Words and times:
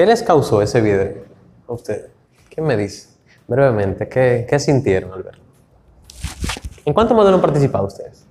¿Qué 0.00 0.06
les 0.06 0.22
causó 0.22 0.62
ese 0.62 0.80
video 0.80 1.12
a 1.68 1.74
ustedes? 1.74 2.10
¿Qué 2.48 2.62
me 2.62 2.74
dice? 2.74 3.10
Brevemente, 3.46 4.08
¿qué, 4.08 4.46
qué 4.48 4.58
sintieron 4.58 5.12
al 5.12 5.24
verlo? 5.24 5.42
¿En 6.86 6.94
cuántos 6.94 7.14
modelos 7.14 7.34
han 7.34 7.42
participado 7.42 7.86
ustedes? 7.86 8.24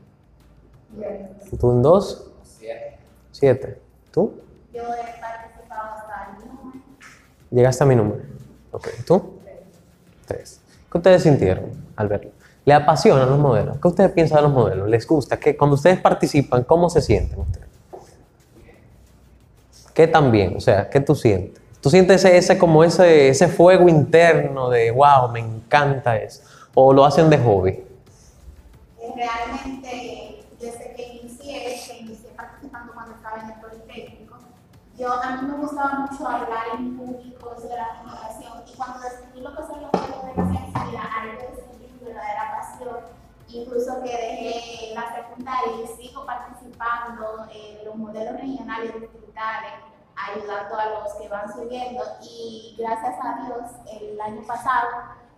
¿Tú 1.60 1.72
en 1.72 1.84
dos? 1.84 2.32
Siete. 2.42 2.98
Siete. 3.32 3.82
¿Tú? 4.10 4.34
Yo 4.74 4.82
he 4.82 5.22
participado 5.22 5.92
hasta 5.94 6.32
el 6.40 6.48
número. 6.48 6.82
Llegaste 7.52 7.84
a 7.84 7.86
mi 7.86 7.96
número. 7.96 8.24
Ok. 8.72 8.88
¿Tú? 9.06 9.40
Tres. 10.26 10.62
¿Qué 10.92 10.98
ustedes 10.98 11.22
sintieron 11.22 11.66
al 11.96 12.08
verlo? 12.08 12.32
¿Le 12.66 12.74
apasionan 12.74 13.30
los 13.30 13.38
modelos? 13.38 13.78
¿Qué 13.80 13.88
ustedes 13.88 14.12
piensan 14.14 14.38
de 14.38 14.42
los 14.42 14.54
modelos? 14.54 14.90
¿Les 14.90 15.06
gusta? 15.06 15.40
¿Qué, 15.40 15.56
cuando 15.56 15.76
ustedes 15.76 16.02
participan, 16.02 16.64
¿cómo 16.64 16.90
se 16.90 17.00
sienten 17.00 17.38
ustedes? 17.38 17.69
¿Qué 20.00 20.08
tan 20.08 20.32
bien? 20.32 20.56
O 20.56 20.62
sea, 20.62 20.90
¿qué 20.90 21.02
tú 21.02 21.14
sientes? 21.14 21.62
¿Tú 21.82 21.90
sientes 21.90 22.24
ese, 22.24 22.38
ese 22.38 22.58
como 22.58 22.86
ese, 22.86 23.28
ese 23.28 23.50
fuego 23.50 23.90
interno 23.90 24.70
de 24.70 24.92
wow, 24.92 25.28
me 25.28 25.42
encanta 25.42 26.16
eso? 26.16 26.42
¿O 26.74 26.94
lo 26.94 27.04
hacen 27.04 27.30
de 27.30 27.38
hobby? 27.38 27.84
Realmente, 29.14 30.46
desde 30.58 30.94
que 30.96 31.20
inicié, 31.22 31.82
que 31.86 31.98
inicié 32.00 32.30
participando 32.30 32.94
cuando 32.94 33.14
estaba 33.14 33.42
en 33.42 33.50
el 33.50 33.60
Politécnico, 33.60 34.38
yo, 34.98 35.12
a 35.12 35.36
mí 35.36 35.50
me 35.50 35.58
gustaba 35.58 36.08
mucho 36.10 36.26
hablar 36.26 36.64
en 36.78 36.96
público 36.96 37.56
sobre 37.60 37.76
la 37.76 38.00
comunicación 38.02 38.54
y 38.72 38.78
cuando 38.78 39.00
descubrí 39.02 39.42
lo 39.42 39.54
que 39.54 39.64
son 39.64 39.82
los 39.82 39.92
modelos 39.92 40.38
de 40.38 40.58
ciencia, 40.58 41.10
ahí 41.12 41.30
yo 41.42 41.58
descubrí 41.58 41.92
mi 42.00 42.06
verdadera 42.06 42.56
pasión, 42.56 43.00
incluso 43.52 44.02
que 44.02 44.10
dejé 44.10 44.94
la 44.94 45.16
secundaria 45.16 45.84
y 45.84 45.88
sigo 45.88 46.26
participando 46.26 47.48
en 47.52 47.86
los 47.86 47.96
modelos 47.96 48.40
regionales 48.40 48.94
y 48.96 49.00
distritales, 49.00 49.74
ayudando 50.16 50.78
a 50.78 50.86
los 50.86 51.14
que 51.16 51.28
van 51.30 51.52
subiendo. 51.52 52.04
Y 52.22 52.76
gracias 52.78 53.16
a 53.24 53.46
Dios 53.46 53.72
el 53.92 54.20
año 54.22 54.46
pasado 54.46 54.88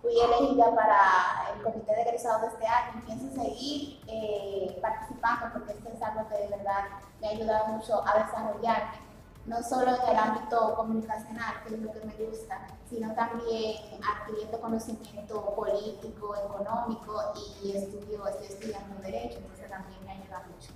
fui 0.02 0.14
elegida 0.20 0.76
para 0.76 1.54
el 1.54 1.62
comité 1.62 1.94
de 1.94 2.02
egresados 2.02 2.42
de 2.42 2.48
este 2.48 2.66
año 2.66 2.92
y 2.98 3.06
pienso 3.06 3.42
seguir 3.42 4.02
eh, 4.08 4.80
participando 4.82 5.54
porque 5.54 5.74
esto 5.74 5.90
es 5.90 6.02
algo 6.02 6.28
que 6.28 6.38
de 6.38 6.48
verdad 6.48 6.86
me 7.20 7.28
ha 7.28 7.32
ayudado 7.32 7.68
mucho 7.68 8.04
a 8.06 8.24
desarrollarme, 8.24 9.11
no 9.46 9.64
solo 9.64 9.88
en 9.88 10.12
el 10.12 10.18
ámbito 10.18 10.76
comunicacional, 10.76 11.56
que 11.66 11.76
es 11.76 11.82
lo 11.82 11.92
que 11.92 12.06
me 12.06 12.14
gusta, 12.26 12.68
sino 12.90 13.14
también 13.14 13.76
adquiriendo 14.02 14.60
conocimiento 14.60 15.54
político, 15.56 16.36
económico 16.36 17.22
y 17.64 17.72
estudio, 17.72 18.28
estoy 18.28 18.48
estudiando 18.48 19.02
Derecho, 19.02 19.40
entonces 19.40 19.70
también 19.70 20.00
me 20.06 20.12
ayuda 20.12 20.44
mucho. 20.48 20.72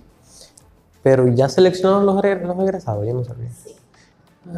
Pero 1.02 1.28
ya 1.28 1.48
seleccionaron 1.48 2.06
los, 2.06 2.16
los 2.16 2.58
egresados, 2.58 3.06
yo 3.06 3.14
no 3.14 3.24
sabía. 3.24 3.50
Sí. 3.50 3.76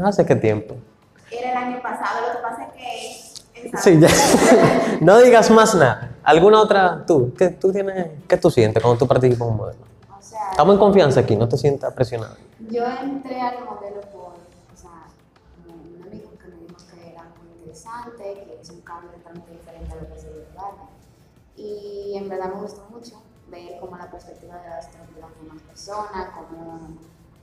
¿Hace 0.03 0.25
qué 0.25 0.37
tiempo? 0.37 0.77
Era 1.31 1.51
el 1.51 1.57
año 1.57 1.83
pasado, 1.83 2.27
lo 2.27 2.37
que 2.37 2.43
pasa 2.43 2.65
es 2.65 2.73
que... 2.73 3.29
Sí, 3.77 3.99
ya. 4.01 4.09
no 5.01 5.19
digas 5.19 5.51
más 5.51 5.75
nada. 5.75 6.13
¿Alguna 6.23 6.61
otra? 6.61 7.05
¿Tú? 7.07 7.35
¿Qué, 7.37 7.49
tú 7.49 7.73
tienes, 7.73 8.07
¿Qué 8.29 8.37
tú 8.37 8.51
sientes 8.51 8.83
cuando 8.83 8.99
tú 8.99 9.09
participas 9.09 9.47
en 9.47 9.53
un 9.53 9.57
modelo? 9.57 9.81
Sea, 10.39 10.51
Estamos 10.53 10.75
en 10.75 10.79
confianza 10.79 11.21
aquí, 11.21 11.37
no 11.37 11.49
te 11.49 11.57
sientas 11.57 11.93
presionado. 11.95 12.37
yo 12.71 12.85
entré 12.87 13.41
al 13.41 13.65
modelo 13.65 14.01
por, 14.13 14.35
o 14.73 14.77
sea, 14.77 15.07
un 15.67 16.03
amigo 16.03 16.31
que 16.39 16.49
me 16.49 16.61
dijo 16.63 16.77
que 16.93 17.11
era 17.11 17.25
muy 17.43 17.59
interesante, 17.59 18.45
que 18.47 18.59
es 18.63 18.71
un 18.71 18.81
cambio 18.83 19.11
totalmente 19.11 19.51
diferente 19.51 19.93
a 19.93 19.97
lo 19.97 20.09
que 20.09 20.21
se 20.21 20.29
Ghana. 20.55 20.89
Y 21.57 22.15
en 22.17 22.29
verdad 22.29 22.55
me 22.55 22.61
gustó 22.61 22.87
mucho 22.89 23.21
ver 23.51 23.81
cómo 23.81 23.97
la 23.97 24.09
perspectiva 24.09 24.59
de 24.59 24.69
las 24.69 24.93
demás 24.93 25.63
personas, 25.67 26.29
cómo 26.37 26.99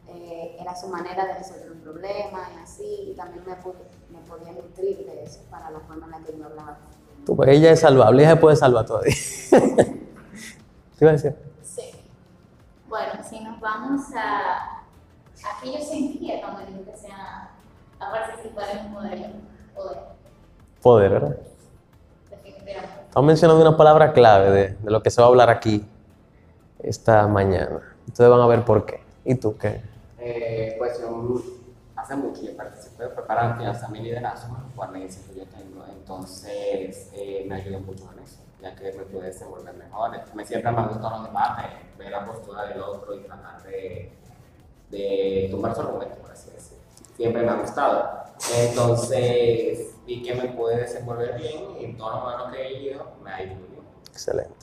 eh, 0.07 0.55
era 0.57 0.73
su 0.73 0.87
manera 0.87 1.25
de 1.25 1.33
resolver 1.33 1.71
un 1.73 1.79
problema 1.79 2.47
y 2.55 2.63
así, 2.63 3.09
y 3.11 3.13
también 3.13 3.43
me, 3.45 3.55
pude, 3.55 3.75
me 4.09 4.19
podía 4.19 4.53
nutrir 4.53 5.05
de 5.05 5.23
eso 5.23 5.41
para 5.49 5.69
la 5.69 5.81
forma 5.81 6.05
en 6.05 6.11
la 6.11 6.19
que 6.19 6.37
yo 6.37 6.45
hablaba. 6.45 6.77
Tú, 7.25 7.35
pues, 7.35 7.49
ella 7.49 7.71
es 7.71 7.81
salvable, 7.81 8.23
ella 8.23 8.35
se 8.35 8.39
puede 8.39 8.55
salvar 8.55 8.85
todavía. 8.85 9.13
¿Qué 9.51 11.03
iba 11.03 11.09
a 11.09 11.13
decir? 11.13 11.35
Bueno, 12.95 13.21
si 13.29 13.41
nos 13.41 13.59
vamos 13.59 14.03
a... 14.15 14.83
Aquí 15.57 15.73
yo 15.73 15.83
sentía 15.83 16.39
cuando 16.39 16.61
yo 16.61 16.77
empecé 16.77 17.11
a, 17.11 17.49
a 17.99 18.09
participar 18.09 18.69
en 18.69 18.85
un 18.85 18.91
modelo, 18.93 19.25
poder, 19.75 19.97
Poder, 20.81 21.11
¿verdad? 21.11 21.35
definitivamente. 22.29 23.01
Estamos 23.09 23.27
mencionando 23.27 23.67
una 23.67 23.75
palabra 23.75 24.13
clave 24.13 24.49
de, 24.49 24.67
de 24.75 24.91
lo 24.91 25.03
que 25.03 25.11
se 25.11 25.19
va 25.19 25.27
a 25.27 25.29
hablar 25.29 25.49
aquí 25.49 25.85
esta 26.79 27.27
mañana. 27.27 27.81
Ustedes 28.07 28.29
van 28.29 28.39
a 28.39 28.47
ver 28.47 28.63
por 28.63 28.85
qué. 28.85 29.03
¿Y 29.25 29.35
tú 29.35 29.57
qué? 29.57 29.81
Eh, 30.17 30.75
pues 30.77 30.97
yo 31.01 31.41
hace 31.97 32.15
mucho 32.15 32.43
yo 32.43 32.55
participé, 32.55 33.09
fue 33.09 33.27
para 33.27 33.57
mi 33.91 33.99
liderazgo, 33.99 34.55
por 34.73 34.89
la 34.93 34.99
iniciativa 34.99 35.33
que 35.33 35.39
yo 35.39 35.45
tengo, 35.47 35.83
entonces 35.89 37.09
eh, 37.13 37.45
me 37.45 37.55
ayudó 37.55 37.81
mucho 37.81 38.09
en 38.13 38.23
eso, 38.23 38.37
ya 38.65 38.75
que 38.75 38.91
me 38.93 39.03
pude 39.05 39.27
desenvolver 39.27 39.75
mejor. 39.75 40.11
Me 40.33 40.45
siempre 40.45 40.71
me 40.71 40.79
han 40.79 40.87
gustado 40.87 41.17
los 41.17 41.27
debates, 41.27 41.65
ver 41.99 42.11
la 42.11 42.25
postura 42.25 42.65
del 42.65 42.81
otro 42.81 43.13
y 43.13 43.19
tratar 43.19 43.61
de, 43.63 44.11
de 44.89 45.47
tumbar 45.51 45.75
su 45.75 45.81
argumento, 45.81 46.15
por 46.15 46.31
así 46.31 46.49
decirlo. 46.49 46.83
Siempre 47.15 47.43
me 47.43 47.49
ha 47.49 47.55
gustado. 47.55 48.23
Entonces, 48.57 49.95
vi 50.07 50.23
que 50.23 50.33
me 50.33 50.49
pude 50.49 50.77
desenvolver 50.77 51.37
bien 51.37 51.77
y 51.79 51.85
en 51.85 51.97
todos 51.97 52.15
los 52.15 52.23
modelos 52.23 52.51
que 52.51 52.61
he 52.61 52.83
ido 52.91 53.05
me 53.23 53.31
ha 53.31 53.43
ido 53.43 53.55
muy 53.55 53.67
bien. 53.67 53.83
Excelente. 54.09 54.55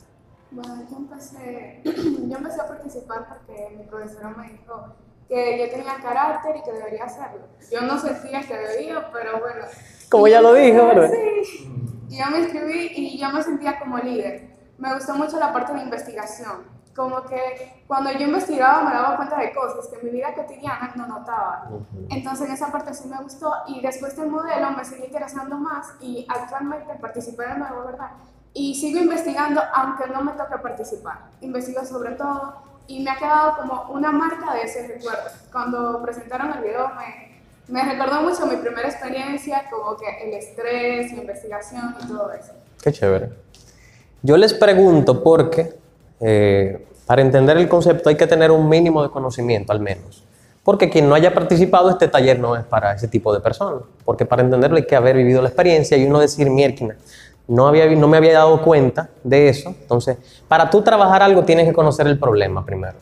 Bueno, 0.51 0.83
yo 0.89 0.97
empecé, 0.97 1.81
yo 1.85 2.37
empecé 2.37 2.61
a 2.61 2.67
participar 2.67 3.27
porque 3.29 3.73
mi 3.77 3.83
profesora 3.85 4.29
me 4.31 4.49
dijo 4.51 4.95
que 5.29 5.59
yo 5.59 5.71
tenía 5.71 5.95
carácter 6.01 6.57
y 6.57 6.61
que 6.61 6.73
debería 6.73 7.05
hacerlo. 7.05 7.47
Yo 7.71 7.81
no 7.81 7.97
sentía 7.97 8.41
que 8.41 8.57
debía, 8.57 9.09
pero 9.13 9.39
bueno. 9.39 9.65
Como 10.09 10.27
ya 10.27 10.41
lo 10.41 10.53
dijo, 10.53 10.85
¿verdad? 10.87 11.09
Sí. 11.09 11.83
Y 12.13 12.17
yo 12.17 12.25
me 12.29 12.41
inscribí 12.41 12.91
y 12.95 13.17
yo 13.17 13.27
me 13.31 13.41
sentía 13.41 13.79
como 13.79 13.97
líder. 13.97 14.47
Me 14.77 14.93
gustó 14.93 15.15
mucho 15.15 15.39
la 15.39 15.51
parte 15.51 15.73
de 15.73 15.81
investigación. 15.81 16.57
Como 16.95 17.23
que 17.23 17.83
cuando 17.87 18.11
yo 18.11 18.27
investigaba 18.27 18.83
me 18.83 18.93
daba 18.93 19.15
cuenta 19.15 19.39
de 19.39 19.51
cosas 19.51 19.87
que 19.87 19.95
en 19.95 20.05
mi 20.05 20.11
vida 20.11 20.31
cotidiana 20.35 20.93
no 20.95 21.07
notaba. 21.07 21.71
Entonces 22.11 22.45
en 22.45 22.53
esa 22.53 22.71
parte 22.71 22.93
sí 22.93 23.07
me 23.07 23.17
gustó 23.17 23.51
y 23.67 23.81
después 23.81 24.15
del 24.15 24.29
modelo 24.29 24.69
me 24.77 24.85
seguí 24.85 25.05
interesando 25.05 25.57
más 25.57 25.95
y 26.01 26.27
actualmente 26.29 26.93
participé 27.01 27.47
de 27.47 27.57
nuevo, 27.57 27.83
¿verdad? 27.83 28.11
Y 28.53 28.75
sigo 28.75 28.99
investigando 28.99 29.59
aunque 29.73 30.05
no 30.05 30.23
me 30.23 30.33
toque 30.33 30.59
participar. 30.59 31.17
Investigo 31.41 31.83
sobre 31.83 32.11
todo 32.11 32.61
y 32.85 33.03
me 33.03 33.09
ha 33.09 33.15
quedado 33.15 33.57
como 33.57 33.85
una 33.89 34.11
marca 34.11 34.53
de 34.53 34.61
ese 34.61 34.87
recuerdo. 34.87 35.31
Cuando 35.51 35.99
presentaron 36.03 36.53
el 36.53 36.61
video 36.61 36.89
me, 36.89 37.32
me 37.67 37.83
recordó 37.83 38.21
mucho 38.21 38.45
mi 38.45 38.57
primera 38.57 38.89
experiencia, 38.89 39.63
como 39.69 39.97
que 39.97 40.05
el 40.23 40.33
estrés, 40.33 41.11
la 41.13 41.21
investigación 41.21 41.95
y 42.03 42.07
todo 42.07 42.31
eso. 42.31 42.53
Qué 42.81 42.91
chévere. 42.91 43.29
Yo 44.21 44.37
les 44.37 44.53
pregunto 44.53 45.23
porque 45.23 45.73
eh, 46.19 46.85
para 47.05 47.21
entender 47.21 47.57
el 47.57 47.67
concepto 47.67 48.09
hay 48.09 48.15
que 48.15 48.27
tener 48.27 48.51
un 48.51 48.67
mínimo 48.67 49.03
de 49.03 49.09
conocimiento 49.09 49.71
al 49.71 49.79
menos. 49.79 50.23
Porque 50.63 50.89
quien 50.89 51.09
no 51.09 51.15
haya 51.15 51.33
participado, 51.33 51.89
este 51.89 52.07
taller 52.07 52.39
no 52.39 52.55
es 52.55 52.63
para 52.63 52.93
ese 52.93 53.09
tipo 53.09 53.33
de 53.33 53.41
personas. 53.41 53.83
Porque 54.05 54.25
para 54.25 54.41
entenderlo 54.41 54.77
hay 54.77 54.85
que 54.85 54.95
haber 54.95 55.17
vivido 55.17 55.41
la 55.41 55.49
experiencia 55.49 55.97
y 55.97 56.05
uno 56.05 56.19
decir, 56.19 56.49
mierquina, 56.49 56.95
no, 57.47 57.67
había, 57.67 57.85
no 57.87 58.07
me 58.07 58.15
había 58.15 58.33
dado 58.33 58.61
cuenta 58.61 59.09
de 59.23 59.49
eso. 59.49 59.69
Entonces, 59.81 60.17
para 60.47 60.69
tú 60.69 60.81
trabajar 60.81 61.21
algo 61.21 61.43
tienes 61.43 61.67
que 61.67 61.73
conocer 61.73 62.07
el 62.07 62.17
problema 62.17 62.65
primero. 62.65 62.95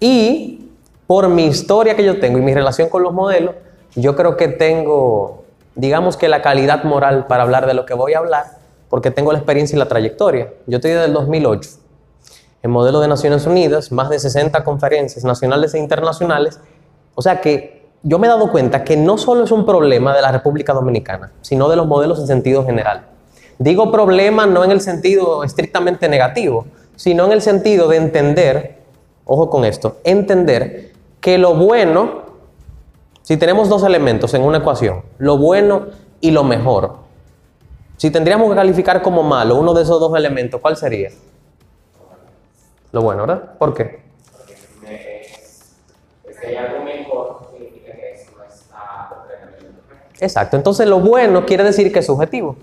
Y 0.00 0.63
por 1.06 1.28
mi 1.28 1.46
historia 1.46 1.94
que 1.96 2.04
yo 2.04 2.18
tengo 2.20 2.38
y 2.38 2.42
mi 2.42 2.54
relación 2.54 2.88
con 2.88 3.02
los 3.02 3.12
modelos, 3.12 3.54
yo 3.94 4.16
creo 4.16 4.36
que 4.36 4.48
tengo, 4.48 5.44
digamos 5.74 6.16
que 6.16 6.28
la 6.28 6.42
calidad 6.42 6.84
moral 6.84 7.26
para 7.26 7.42
hablar 7.42 7.66
de 7.66 7.74
lo 7.74 7.84
que 7.86 7.94
voy 7.94 8.14
a 8.14 8.18
hablar, 8.18 8.44
porque 8.88 9.10
tengo 9.10 9.32
la 9.32 9.38
experiencia 9.38 9.76
y 9.76 9.78
la 9.78 9.88
trayectoria. 9.88 10.52
Yo 10.66 10.76
estoy 10.76 10.92
desde 10.92 11.06
el 11.06 11.12
2008 11.12 11.70
en 12.62 12.70
modelo 12.70 13.00
de 13.00 13.08
Naciones 13.08 13.46
Unidas, 13.46 13.92
más 13.92 14.08
de 14.08 14.18
60 14.18 14.64
conferencias 14.64 15.22
nacionales 15.22 15.74
e 15.74 15.78
internacionales. 15.78 16.58
O 17.14 17.20
sea 17.20 17.42
que 17.42 17.84
yo 18.02 18.18
me 18.18 18.26
he 18.26 18.30
dado 18.30 18.50
cuenta 18.50 18.84
que 18.84 18.96
no 18.96 19.18
solo 19.18 19.44
es 19.44 19.52
un 19.52 19.66
problema 19.66 20.16
de 20.16 20.22
la 20.22 20.32
República 20.32 20.72
Dominicana, 20.72 21.30
sino 21.42 21.68
de 21.68 21.76
los 21.76 21.86
modelos 21.86 22.18
en 22.20 22.26
sentido 22.26 22.64
general. 22.64 23.06
Digo 23.58 23.92
problema 23.92 24.46
no 24.46 24.64
en 24.64 24.70
el 24.70 24.80
sentido 24.80 25.44
estrictamente 25.44 26.08
negativo, 26.08 26.64
sino 26.96 27.26
en 27.26 27.32
el 27.32 27.42
sentido 27.42 27.86
de 27.88 27.98
entender, 27.98 28.78
ojo 29.26 29.50
con 29.50 29.66
esto, 29.66 29.98
entender 30.02 30.93
que 31.24 31.38
lo 31.38 31.54
bueno, 31.54 32.20
si 33.22 33.38
tenemos 33.38 33.70
dos 33.70 33.82
elementos 33.82 34.34
en 34.34 34.42
una 34.42 34.58
ecuación, 34.58 35.00
lo 35.16 35.38
bueno 35.38 35.86
y 36.20 36.32
lo 36.32 36.44
mejor, 36.44 36.96
si 37.96 38.10
tendríamos 38.10 38.50
que 38.50 38.56
calificar 38.56 39.00
como 39.00 39.22
malo 39.22 39.56
uno 39.56 39.72
de 39.72 39.84
esos 39.84 39.98
dos 39.98 40.14
elementos, 40.18 40.60
¿cuál 40.60 40.76
sería? 40.76 41.08
Lo 42.92 43.00
bueno, 43.00 43.22
¿verdad? 43.22 43.56
¿Por 43.56 43.72
qué? 43.72 44.02
Porque 44.36 45.22
es 46.28 46.38
que 46.38 46.48
mejor, 46.84 47.48
significa 47.52 47.92
que 47.92 48.26
no. 48.36 48.44
Exacto. 50.20 50.58
Entonces 50.58 50.86
lo 50.86 51.00
bueno 51.00 51.46
quiere 51.46 51.64
decir 51.64 51.90
que 51.90 52.00
es 52.00 52.06
subjetivo. 52.06 52.56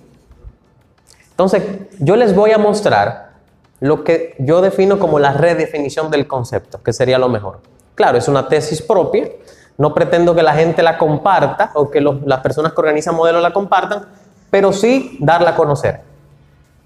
Entonces 1.32 1.64
yo 1.98 2.16
les 2.16 2.36
voy 2.36 2.52
a 2.52 2.60
mostrar 2.60 3.32
lo 3.80 4.04
que 4.04 4.36
yo 4.38 4.62
defino 4.62 5.00
como 5.00 5.18
la 5.18 5.34
redefinición 5.34 6.12
del 6.12 6.28
concepto, 6.28 6.84
que 6.84 6.94
sería 6.94 7.18
lo 7.18 7.28
mejor. 7.28 7.72
Claro, 7.96 8.18
es 8.18 8.28
una 8.28 8.48
tesis 8.48 8.82
propia, 8.82 9.30
No 9.78 9.94
pretendo 9.94 10.36
que 10.36 10.44
la 10.44 10.54
gente 10.54 10.84
la 10.84 10.98
comparta 10.98 11.72
o 11.74 11.90
que 11.90 12.02
las 12.02 12.40
personas 12.42 12.74
que 12.74 12.82
organizan 12.82 13.16
modelos 13.16 13.42
la 13.42 13.52
compartan, 13.52 14.06
pero 14.52 14.72
sí 14.74 15.18
darla 15.20 15.52
a 15.52 15.56
conocer. 15.56 16.02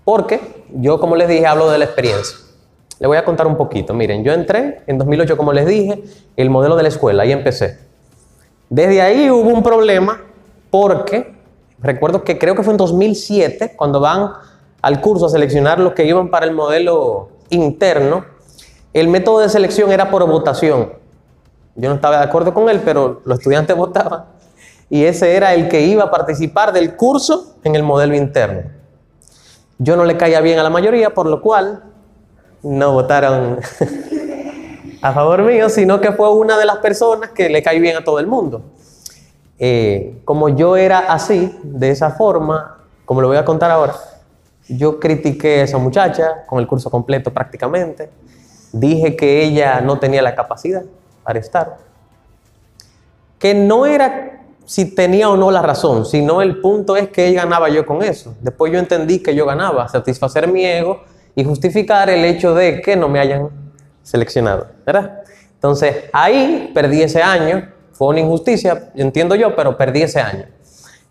Porque 0.05 0.65
yo, 0.71 0.99
como 0.99 1.15
les 1.15 1.27
dije, 1.27 1.45
hablo 1.45 1.69
de 1.69 1.79
la 1.79 1.85
experiencia. 1.85 2.37
Le 2.99 3.07
voy 3.07 3.17
a 3.17 3.25
contar 3.25 3.47
un 3.47 3.57
poquito. 3.57 3.93
Miren, 3.93 4.23
yo 4.23 4.31
entré 4.31 4.83
en 4.87 4.97
2008, 4.97 5.35
como 5.35 5.51
les 5.51 5.65
dije, 5.65 6.03
el 6.37 6.49
modelo 6.49 6.77
de 6.77 6.83
la 6.83 6.89
escuela, 6.89 7.23
ahí 7.23 7.31
empecé. 7.31 7.79
Desde 8.69 9.01
ahí 9.01 9.29
hubo 9.29 9.49
un 9.49 9.61
problema 9.61 10.21
porque 10.69 11.35
recuerdo 11.79 12.23
que 12.23 12.37
creo 12.37 12.55
que 12.55 12.63
fue 12.63 12.73
en 12.73 12.77
2007 12.77 13.73
cuando 13.75 13.99
van 13.99 14.31
al 14.81 15.01
curso 15.01 15.25
a 15.25 15.29
seleccionar 15.29 15.79
los 15.79 15.93
que 15.93 16.05
iban 16.05 16.29
para 16.29 16.45
el 16.45 16.53
modelo 16.53 17.29
interno, 17.49 18.25
el 19.01 19.09
método 19.09 19.39
de 19.39 19.49
selección 19.49 19.91
era 19.91 20.09
por 20.09 20.25
votación. 20.25 20.93
Yo 21.75 21.89
no 21.89 21.95
estaba 21.95 22.17
de 22.19 22.23
acuerdo 22.23 22.53
con 22.53 22.69
él, 22.69 22.81
pero 22.83 23.21
los 23.25 23.39
estudiantes 23.39 23.75
votaban 23.77 24.23
y 24.89 25.03
ese 25.03 25.35
era 25.35 25.53
el 25.53 25.67
que 25.67 25.81
iba 25.81 26.05
a 26.05 26.11
participar 26.11 26.71
del 26.71 26.95
curso 26.95 27.57
en 27.63 27.75
el 27.75 27.83
modelo 27.83 28.15
interno. 28.15 28.69
Yo 29.77 29.97
no 29.97 30.05
le 30.05 30.15
caía 30.15 30.39
bien 30.39 30.59
a 30.59 30.63
la 30.63 30.69
mayoría, 30.69 31.13
por 31.13 31.25
lo 31.25 31.41
cual 31.41 31.83
no 32.63 32.93
votaron 32.93 33.59
a 35.01 35.13
favor 35.13 35.41
mío, 35.41 35.67
sino 35.67 35.99
que 35.99 36.13
fue 36.13 36.31
una 36.31 36.57
de 36.57 36.65
las 36.65 36.77
personas 36.77 37.31
que 37.31 37.49
le 37.49 37.61
cae 37.61 37.79
bien 37.79 37.97
a 37.97 38.03
todo 38.05 38.19
el 38.19 38.27
mundo. 38.27 38.61
Eh, 39.59 40.21
como 40.23 40.47
yo 40.47 40.77
era 40.77 40.99
así, 40.99 41.53
de 41.63 41.91
esa 41.91 42.11
forma, 42.11 42.77
como 43.03 43.19
lo 43.19 43.27
voy 43.27 43.37
a 43.37 43.43
contar 43.43 43.71
ahora, 43.71 43.95
yo 44.69 45.01
critiqué 45.01 45.59
a 45.59 45.63
esa 45.63 45.77
muchacha 45.79 46.45
con 46.47 46.59
el 46.59 46.67
curso 46.67 46.89
completo 46.89 47.33
prácticamente. 47.33 48.09
Dije 48.75 49.15
que 49.15 49.41
ella 49.41 49.79
no 49.79 49.99
tenía 49.99 50.21
la 50.21 50.35
capacidad 50.35 50.83
para 51.23 51.39
estar. 51.39 51.77
Que 53.39 53.53
no 53.53 53.85
era 53.85 54.41
si 54.65 54.93
tenía 54.93 55.29
o 55.29 55.37
no 55.37 55.49
la 55.49 55.61
razón, 55.61 56.05
sino 56.05 56.41
el 56.41 56.59
punto 56.59 56.97
es 56.97 57.07
que 57.07 57.27
ella 57.27 57.43
ganaba 57.43 57.69
yo 57.69 57.85
con 57.85 58.03
eso. 58.03 58.35
Después 58.41 58.73
yo 58.73 58.79
entendí 58.79 59.23
que 59.23 59.33
yo 59.33 59.45
ganaba, 59.45 59.87
satisfacer 59.87 60.49
mi 60.49 60.65
ego 60.65 61.03
y 61.35 61.45
justificar 61.45 62.09
el 62.09 62.25
hecho 62.25 62.53
de 62.53 62.81
que 62.81 62.97
no 62.97 63.07
me 63.07 63.21
hayan 63.21 63.49
seleccionado, 64.03 64.67
¿verdad? 64.85 65.21
Entonces 65.53 66.09
ahí 66.11 66.69
perdí 66.75 67.01
ese 67.01 67.23
año, 67.23 67.71
fue 67.93 68.09
una 68.09 68.19
injusticia, 68.19 68.91
entiendo 68.95 69.35
yo, 69.35 69.55
pero 69.55 69.77
perdí 69.77 70.01
ese 70.01 70.19
año. 70.19 70.47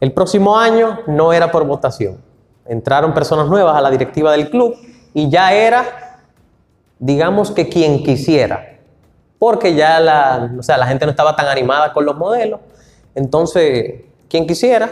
El 0.01 0.13
próximo 0.13 0.59
año 0.59 1.01
no 1.07 1.33
era 1.33 1.51
por 1.51 1.65
votación. 1.65 2.19
Entraron 2.67 3.15
personas 3.15 3.49
nuevas 3.49 3.75
a 3.75 3.81
la 3.81 3.91
directiva 3.91 4.33
del 4.33 4.51
club 4.51 4.77
y 5.15 5.31
ya 5.31 5.55
era, 5.55 6.14
digamos 7.05 7.51
que 7.51 7.69
quien 7.69 8.03
quisiera, 8.03 8.79
porque 9.39 9.75
ya 9.75 10.01
la, 10.01 10.55
o 10.59 10.63
sea, 10.63 10.79
la 10.79 10.87
gente 10.87 11.05
no 11.05 11.11
estaba 11.11 11.37
tan 11.37 11.47
animada 11.47 11.93
con 11.93 12.07
los 12.07 12.17
modelos. 12.17 12.61
Entonces, 13.15 14.05
quien 14.31 14.47
quisiera, 14.47 14.91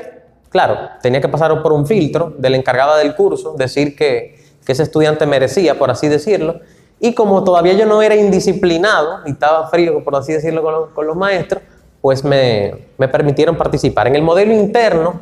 claro, 0.50 0.76
tenía 1.00 1.23
que 1.23 1.29
pasar 1.29 1.62
por 1.62 1.73
un 1.73 1.87
filtro 1.87 2.35
de 2.37 2.50
la 2.50 2.59
encargada 2.59 2.99
del 2.99 3.14
curso, 3.14 3.55
decir 3.55 3.97
que, 3.97 4.38
que 4.67 4.73
ese 4.73 4.82
estudiante 4.82 5.25
merecía, 5.25 5.79
por 5.79 5.91
así 5.91 6.06
decirlo. 6.06 6.61
Y 7.00 7.14
como 7.14 7.44
todavía 7.44 7.73
yo 7.73 7.87
no 7.87 8.03
era 8.03 8.14
indisciplinado 8.14 9.20
y 9.25 9.31
estaba 9.31 9.69
frío, 9.69 10.05
por 10.05 10.14
así 10.14 10.35
decirlo, 10.35 10.62
con 10.62 10.75
los, 10.75 10.91
con 10.91 11.06
los 11.06 11.17
maestros, 11.17 11.62
pues 12.03 12.25
me, 12.25 12.88
me 12.99 13.09
permitieron 13.09 13.56
participar. 13.56 14.06
En 14.06 14.17
el 14.17 14.23
modelo 14.23 14.53
interno, 14.53 15.19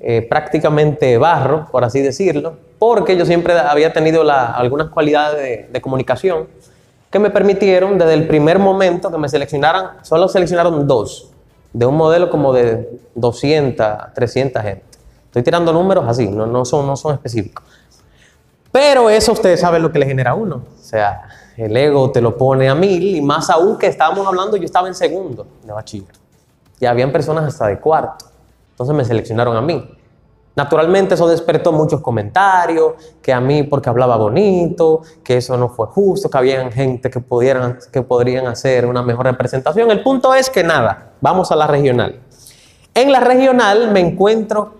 eh, 0.00 0.22
prácticamente 0.22 1.18
barro, 1.18 1.66
por 1.70 1.84
así 1.84 2.00
decirlo, 2.00 2.56
porque 2.78 3.16
yo 3.16 3.26
siempre 3.26 3.58
había 3.58 3.92
tenido 3.92 4.24
la- 4.24 4.46
algunas 4.46 4.88
cualidades 4.88 5.70
de, 5.70 5.80
comunicación 5.80 6.48
que 7.10 7.18
me 7.18 7.28
permitieron 7.30 7.98
desde 7.98 8.14
el 8.14 8.26
primer 8.26 8.58
momento 8.58 9.10
que 9.10 9.18
me 9.18 9.28
seleccionaran, 9.28 10.02
solo 10.02 10.28
seleccionaron 10.28 10.86
dos, 10.86 11.30
de 11.72 11.84
un 11.84 11.96
modelo 11.96 12.30
como 12.30 12.52
de 12.52 12.88
200, 13.14 14.14
300 14.14 14.62
gente. 14.62 14.84
Estoy 15.26 15.42
tirando 15.42 15.72
números 15.72 16.04
así, 16.08 16.28
no, 16.28 16.46
no, 16.46 16.64
son, 16.64 16.86
no 16.86 16.96
son 16.96 17.14
específicos. 17.14 17.64
Pero 18.72 19.10
eso 19.10 19.32
ustedes 19.32 19.60
saben 19.60 19.82
lo 19.82 19.92
que 19.92 19.98
le 19.98 20.06
genera 20.06 20.30
a 20.30 20.34
uno. 20.34 20.62
O 20.78 20.82
sea, 20.82 21.28
el 21.56 21.76
ego 21.76 22.10
te 22.10 22.20
lo 22.20 22.36
pone 22.36 22.68
a 22.68 22.74
mil 22.74 23.02
y 23.02 23.20
más 23.20 23.50
aún 23.50 23.76
que 23.76 23.86
estábamos 23.86 24.26
hablando, 24.26 24.56
yo 24.56 24.64
estaba 24.64 24.88
en 24.88 24.94
segundo 24.94 25.46
de 25.62 25.72
bachiller. 25.72 26.14
Y 26.78 26.86
habían 26.86 27.12
personas 27.12 27.44
hasta 27.44 27.66
de 27.66 27.78
cuarto. 27.78 28.29
Entonces 28.80 28.96
me 28.96 29.04
seleccionaron 29.04 29.58
a 29.58 29.60
mí. 29.60 29.90
Naturalmente 30.56 31.12
eso 31.12 31.28
despertó 31.28 31.70
muchos 31.70 32.00
comentarios, 32.00 32.94
que 33.20 33.30
a 33.30 33.38
mí 33.38 33.62
porque 33.62 33.90
hablaba 33.90 34.16
bonito, 34.16 35.02
que 35.22 35.36
eso 35.36 35.58
no 35.58 35.68
fue 35.68 35.86
justo, 35.88 36.30
que 36.30 36.38
había 36.38 36.72
gente 36.72 37.10
que, 37.10 37.20
pudieran, 37.20 37.76
que 37.92 38.00
podrían 38.00 38.46
hacer 38.46 38.86
una 38.86 39.02
mejor 39.02 39.26
representación. 39.26 39.90
El 39.90 40.02
punto 40.02 40.32
es 40.32 40.48
que 40.48 40.64
nada, 40.64 41.12
vamos 41.20 41.52
a 41.52 41.56
la 41.56 41.66
regional. 41.66 42.20
En 42.94 43.12
la 43.12 43.20
regional 43.20 43.90
me 43.90 44.00
encuentro 44.00 44.72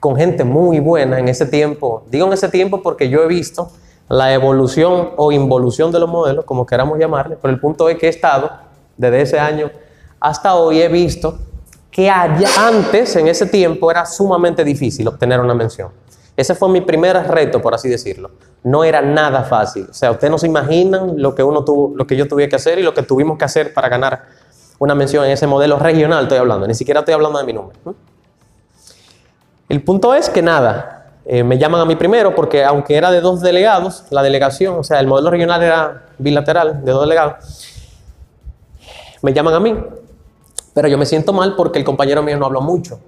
con 0.00 0.16
gente 0.16 0.42
muy 0.42 0.80
buena 0.80 1.20
en 1.20 1.28
ese 1.28 1.46
tiempo. 1.46 2.02
Digo 2.10 2.26
en 2.26 2.32
ese 2.32 2.48
tiempo 2.48 2.82
porque 2.82 3.08
yo 3.08 3.22
he 3.22 3.28
visto 3.28 3.70
la 4.08 4.34
evolución 4.34 5.10
o 5.16 5.30
involución 5.30 5.92
de 5.92 6.00
los 6.00 6.08
modelos, 6.08 6.44
como 6.44 6.66
queramos 6.66 6.98
llamarle, 6.98 7.38
pero 7.40 7.54
el 7.54 7.60
punto 7.60 7.88
es 7.88 7.98
que 7.98 8.06
he 8.06 8.10
estado 8.10 8.50
desde 8.96 9.20
ese 9.20 9.38
año 9.38 9.70
hasta 10.18 10.56
hoy 10.56 10.82
he 10.82 10.88
visto 10.88 11.38
que 11.92 12.08
antes, 12.10 13.14
en 13.16 13.28
ese 13.28 13.44
tiempo, 13.46 13.90
era 13.90 14.06
sumamente 14.06 14.64
difícil 14.64 15.06
obtener 15.06 15.38
una 15.38 15.54
mención. 15.54 15.90
Ese 16.34 16.54
fue 16.54 16.70
mi 16.70 16.80
primer 16.80 17.14
reto, 17.28 17.60
por 17.60 17.74
así 17.74 17.90
decirlo. 17.90 18.30
No 18.64 18.82
era 18.82 19.02
nada 19.02 19.44
fácil. 19.44 19.86
O 19.90 19.92
sea, 19.92 20.10
ustedes 20.10 20.30
no 20.30 20.38
se 20.38 20.46
imaginan 20.46 21.20
lo 21.20 21.34
que, 21.34 21.42
uno 21.42 21.62
tuvo, 21.62 21.94
lo 21.94 22.06
que 22.06 22.16
yo 22.16 22.26
tuve 22.26 22.48
que 22.48 22.56
hacer 22.56 22.78
y 22.78 22.82
lo 22.82 22.94
que 22.94 23.02
tuvimos 23.02 23.36
que 23.36 23.44
hacer 23.44 23.74
para 23.74 23.90
ganar 23.90 24.22
una 24.78 24.94
mención 24.94 25.26
en 25.26 25.32
ese 25.32 25.46
modelo 25.46 25.78
regional, 25.78 26.24
estoy 26.24 26.38
hablando. 26.38 26.66
Ni 26.66 26.74
siquiera 26.74 27.00
estoy 27.00 27.12
hablando 27.12 27.38
de 27.38 27.44
mi 27.44 27.52
número. 27.52 27.78
El 29.68 29.84
punto 29.84 30.14
es 30.14 30.30
que 30.30 30.40
nada, 30.40 31.12
eh, 31.26 31.44
me 31.44 31.58
llaman 31.58 31.82
a 31.82 31.84
mí 31.84 31.94
primero 31.96 32.34
porque 32.34 32.64
aunque 32.64 32.96
era 32.96 33.10
de 33.10 33.20
dos 33.20 33.42
delegados, 33.42 34.04
la 34.10 34.22
delegación, 34.22 34.76
o 34.78 34.82
sea, 34.82 34.98
el 34.98 35.06
modelo 35.06 35.30
regional 35.30 35.62
era 35.62 36.06
bilateral, 36.18 36.82
de 36.82 36.90
dos 36.90 37.02
delegados, 37.02 37.34
me 39.20 39.32
llaman 39.32 39.54
a 39.54 39.60
mí, 39.60 39.76
pero 40.74 40.88
yo 40.88 40.98
me 40.98 41.06
siento 41.06 41.32
mal 41.32 41.54
porque 41.56 41.78
el 41.78 41.84
compañero 41.84 42.22
mío 42.22 42.36
no 42.36 42.46
habló 42.46 42.60
mucho. 42.60 42.98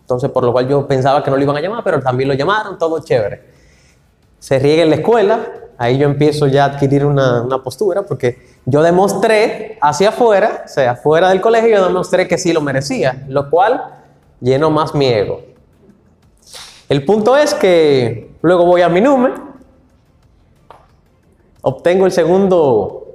Entonces, 0.00 0.30
por 0.30 0.44
lo 0.44 0.52
cual 0.52 0.68
yo 0.68 0.86
pensaba 0.86 1.22
que 1.22 1.30
no 1.30 1.36
lo 1.36 1.42
iban 1.42 1.56
a 1.56 1.60
llamar, 1.60 1.84
pero 1.84 2.00
también 2.00 2.28
lo 2.28 2.34
llamaron, 2.34 2.78
todo 2.78 2.98
chévere. 3.00 3.42
Se 4.38 4.58
riega 4.58 4.82
en 4.82 4.90
la 4.90 4.96
escuela, 4.96 5.46
ahí 5.78 5.98
yo 5.98 6.06
empiezo 6.06 6.46
ya 6.46 6.64
a 6.64 6.66
adquirir 6.68 7.04
una, 7.04 7.42
una 7.42 7.62
postura 7.62 8.02
porque 8.02 8.50
yo 8.64 8.82
demostré 8.82 9.78
hacia 9.80 10.10
afuera, 10.10 10.64
o 10.64 10.68
sea, 10.68 10.96
fuera 10.96 11.28
del 11.28 11.40
colegio, 11.40 11.70
yo 11.70 11.86
demostré 11.86 12.26
que 12.26 12.38
sí 12.38 12.52
lo 12.52 12.60
merecía, 12.60 13.24
lo 13.28 13.48
cual 13.50 14.02
llenó 14.40 14.70
más 14.70 14.94
mi 14.94 15.06
ego. 15.06 15.42
El 16.88 17.04
punto 17.04 17.36
es 17.36 17.54
que 17.54 18.32
luego 18.42 18.64
voy 18.64 18.82
a 18.82 18.88
mi 18.88 19.00
número, 19.00 19.34
obtengo 21.62 22.06
el 22.06 22.12
segundo 22.12 23.06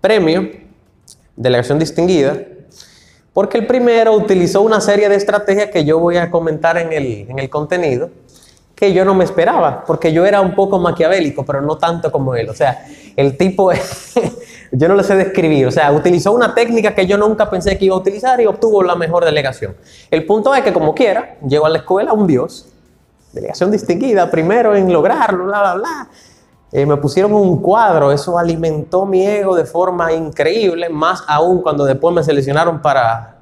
premio, 0.00 0.50
delegación 1.36 1.78
distinguida, 1.78 2.36
porque 3.32 3.58
el 3.58 3.66
primero 3.66 4.12
utilizó 4.14 4.62
una 4.62 4.80
serie 4.80 5.08
de 5.08 5.16
estrategias 5.16 5.70
que 5.70 5.84
yo 5.84 5.98
voy 5.98 6.16
a 6.16 6.30
comentar 6.30 6.76
en 6.78 6.92
el, 6.92 7.26
en 7.28 7.38
el 7.38 7.48
contenido, 7.48 8.10
que 8.74 8.92
yo 8.92 9.04
no 9.04 9.14
me 9.14 9.24
esperaba, 9.24 9.84
porque 9.84 10.12
yo 10.12 10.24
era 10.24 10.40
un 10.40 10.54
poco 10.54 10.78
maquiavélico, 10.78 11.44
pero 11.44 11.60
no 11.60 11.76
tanto 11.76 12.10
como 12.10 12.34
él. 12.34 12.48
O 12.48 12.54
sea, 12.54 12.86
el 13.14 13.36
tipo, 13.36 13.70
yo 14.72 14.88
no 14.88 14.94
lo 14.94 15.02
sé 15.02 15.16
describir, 15.16 15.66
o 15.66 15.70
sea, 15.70 15.92
utilizó 15.92 16.32
una 16.32 16.54
técnica 16.54 16.94
que 16.94 17.06
yo 17.06 17.18
nunca 17.18 17.50
pensé 17.50 17.76
que 17.76 17.84
iba 17.84 17.94
a 17.94 17.98
utilizar 17.98 18.40
y 18.40 18.46
obtuvo 18.46 18.82
la 18.82 18.96
mejor 18.96 19.24
delegación. 19.24 19.76
El 20.10 20.24
punto 20.24 20.54
es 20.54 20.62
que 20.62 20.72
como 20.72 20.94
quiera, 20.94 21.36
llegó 21.46 21.66
a 21.66 21.68
la 21.68 21.78
escuela 21.78 22.14
un 22.14 22.26
dios, 22.26 22.66
delegación 23.32 23.70
distinguida, 23.70 24.30
primero 24.30 24.74
en 24.74 24.92
lograrlo, 24.92 25.44
bla, 25.44 25.60
bla, 25.60 25.74
bla. 25.74 26.08
Eh, 26.72 26.86
me 26.86 26.96
pusieron 26.96 27.32
un 27.34 27.60
cuadro, 27.60 28.12
eso 28.12 28.38
alimentó 28.38 29.04
mi 29.04 29.26
ego 29.26 29.56
de 29.56 29.64
forma 29.64 30.12
increíble, 30.12 30.88
más 30.88 31.24
aún 31.26 31.62
cuando 31.62 31.84
después 31.84 32.14
me 32.14 32.22
seleccionaron 32.22 32.80
para 32.80 33.38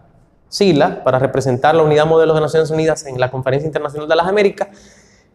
SILA, 0.48 1.04
para 1.04 1.18
representar 1.18 1.74
la 1.74 1.82
unidad 1.82 2.06
modelo 2.06 2.32
de 2.32 2.40
Naciones 2.40 2.70
Unidas 2.70 3.04
en 3.04 3.20
la 3.20 3.30
Conferencia 3.30 3.66
Internacional 3.66 4.08
de 4.08 4.16
las 4.16 4.26
Américas, 4.26 4.68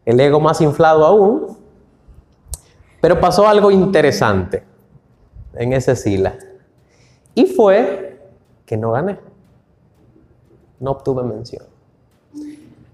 el 0.06 0.20
ego 0.20 0.40
más 0.40 0.60
inflado 0.62 1.06
aún. 1.06 1.58
Pero 3.00 3.20
pasó 3.20 3.48
algo 3.48 3.70
interesante 3.70 4.64
en 5.54 5.74
ese 5.74 5.96
SILA, 5.96 6.36
y 7.36 7.46
fue 7.46 8.28
que 8.66 8.76
no 8.76 8.92
gané, 8.94 9.20
no 10.80 10.92
obtuve 10.92 11.22
mención. 11.22 11.66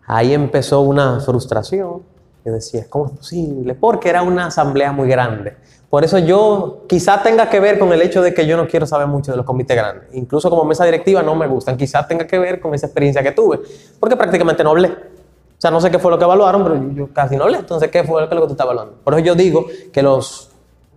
Ahí 0.06 0.34
empezó 0.34 0.82
una 0.82 1.20
frustración. 1.20 2.02
Yo 2.46 2.54
decía, 2.54 2.86
¿cómo 2.90 3.08
es 3.08 3.12
posible? 3.12 3.76
Porque 3.76 4.10
era 4.10 4.22
una 4.22 4.48
asamblea 4.48 4.92
muy 4.92 5.10
grande. 5.10 5.56
Por 5.90 6.04
eso 6.04 6.20
yo 6.20 6.84
quizá 6.88 7.24
tenga 7.24 7.50
que 7.50 7.60
ver 7.60 7.80
con 7.80 7.92
el 7.92 8.02
hecho 8.02 8.22
de 8.22 8.34
que 8.34 8.46
yo 8.46 8.56
no 8.56 8.68
quiero 8.68 8.86
saber 8.86 9.08
mucho 9.08 9.32
de 9.32 9.38
los 9.38 9.46
comités 9.46 9.76
grandes. 9.76 10.10
Incluso 10.14 10.50
como 10.50 10.64
mesa 10.64 10.86
directiva 10.86 11.24
no 11.24 11.36
me 11.36 11.48
gustan. 11.48 11.78
Quizá 11.78 12.06
tenga 12.08 12.28
que 12.28 12.38
ver 12.38 12.60
con 12.60 12.76
esa 12.76 12.86
experiencia 12.86 13.24
que 13.24 13.32
tuve. 13.32 13.60
Porque 14.00 14.16
prácticamente 14.16 14.64
no 14.64 14.70
hablé. 14.70 14.90
O 14.90 15.62
sea, 15.62 15.72
no 15.72 15.82
sé 15.82 15.90
qué 15.90 15.98
fue 15.98 16.12
lo 16.12 16.18
que 16.20 16.24
evaluaron, 16.24 16.64
pero 16.64 16.94
yo, 16.94 17.10
casi 17.12 17.36
no 17.36 17.46
hablé. 17.46 17.58
Entonces, 17.58 17.90
¿qué 17.90 18.04
fue 18.04 18.22
lo 18.22 18.30
que 18.30 18.36
tú 18.36 18.52
estás 18.52 18.66
evaluando? 18.66 18.98
Por 19.04 19.16
eso 19.16 19.24
yo 19.24 19.36
digo 19.36 19.66
que 19.92 20.04
los, 20.04 20.52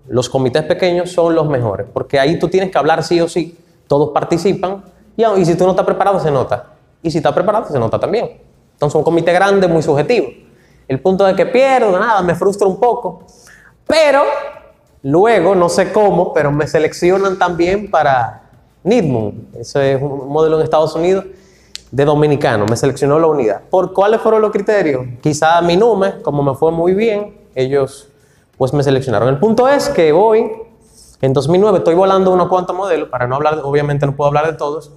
los 0.09 0.29
comités 0.29 0.63
pequeños 0.65 1.11
son 1.11 1.35
los 1.35 1.49
mejores. 1.49 1.87
Porque 1.91 2.21
ahí 2.21 2.39
tú 2.39 2.49
tienes 2.49 2.71
que 2.71 2.77
hablar 2.77 3.03
sí 3.03 3.19
o 3.21 3.29
sí. 3.29 3.59
Todos 3.89 4.11
participan 4.11 4.85
Y, 5.17 5.25
y 5.25 5.45
si 5.47 5.57
tú 5.57 5.65
no 5.65 5.71
estás 5.71 5.87
preparado, 5.87 6.21
se 6.21 6.31
nota. 6.31 6.75
Y 7.03 7.11
si 7.11 7.17
estás 7.17 7.33
preparado, 7.33 7.65
se 7.65 7.79
nota 7.79 7.99
también. 7.99 8.43
Entonces, 8.75 8.95
un 8.95 9.03
comité 9.03 9.33
grande, 9.33 9.67
muy 9.69 9.83
subjetivo. 9.83 10.29
El 10.89 11.01
punto 11.01 11.25
de 11.25 11.35
que 11.35 11.47
pierdo, 11.47 11.99
nada, 11.99 12.23
me 12.23 12.35
frustra 12.35 12.67
un 12.67 12.79
poco. 12.79 13.25
Pero 13.87 14.23
luego, 15.03 15.55
no 15.55 15.69
sé 15.69 15.93
cómo, 15.93 16.33
pero 16.33 16.51
me 16.51 16.67
seleccionan 16.67 17.39
también 17.39 17.91
para 17.91 18.43
NIDMUN. 18.85 19.49
Ese 19.59 19.95
es 19.95 20.03
un 20.03 20.29
modelo 20.29 20.57
en 20.57 20.65
Estados 20.65 20.95
Unidos 20.95 21.25
de 21.91 22.05
dominicano. 22.05 22.67
Me 22.67 22.77
seleccionó 22.77 23.19
la 23.19 23.27
unidad. 23.27 23.61
¿Por 23.71 23.93
cuáles 23.93 24.21
fueron 24.21 24.43
los 24.43 24.51
criterios? 24.51 25.07
Quizá 25.21 25.61
mi 25.61 25.77
número, 25.77 26.23
como 26.23 26.43
me 26.43 26.55
fue 26.55 26.73
muy 26.73 26.95
bien, 26.95 27.39
ellos 27.55 28.09
pues 28.57 28.73
me 28.73 28.83
seleccionaron. 28.83 29.29
El 29.29 29.39
punto 29.39 29.69
es 29.69 29.89
que 29.89 30.13
voy, 30.13 30.51
en 31.21 31.33
2009 31.33 31.79
estoy 31.79 31.95
volando 31.95 32.33
unos 32.33 32.49
cuantos 32.49 32.77
modelos, 32.77 33.09
para 33.09 33.27
no 33.27 33.37
hablar, 33.37 33.61
obviamente 33.63 34.07
no 34.07 34.15
puedo 34.15 34.29
hablar 34.29 34.47
de 34.47 34.55
todos. 34.55 34.93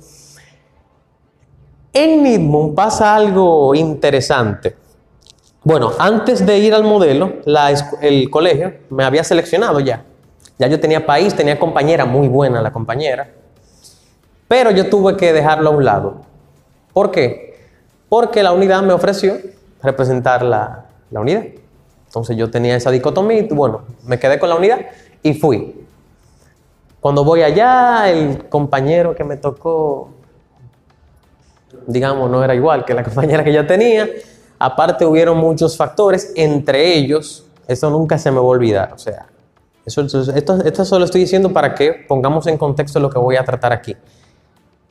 En 1.93 2.23
NIDMUN 2.23 2.75
pasa 2.75 3.15
algo 3.15 3.73
interesante. 3.73 4.75
Bueno, 5.65 5.93
antes 5.97 6.45
de 6.45 6.59
ir 6.59 6.75
al 6.75 6.83
modelo, 6.83 7.33
el 7.99 8.29
colegio 8.29 8.75
me 8.91 9.03
había 9.03 9.23
seleccionado 9.23 9.79
ya. 9.79 10.05
Ya 10.59 10.67
yo 10.67 10.79
tenía 10.79 11.07
país, 11.07 11.35
tenía 11.35 11.57
compañera, 11.57 12.05
muy 12.05 12.27
buena 12.27 12.61
la 12.61 12.71
compañera. 12.71 13.31
Pero 14.47 14.69
yo 14.69 14.91
tuve 14.91 15.17
que 15.17 15.33
dejarlo 15.33 15.71
a 15.71 15.73
un 15.73 15.83
lado. 15.83 16.21
¿Por 16.93 17.09
qué? 17.09 17.65
Porque 18.09 18.43
la 18.43 18.51
unidad 18.51 18.83
me 18.83 18.93
ofreció 18.93 19.37
representar 19.81 20.43
la, 20.43 20.85
la 21.09 21.19
unidad. 21.19 21.45
Entonces 22.05 22.37
yo 22.37 22.51
tenía 22.51 22.75
esa 22.75 22.91
dicotomía 22.91 23.39
y 23.39 23.47
bueno, 23.47 23.85
me 24.03 24.19
quedé 24.19 24.37
con 24.37 24.49
la 24.49 24.55
unidad 24.57 24.81
y 25.23 25.33
fui. 25.33 25.83
Cuando 27.01 27.23
voy 27.23 27.41
allá, 27.41 28.07
el 28.11 28.47
compañero 28.49 29.15
que 29.15 29.23
me 29.23 29.35
tocó, 29.35 30.11
digamos, 31.87 32.29
no 32.29 32.43
era 32.43 32.53
igual 32.53 32.85
que 32.85 32.93
la 32.93 33.03
compañera 33.03 33.43
que 33.43 33.51
yo 33.51 33.65
tenía. 33.65 34.07
Aparte 34.57 35.05
hubieron 35.05 35.37
muchos 35.37 35.75
factores, 35.75 36.31
entre 36.35 36.95
ellos, 36.95 37.45
eso 37.67 37.89
nunca 37.89 38.17
se 38.17 38.31
me 38.31 38.37
va 38.37 38.43
a 38.43 38.47
olvidar. 38.47 38.93
O 38.93 38.97
sea, 38.97 39.27
esto, 39.85 40.61
esto 40.63 40.85
solo 40.85 41.05
estoy 41.05 41.21
diciendo 41.21 41.51
para 41.51 41.75
que 41.75 42.05
pongamos 42.07 42.47
en 42.47 42.57
contexto 42.57 42.99
lo 42.99 43.09
que 43.09 43.19
voy 43.19 43.35
a 43.35 43.43
tratar 43.43 43.73
aquí. 43.73 43.95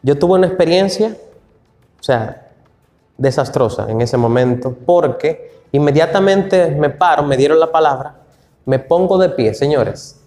Yo 0.03 0.19
tuve 0.19 0.35
una 0.35 0.47
experiencia, 0.47 1.17
o 1.99 2.03
sea, 2.03 2.49
desastrosa 3.17 3.91
en 3.91 4.01
ese 4.01 4.17
momento, 4.17 4.77
porque 4.85 5.63
inmediatamente 5.73 6.71
me 6.71 6.91
paro, 6.91 7.23
me 7.23 7.37
dieron 7.37 7.59
la 7.59 7.73
palabra, 7.73 8.17
me 8.67 8.79
pongo 8.79 9.19
de 9.19 9.31
pie, 9.31 9.55
señores. 9.55 10.21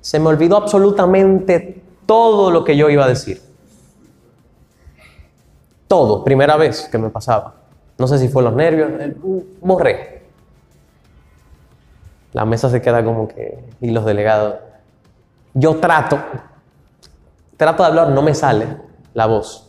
Se 0.00 0.18
me 0.18 0.28
olvidó 0.28 0.56
absolutamente 0.56 1.82
todo 2.06 2.50
lo 2.50 2.64
que 2.64 2.76
yo 2.76 2.88
iba 2.88 3.04
a 3.04 3.08
decir. 3.08 3.42
Todo, 5.88 6.24
primera 6.24 6.56
vez 6.56 6.88
que 6.90 6.98
me 6.98 7.10
pasaba. 7.10 7.54
No 8.00 8.06
sé 8.06 8.18
si 8.18 8.28
fue 8.28 8.42
los 8.42 8.54
nervios, 8.54 8.90
borré. 9.60 10.22
La 12.32 12.46
mesa 12.46 12.70
se 12.70 12.80
queda 12.80 13.04
como 13.04 13.28
que, 13.28 13.62
y 13.82 13.90
los 13.90 14.06
delegados. 14.06 14.54
Yo 15.52 15.76
trato, 15.76 16.18
trato 17.58 17.82
de 17.82 17.88
hablar, 17.90 18.08
no 18.08 18.22
me 18.22 18.34
sale 18.34 18.68
la 19.12 19.26
voz. 19.26 19.68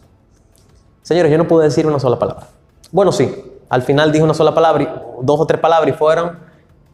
Señores, 1.02 1.30
yo 1.30 1.38
no 1.38 1.46
pude 1.46 1.66
decir 1.66 1.86
una 1.86 2.00
sola 2.00 2.18
palabra. 2.18 2.48
Bueno, 2.90 3.12
sí, 3.12 3.60
al 3.68 3.82
final 3.82 4.14
dije 4.14 4.24
una 4.24 4.34
sola 4.34 4.56
palabra, 4.56 5.04
dos 5.22 5.38
o 5.42 5.46
tres 5.46 5.60
palabras 5.60 5.94
y 5.94 5.98
fueron, 5.98 6.40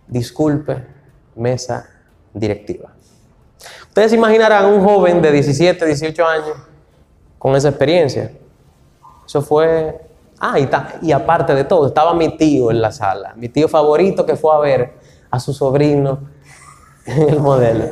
disculpe, 0.07 0.87
mesa 1.35 1.87
directiva. 2.33 2.93
Ustedes 3.89 4.11
imaginarán 4.11 4.65
un 4.65 4.83
joven 4.83 5.21
de 5.21 5.31
17, 5.33 5.85
18 5.85 6.25
años 6.25 6.57
con 7.37 7.55
esa 7.55 7.69
experiencia. 7.69 8.31
Eso 9.23 9.43
fue... 9.43 10.06
Ah, 10.39 10.57
y, 11.01 11.11
aparte 11.11 11.55
de 11.55 11.63
todo, 11.63 11.87
estaba 11.87 12.13
mi 12.13 12.37
tío 12.37 12.69
en 12.69 12.79
la 12.79 12.91
sala, 12.91 13.33
mi 13.35 13.49
tío 13.49 13.67
favorito 13.67 14.25
que 14.25 14.35
fue 14.35 14.53
a 14.55 14.59
ver 14.59 14.93
a 15.31 15.39
su 15.39 15.51
sobrino 15.51 16.19
el 17.05 17.39
modelo. 17.39 17.85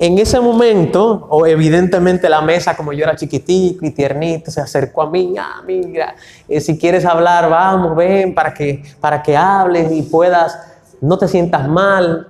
En 0.00 0.18
ese 0.18 0.40
momento, 0.40 1.28
o 1.30 1.46
evidentemente 1.46 2.28
la 2.28 2.40
mesa, 2.40 2.76
como 2.76 2.92
yo 2.92 3.04
era 3.04 3.14
chiquitico 3.14 3.86
y 3.86 3.92
tiernito, 3.92 4.50
se 4.50 4.60
acercó 4.60 5.02
a 5.02 5.10
mí, 5.10 5.36
ah, 5.38 5.62
mira, 5.64 6.16
eh, 6.48 6.60
si 6.60 6.76
quieres 6.76 7.04
hablar, 7.04 7.48
vamos, 7.48 7.94
ven, 7.94 8.34
para 8.34 8.52
que, 8.52 8.82
para 9.00 9.22
que 9.22 9.36
hables 9.36 9.92
y 9.92 10.02
puedas, 10.02 10.58
no 11.00 11.18
te 11.18 11.28
sientas 11.28 11.68
mal. 11.68 12.28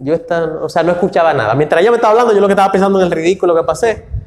Yo 0.00 0.12
esta, 0.12 0.58
o 0.60 0.68
sea, 0.68 0.82
no 0.82 0.92
escuchaba 0.92 1.32
nada. 1.32 1.54
Mientras 1.54 1.80
ella 1.80 1.90
me 1.90 1.96
estaba 1.96 2.12
hablando, 2.12 2.34
yo 2.34 2.40
lo 2.40 2.46
que 2.46 2.52
estaba 2.52 2.70
pensando 2.70 3.00
en 3.00 3.06
el 3.06 3.10
ridículo 3.10 3.54
que 3.56 3.62
pasé. 3.62 4.17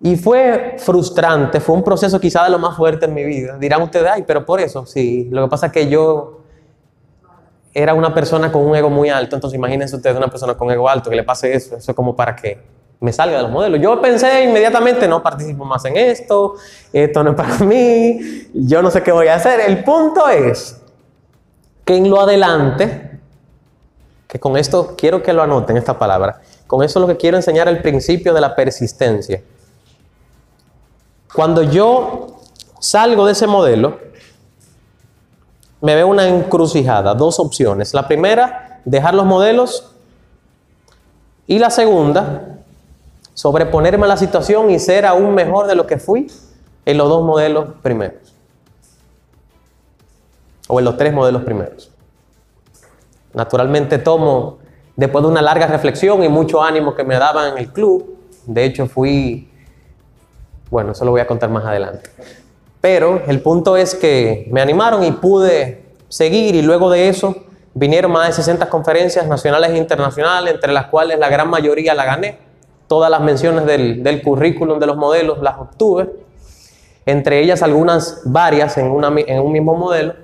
Y 0.00 0.16
fue 0.16 0.76
frustrante, 0.78 1.58
fue 1.60 1.74
un 1.74 1.82
proceso 1.82 2.20
quizá 2.20 2.44
de 2.44 2.50
lo 2.50 2.58
más 2.58 2.76
fuerte 2.76 3.06
en 3.06 3.14
mi 3.14 3.24
vida. 3.24 3.56
Dirán 3.58 3.82
ustedes, 3.82 4.10
ay, 4.12 4.24
pero 4.26 4.44
por 4.44 4.60
eso, 4.60 4.84
sí. 4.84 5.28
Lo 5.30 5.44
que 5.44 5.50
pasa 5.50 5.66
es 5.66 5.72
que 5.72 5.88
yo 5.88 6.40
era 7.72 7.94
una 7.94 8.14
persona 8.14 8.52
con 8.52 8.64
un 8.64 8.74
ego 8.74 8.88
muy 8.88 9.10
alto, 9.10 9.36
entonces 9.36 9.56
imagínense 9.56 9.96
ustedes 9.96 10.16
una 10.16 10.28
persona 10.28 10.54
con 10.54 10.70
ego 10.70 10.88
alto 10.88 11.10
que 11.10 11.16
le 11.16 11.24
pase 11.24 11.54
eso, 11.54 11.76
eso 11.76 11.90
es 11.90 11.96
como 11.96 12.16
para 12.16 12.34
que 12.34 12.58
me 13.00 13.12
salga 13.12 13.36
de 13.36 13.42
los 13.42 13.52
modelos. 13.52 13.80
Yo 13.80 14.00
pensé 14.00 14.44
inmediatamente, 14.44 15.06
no 15.06 15.22
participo 15.22 15.64
más 15.64 15.84
en 15.84 15.96
esto, 15.96 16.54
esto 16.92 17.22
no 17.22 17.30
es 17.30 17.36
para 17.36 17.58
mí, 17.58 18.48
yo 18.54 18.80
no 18.82 18.90
sé 18.90 19.02
qué 19.02 19.12
voy 19.12 19.28
a 19.28 19.34
hacer. 19.34 19.60
El 19.60 19.84
punto 19.84 20.28
es 20.28 20.80
que 21.84 21.96
en 21.96 22.08
lo 22.08 22.20
adelante, 22.20 23.18
que 24.26 24.40
con 24.40 24.56
esto 24.56 24.94
quiero 24.96 25.22
que 25.22 25.32
lo 25.32 25.42
anoten 25.42 25.76
esta 25.76 25.98
palabra, 25.98 26.40
con 26.66 26.82
eso 26.82 26.98
lo 26.98 27.06
que 27.06 27.16
quiero 27.16 27.36
enseñar 27.36 27.68
el 27.68 27.82
principio 27.82 28.32
de 28.34 28.40
la 28.40 28.54
persistencia. 28.54 29.42
Cuando 31.36 31.62
yo 31.62 32.38
salgo 32.80 33.26
de 33.26 33.32
ese 33.32 33.46
modelo, 33.46 33.98
me 35.82 35.94
veo 35.94 36.08
una 36.08 36.26
encrucijada, 36.26 37.12
dos 37.12 37.38
opciones. 37.38 37.92
La 37.92 38.08
primera, 38.08 38.80
dejar 38.86 39.12
los 39.12 39.26
modelos. 39.26 39.92
Y 41.46 41.58
la 41.58 41.68
segunda, 41.68 42.56
sobreponerme 43.34 44.06
a 44.06 44.08
la 44.08 44.16
situación 44.16 44.70
y 44.70 44.78
ser 44.78 45.04
aún 45.04 45.34
mejor 45.34 45.66
de 45.66 45.74
lo 45.74 45.86
que 45.86 45.98
fui 45.98 46.26
en 46.86 46.96
los 46.96 47.06
dos 47.06 47.22
modelos 47.22 47.66
primeros. 47.82 48.34
O 50.68 50.78
en 50.78 50.86
los 50.86 50.96
tres 50.96 51.12
modelos 51.12 51.42
primeros. 51.42 51.90
Naturalmente 53.34 53.98
tomo, 53.98 54.56
después 54.96 55.22
de 55.22 55.28
una 55.28 55.42
larga 55.42 55.66
reflexión 55.66 56.24
y 56.24 56.30
mucho 56.30 56.62
ánimo 56.62 56.94
que 56.94 57.04
me 57.04 57.18
daban 57.18 57.52
en 57.52 57.58
el 57.58 57.70
club, 57.74 58.16
de 58.46 58.64
hecho 58.64 58.86
fui, 58.86 59.50
bueno, 60.70 60.92
eso 60.92 61.04
lo 61.04 61.10
voy 61.10 61.20
a 61.20 61.26
contar 61.26 61.50
más 61.50 61.64
adelante. 61.64 62.10
Pero 62.80 63.22
el 63.26 63.40
punto 63.40 63.76
es 63.76 63.94
que 63.94 64.48
me 64.50 64.60
animaron 64.60 65.04
y 65.04 65.12
pude 65.12 65.84
seguir 66.08 66.54
y 66.54 66.62
luego 66.62 66.90
de 66.90 67.08
eso 67.08 67.34
vinieron 67.74 68.12
más 68.12 68.28
de 68.28 68.32
60 68.34 68.68
conferencias 68.68 69.26
nacionales 69.26 69.70
e 69.70 69.76
internacionales, 69.76 70.54
entre 70.54 70.72
las 70.72 70.86
cuales 70.86 71.18
la 71.18 71.28
gran 71.28 71.48
mayoría 71.48 71.94
la 71.94 72.04
gané. 72.04 72.38
Todas 72.86 73.10
las 73.10 73.20
menciones 73.20 73.66
del, 73.66 74.02
del 74.02 74.22
currículum 74.22 74.78
de 74.78 74.86
los 74.86 74.96
modelos 74.96 75.42
las 75.42 75.58
obtuve, 75.58 76.10
entre 77.04 77.40
ellas 77.40 77.62
algunas 77.62 78.22
varias 78.24 78.78
en, 78.78 78.86
una 78.86 79.12
en 79.16 79.40
un 79.40 79.52
mismo 79.52 79.74
modelo. 79.74 80.14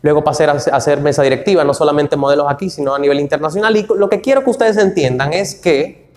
Luego 0.00 0.22
pasé 0.22 0.44
a 0.44 0.52
hacer 0.52 1.00
mesa 1.00 1.22
directiva, 1.22 1.64
no 1.64 1.74
solamente 1.74 2.16
modelos 2.16 2.46
aquí, 2.48 2.70
sino 2.70 2.94
a 2.94 2.98
nivel 2.98 3.20
internacional. 3.20 3.76
Y 3.76 3.86
lo 3.96 4.08
que 4.08 4.20
quiero 4.20 4.44
que 4.44 4.50
ustedes 4.50 4.76
entiendan 4.76 5.32
es 5.32 5.54
que 5.54 6.08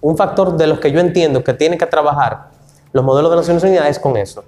un 0.00 0.16
factor 0.16 0.56
de 0.56 0.66
los 0.66 0.80
que 0.80 0.90
yo 0.90 1.00
entiendo 1.00 1.44
que 1.44 1.52
tienen 1.52 1.78
que 1.78 1.86
trabajar 1.86 2.55
los 2.96 3.04
modelos 3.04 3.30
de 3.30 3.36
Naciones 3.36 3.62
Unidas 3.62 3.86
es 3.88 3.98
con 3.98 4.16
eso. 4.16 4.42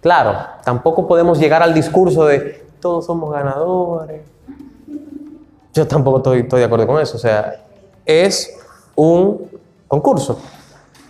Claro, 0.00 0.38
tampoco 0.64 1.06
podemos 1.06 1.38
llegar 1.38 1.62
al 1.62 1.74
discurso 1.74 2.24
de 2.24 2.64
todos 2.80 3.04
somos 3.04 3.30
ganadores. 3.30 4.22
Yo 5.74 5.86
tampoco 5.86 6.16
estoy, 6.16 6.60
de 6.60 6.64
acuerdo 6.64 6.86
con 6.86 6.98
eso. 6.98 7.18
O 7.18 7.20
sea, 7.20 7.62
es 8.06 8.56
un 8.94 9.50
concurso. 9.86 10.40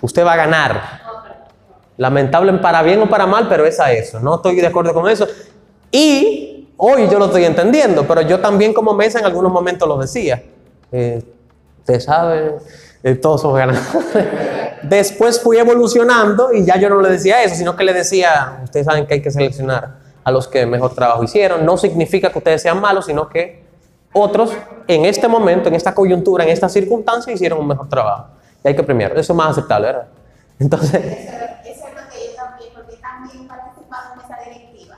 Usted 0.01 0.27
va 0.27 0.33
a 0.33 0.37
ganar. 0.37 0.83
Lamentable 1.97 2.53
para 2.55 2.83
bien 2.83 3.01
o 3.03 3.09
para 3.09 3.29
mal, 3.29 3.47
pero 3.49 3.65
es 3.65 3.79
a 3.79 3.93
eso. 3.93 4.19
No 4.19 4.35
estoy 4.35 4.57
de 4.57 4.67
acuerdo 4.67 4.93
con 4.93 5.09
eso. 5.09 5.29
Y 5.93 6.71
hoy 6.77 7.09
yo 7.09 7.21
lo 7.21 7.27
estoy 7.27 7.45
entendiendo, 7.45 8.05
pero 8.05 8.23
yo 8.23 8.41
también 8.41 8.75
como 8.75 8.95
mesa 8.95 9.21
en 9.21 9.27
algunos 9.27 9.53
momentos 9.53 9.89
lo 9.89 9.97
decía. 9.97 10.43
Eh, 10.91 11.23
Usted 11.87 12.01
sabe, 12.01 12.57
eh, 13.05 13.15
todos 13.15 13.43
somos 13.43 13.59
ganadores. 13.59 14.56
Después 14.83 15.41
fui 15.41 15.59
evolucionando 15.59 16.53
y 16.53 16.65
ya 16.65 16.77
yo 16.77 16.89
no 16.89 17.01
le 17.01 17.11
decía 17.11 17.43
eso, 17.43 17.55
sino 17.55 17.77
que 17.77 17.85
le 17.85 17.93
decía, 17.93 18.61
ustedes 18.65 18.87
saben 18.87 19.07
que 19.07 19.15
hay 19.15 19.23
que 19.23 19.31
seleccionar 19.31 19.97
a 20.23 20.31
los 20.31 20.49
que 20.49 20.67
mejor 20.67 20.95
trabajo 20.95 21.23
hicieron. 21.25 21.65
No 21.65 21.77
significa 21.77 22.31
que 22.31 22.39
ustedes 22.39 22.63
sean 22.63 22.81
malos, 22.81 23.07
sino 23.07 23.29
que 23.29 23.65
otros 24.13 24.51
en 24.89 25.05
este 25.05 25.29
momento, 25.29 25.69
en 25.69 25.75
esta 25.75 25.95
coyuntura, 25.95 26.45
en 26.45 26.51
esta 26.51 26.69
circunstancia, 26.69 27.33
hicieron 27.33 27.61
un 27.61 27.69
mejor 27.69 27.89
trabajo. 27.89 28.29
Y 28.65 28.69
hay 28.69 28.77
que 28.77 28.83
premiarlo. 28.83 29.21
Eso 29.21 29.33
es 29.33 29.37
más 29.37 29.51
aceptable, 29.51 29.89
¿verdad? 29.89 30.07
Entonces, 30.59 30.95
Eso, 30.95 31.87
es 31.87 31.95
lo 31.95 32.09
que 32.09 32.27
yo 32.27 32.35
también, 32.35 32.73
porque 32.75 32.97
también 32.97 33.39
en 33.39 34.21
esa 34.25 34.51
directiva. 34.51 34.97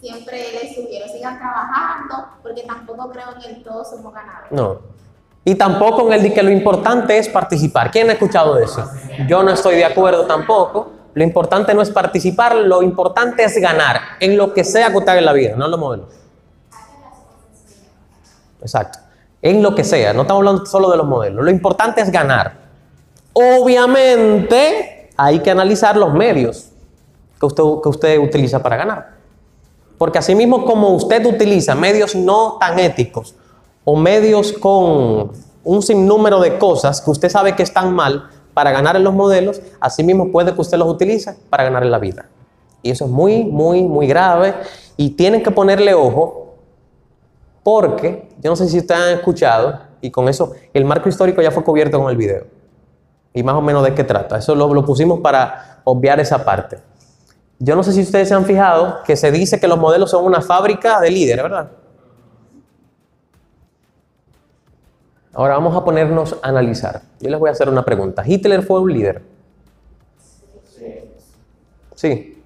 Siempre 0.00 0.52
les 0.52 0.74
sugiero, 0.74 1.06
sigan 1.08 1.38
trabajando, 1.38 2.28
porque 2.42 2.62
tampoco 2.62 3.10
creo 3.10 3.26
en 3.36 3.56
el 3.56 3.62
todos 3.62 3.90
somos 3.90 4.12
ganadores. 4.12 4.50
no. 4.50 4.94
Y 5.44 5.56
tampoco 5.56 6.06
en 6.06 6.14
el 6.14 6.22
de 6.22 6.32
que 6.32 6.42
lo 6.42 6.50
importante 6.50 7.18
es 7.18 7.28
participar. 7.28 7.90
¿Quién 7.90 8.08
ha 8.08 8.14
escuchado 8.14 8.58
eso? 8.58 8.90
Yo 9.28 9.42
no 9.42 9.50
estoy 9.50 9.76
de 9.76 9.84
acuerdo 9.84 10.24
tampoco. 10.24 10.90
Lo 11.12 11.22
importante 11.22 11.74
no 11.74 11.82
es 11.82 11.90
participar, 11.90 12.56
lo 12.56 12.82
importante 12.82 13.44
es 13.44 13.56
ganar 13.60 14.00
en 14.20 14.36
lo 14.36 14.52
que 14.52 14.64
sea 14.64 14.90
que 14.90 14.96
usted 14.96 15.10
haga 15.10 15.18
en 15.20 15.26
la 15.26 15.32
vida, 15.32 15.54
no 15.54 15.66
en 15.66 15.70
los 15.70 15.78
modelos. 15.78 16.08
Exacto. 18.60 18.98
En 19.42 19.62
lo 19.62 19.74
que 19.74 19.84
sea, 19.84 20.14
no 20.14 20.22
estamos 20.22 20.40
hablando 20.40 20.66
solo 20.66 20.90
de 20.90 20.96
los 20.96 21.06
modelos. 21.06 21.44
Lo 21.44 21.50
importante 21.50 22.00
es 22.00 22.10
ganar. 22.10 22.54
Obviamente 23.34 25.10
hay 25.16 25.40
que 25.40 25.50
analizar 25.50 25.96
los 25.96 26.12
medios 26.14 26.70
que 27.38 27.46
usted, 27.46 27.62
que 27.82 27.88
usted 27.90 28.18
utiliza 28.18 28.62
para 28.62 28.76
ganar. 28.76 29.14
Porque 29.98 30.18
así 30.18 30.34
mismo 30.34 30.64
como 30.64 30.88
usted 30.94 31.24
utiliza 31.26 31.74
medios 31.74 32.14
no 32.14 32.56
tan 32.58 32.78
éticos 32.78 33.36
o 33.84 33.96
medios 33.96 34.52
con 34.52 35.32
un 35.62 35.82
sinnúmero 35.82 36.40
de 36.40 36.58
cosas 36.58 37.00
que 37.00 37.10
usted 37.10 37.28
sabe 37.28 37.54
que 37.56 37.62
están 37.62 37.94
mal 37.94 38.28
para 38.52 38.70
ganar 38.70 38.96
en 38.96 39.04
los 39.04 39.14
modelos, 39.14 39.60
así 39.80 40.04
mismo 40.04 40.30
puede 40.30 40.54
que 40.54 40.60
usted 40.60 40.78
los 40.78 40.88
utilice 40.88 41.36
para 41.50 41.64
ganar 41.64 41.82
en 41.82 41.90
la 41.90 41.98
vida. 41.98 42.26
Y 42.82 42.90
eso 42.90 43.06
es 43.06 43.10
muy, 43.10 43.44
muy, 43.44 43.82
muy 43.82 44.06
grave 44.06 44.54
y 44.96 45.10
tienen 45.10 45.42
que 45.42 45.50
ponerle 45.50 45.94
ojo 45.94 46.54
porque, 47.62 48.28
yo 48.42 48.50
no 48.50 48.56
sé 48.56 48.68
si 48.68 48.78
ustedes 48.78 49.00
han 49.00 49.14
escuchado, 49.14 49.80
y 50.02 50.10
con 50.10 50.28
eso 50.28 50.52
el 50.74 50.84
marco 50.84 51.08
histórico 51.08 51.40
ya 51.40 51.50
fue 51.50 51.64
cubierto 51.64 51.98
con 51.98 52.10
el 52.10 52.16
video. 52.16 52.44
Y 53.32 53.42
más 53.42 53.54
o 53.54 53.62
menos 53.62 53.82
de 53.82 53.94
qué 53.94 54.04
trata. 54.04 54.36
Eso 54.36 54.54
lo, 54.54 54.72
lo 54.72 54.84
pusimos 54.84 55.20
para 55.20 55.80
obviar 55.84 56.20
esa 56.20 56.44
parte. 56.44 56.78
Yo 57.58 57.74
no 57.74 57.82
sé 57.82 57.92
si 57.92 58.02
ustedes 58.02 58.28
se 58.28 58.34
han 58.34 58.44
fijado 58.44 58.98
que 59.04 59.16
se 59.16 59.32
dice 59.32 59.58
que 59.58 59.66
los 59.66 59.78
modelos 59.78 60.10
son 60.10 60.24
una 60.24 60.42
fábrica 60.42 61.00
de 61.00 61.10
líderes, 61.10 61.42
¿verdad? 61.42 61.70
Ahora 65.34 65.54
vamos 65.54 65.76
a 65.76 65.84
ponernos 65.84 66.36
a 66.42 66.48
analizar. 66.48 67.02
Yo 67.20 67.28
les 67.28 67.40
voy 67.40 67.48
a 67.48 67.52
hacer 67.52 67.68
una 67.68 67.84
pregunta. 67.84 68.22
¿Hitler 68.24 68.62
fue 68.62 68.80
un 68.80 68.92
líder? 68.92 69.22
Sí. 71.96 72.42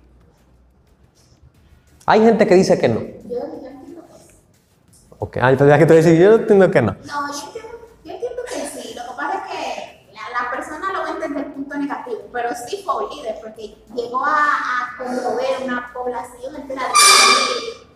Hay 2.06 2.20
gente 2.20 2.46
que 2.46 2.54
dice 2.54 2.78
que 2.78 2.88
no. 2.88 3.00
Yo, 3.00 3.10
yo 3.28 3.68
entiendo 3.68 4.02
que 4.06 4.14
sí. 4.14 5.06
Ok, 5.18 5.36
ah, 5.42 5.52
ya 5.52 5.78
que 5.78 5.84
tú 5.84 5.92
dices, 5.92 6.18
yo 6.18 6.36
entiendo 6.36 6.70
que 6.70 6.80
no. 6.80 6.92
No, 6.92 7.32
yo 7.32 7.46
entiendo, 7.46 7.78
yo 8.04 8.44
que 8.44 8.66
sí. 8.66 8.94
Lo 8.94 9.02
que 9.02 9.16
pasa 9.16 9.44
es 9.44 9.52
que 9.52 10.12
la, 10.14 10.50
persona 10.50 10.92
lo 10.92 11.00
va 11.00 11.08
a 11.08 11.10
entender 11.10 11.44
el 11.44 11.52
punto 11.52 11.76
negativo, 11.76 12.20
pero 12.32 12.48
sí 12.66 12.82
fue 12.82 13.04
un 13.04 13.16
líder 13.16 13.36
porque 13.42 13.76
llegó 13.94 14.24
a, 14.24 14.32
a 14.32 14.96
conmover 14.96 15.64
una 15.64 15.92
población 15.92 16.56
entera. 16.56 16.82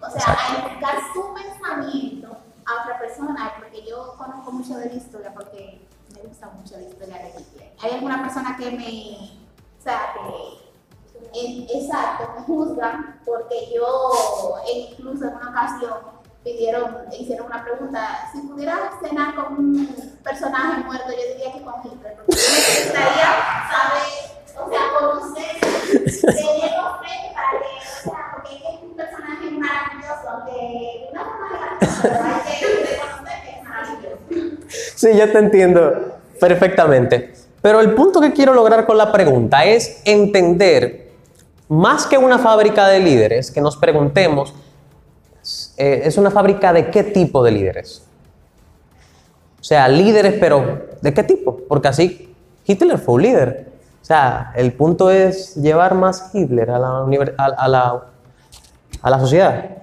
O 0.01 0.11
sea, 0.11 0.37
a 0.39 0.55
explicar 0.59 0.99
su 1.15 1.33
pensamiento 1.33 2.37
a 2.67 2.83
otra 2.83 2.99
persona, 2.99 3.55
porque 3.59 3.85
yo 3.89 4.15
conozco 4.17 4.53
mucho 4.53 4.77
de 4.77 4.87
la 4.87 4.95
historia, 4.95 5.33
porque 5.35 5.87
me 6.15 6.23
gusta 6.23 6.49
mucho 6.51 6.77
la 6.77 6.83
historia 6.83 7.19
de 7.19 7.29
Hitler. 7.31 7.73
Hay 7.83 7.91
alguna 7.93 8.23
persona 8.23 8.57
que 8.57 8.71
me, 8.71 9.41
o 9.79 9.83
sea, 9.83 10.15
que, 10.15 11.67
exacto, 11.79 12.33
me 12.37 12.43
juzgan 12.43 13.21
porque 13.25 13.73
yo, 13.75 14.57
incluso 14.73 15.25
en 15.27 15.35
una 15.35 15.51
ocasión, 15.51 16.23
pidieron, 16.45 17.07
hicieron 17.19 17.47
una 17.47 17.63
pregunta, 17.63 18.29
si 18.33 18.41
pudiera 18.41 18.99
cenar 19.01 19.35
con 19.35 19.55
un 19.55 20.19
personaje 20.25 20.83
muerto, 20.85 21.11
yo 21.11 21.35
diría 21.35 21.53
que 21.53 21.63
con 21.63 21.75
Hitler, 21.85 22.17
porque 22.17 22.35
me 22.35 22.85
gustaría 22.85 23.29
saber, 23.71 24.09
o 24.59 24.69
sea, 24.69 24.83
conocer, 24.99 25.61
tenerlo 26.21 26.82
Sí, 35.03 35.09
yo 35.17 35.31
te 35.31 35.39
entiendo 35.39 36.19
perfectamente. 36.39 37.35
Pero 37.61 37.81
el 37.81 37.95
punto 37.95 38.21
que 38.21 38.33
quiero 38.33 38.55
lograr 38.55 38.87
con 38.87 38.97
la 38.97 39.13
pregunta 39.13 39.65
es 39.65 40.01
entender, 40.05 41.13
más 41.69 42.07
que 42.07 42.19
una 42.19 42.39
fábrica 42.39 42.89
de 42.89 43.01
líderes, 43.01 43.51
que 43.51 43.61
nos 43.61 43.77
preguntemos, 43.77 44.55
eh, 45.77 46.03
¿es 46.05 46.17
una 46.19 46.31
fábrica 46.31 46.73
de 46.73 46.91
qué 46.91 47.05
tipo 47.05 47.43
de 47.43 47.51
líderes? 47.51 48.03
O 49.61 49.65
sea, 49.65 49.89
líderes, 49.89 50.35
pero 50.41 50.89
¿de 51.01 51.15
qué 51.15 51.23
tipo? 51.23 51.59
Porque 51.69 51.89
así 51.89 52.35
Hitler 52.67 52.99
fue 52.99 53.15
un 53.15 53.23
líder. 53.23 53.73
O 54.01 54.05
sea, 54.05 54.53
el 54.57 54.73
punto 54.73 55.11
es 55.11 55.55
llevar 55.55 55.95
más 55.95 56.31
Hitler 56.35 56.71
a 56.71 56.79
la, 56.79 56.89
a, 57.39 57.45
a 57.45 57.69
la, 57.69 58.03
a 59.03 59.11
la 59.11 59.19
sociedad. 59.21 59.82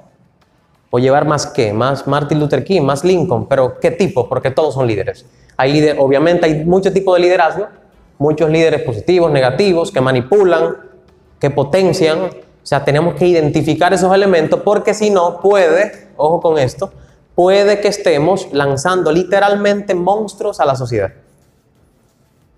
O 0.92 1.00
llevar 1.00 1.26
más 1.26 1.48
qué, 1.48 1.72
más 1.72 2.08
Martin 2.08 2.40
Luther 2.40 2.64
King, 2.64 2.82
más 2.82 3.04
Lincoln, 3.04 3.48
pero 3.48 3.80
¿qué 3.80 3.92
tipo? 3.92 4.28
Porque 4.28 4.52
todos 4.52 4.74
son 4.74 4.88
líderes. 4.88 5.26
Hay 5.56 5.74
líder, 5.74 5.98
obviamente 6.00 6.46
hay 6.46 6.66
muchos 6.66 6.94
tipos 6.94 7.16
de 7.16 7.22
liderazgo, 7.22 7.68
muchos 8.18 8.50
líderes 8.50 8.82
positivos, 8.82 9.32
negativos, 9.32 9.92
que 9.92 10.02
manipulan, 10.02 10.78
que 11.40 11.50
potencian. 11.50 12.20
O 12.24 12.66
sea, 12.70 12.84
tenemos 12.84 13.16
que 13.16 13.28
identificar 13.28 13.94
esos 13.94 14.14
elementos 14.14 14.62
porque 14.64 14.94
si 14.94 15.10
no 15.10 15.40
puede, 15.42 16.10
ojo 16.18 16.42
con 16.42 16.58
esto, 16.58 16.92
puede 17.36 17.80
que 17.80 17.88
estemos 17.88 18.48
lanzando 18.52 19.12
literalmente 19.12 19.96
monstruos 19.96 20.60
a 20.60 20.66
la 20.66 20.76
sociedad. 20.76 21.12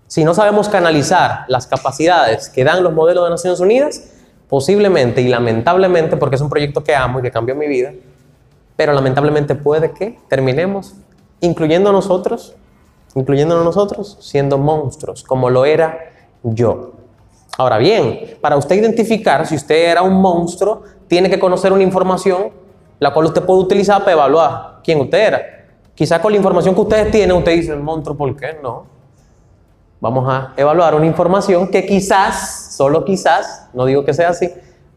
Si 0.08 0.24
no 0.24 0.34
sabemos 0.34 0.68
canalizar 0.68 1.44
las 1.48 1.66
capacidades 1.66 2.50
que 2.50 2.64
dan 2.64 2.82
los 2.82 2.92
modelos 2.92 3.24
de 3.24 3.30
Naciones 3.30 3.60
Unidas, 3.60 4.12
posiblemente 4.48 5.22
y 5.22 5.28
lamentablemente, 5.28 6.16
porque 6.18 6.36
es 6.36 6.42
un 6.42 6.50
proyecto 6.50 6.84
que 6.84 6.94
amo 6.94 7.20
y 7.20 7.22
que 7.22 7.30
cambió 7.30 7.54
mi 7.54 7.66
vida, 7.66 7.92
pero 8.76 8.92
lamentablemente 8.92 9.54
puede 9.54 9.92
que 9.92 10.18
terminemos 10.28 10.94
incluyendo 11.40 11.90
a 11.90 11.92
nosotros, 11.92 12.54
incluyéndonos 13.14 13.64
nosotros, 13.64 14.16
siendo 14.20 14.58
monstruos, 14.58 15.22
como 15.24 15.50
lo 15.50 15.64
era 15.64 15.98
yo. 16.42 16.92
Ahora 17.58 17.78
bien, 17.78 18.38
para 18.40 18.56
usted 18.56 18.76
identificar 18.76 19.46
si 19.46 19.56
usted 19.56 19.90
era 19.90 20.02
un 20.02 20.14
monstruo, 20.14 20.82
tiene 21.08 21.28
que 21.28 21.38
conocer 21.38 21.72
una 21.72 21.82
información 21.82 22.50
la 22.98 23.12
cual 23.12 23.26
usted 23.26 23.42
puede 23.42 23.60
utilizar 23.60 23.98
para 24.00 24.12
evaluar 24.12 24.80
quién 24.84 25.00
usted 25.00 25.18
era. 25.18 25.42
Quizás 25.92 26.20
con 26.20 26.30
la 26.30 26.38
información 26.38 26.74
que 26.74 26.80
ustedes 26.80 27.10
tienen, 27.10 27.36
usted 27.36 27.52
dice, 27.52 27.74
monstruo, 27.74 28.16
¿por 28.16 28.34
qué 28.36 28.56
no? 28.62 28.86
Vamos 30.00 30.28
a 30.28 30.52
evaluar 30.56 30.94
una 30.94 31.06
información 31.06 31.68
que 31.68 31.84
quizás, 31.84 32.74
solo 32.76 33.04
quizás, 33.04 33.68
no 33.74 33.84
digo 33.84 34.04
que 34.04 34.14
sea 34.14 34.30
así, 34.30 34.48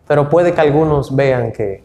pero 0.07 0.29
puede 0.29 0.53
que 0.53 0.61
algunos 0.61 1.15
vean 1.15 1.51
que 1.51 1.83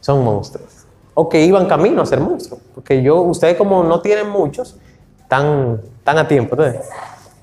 son 0.00 0.24
monstruos. 0.24 0.75
O 1.18 1.28
que 1.28 1.42
iban 1.44 1.66
camino 1.66 2.02
a 2.02 2.06
ser 2.06 2.20
monstruos. 2.20 2.60
Porque 2.74 3.02
yo, 3.02 3.20
ustedes 3.22 3.56
como 3.56 3.82
no 3.82 4.00
tienen 4.02 4.28
muchos, 4.28 4.76
están, 5.22 5.80
están 5.98 6.18
a 6.18 6.28
tiempo. 6.28 6.56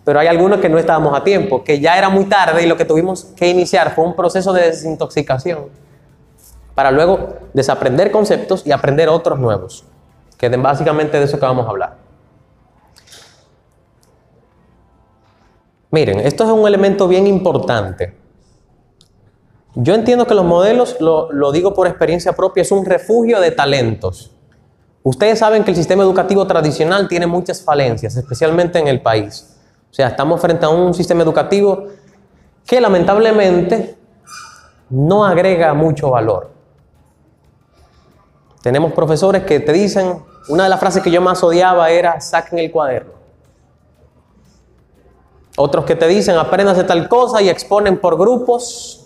Pero 0.06 0.20
hay 0.20 0.28
algunos 0.28 0.60
que 0.60 0.70
no 0.70 0.78
estábamos 0.78 1.18
a 1.18 1.24
tiempo, 1.24 1.64
que 1.64 1.80
ya 1.80 1.98
era 1.98 2.08
muy 2.10 2.26
tarde 2.26 2.62
y 2.64 2.68
lo 2.68 2.78
que 2.78 2.86
tuvimos 2.86 3.24
que 3.36 3.50
iniciar 3.50 3.96
fue 3.96 4.06
un 4.06 4.16
proceso 4.16 4.54
de 4.54 4.64
desintoxicación 4.68 5.66
para 6.76 6.92
luego 6.92 7.30
desaprender 7.54 8.12
conceptos 8.12 8.66
y 8.66 8.72
aprender 8.72 9.10
otros 9.10 9.40
nuevos, 9.40 9.86
que 10.38 10.50
de- 10.50 10.58
básicamente 10.58 11.18
de 11.18 11.24
eso 11.26 11.40
que 11.40 11.46
vamos 11.46 11.66
a 11.66 11.70
hablar. 11.70 11.98
Miren, 15.92 16.20
esto 16.20 16.44
es 16.44 16.50
un 16.50 16.68
elemento 16.68 17.08
bien 17.08 17.28
importante. 17.28 18.16
Yo 19.76 19.96
entiendo 19.96 20.28
que 20.28 20.36
los 20.36 20.46
modelos, 20.46 20.98
lo, 21.00 21.52
digo 21.52 21.74
por 21.74 21.88
experiencia 21.88 22.34
propia, 22.34 22.62
es 22.62 22.72
un 22.72 22.86
refugio 22.86 23.40
de 23.40 23.52
talentos. 23.52 24.32
Ustedes 25.02 25.40
saben 25.40 25.64
que 25.64 25.72
el 25.72 25.78
sistema 25.78 26.04
educativo 26.04 26.46
tradicional 26.46 27.08
tiene 27.08 27.28
muchas 27.28 27.62
falencias, 27.62 28.16
especialmente 28.16 28.80
en 28.80 28.88
el 28.88 29.02
país. 29.02 29.58
O 29.92 29.94
sea, 29.94 30.08
estamos 30.08 30.40
frente 30.40 30.66
a 30.66 30.70
un 30.70 30.94
sistema 30.94 31.24
educativo 31.24 31.88
que 32.66 32.80
lamentablemente 32.80 33.98
no 34.90 35.26
agrega 35.26 35.74
mucho 35.74 36.12
valor. 36.12 36.52
Tenemos 38.62 38.94
profesores 38.94 39.44
que 39.44 39.60
te 39.60 39.74
dicen, 39.74 40.24
una 40.48 40.64
de 40.64 40.70
las 40.70 40.80
frases 40.80 41.04
que 41.04 41.12
yo 41.12 41.20
más 41.20 41.44
odiaba 41.44 41.90
era, 41.90 42.22
saquen 42.22 42.60
el 42.60 42.72
cuaderno. 42.72 43.12
Otros 45.58 45.86
que 45.86 45.96
te 45.96 46.08
dicen, 46.08 46.38
apréndase 46.38 46.84
tal 46.84 47.10
cosa 47.10 47.42
y 47.42 47.50
exponen 47.50 47.98
por 48.00 48.18
grupos. 48.18 49.03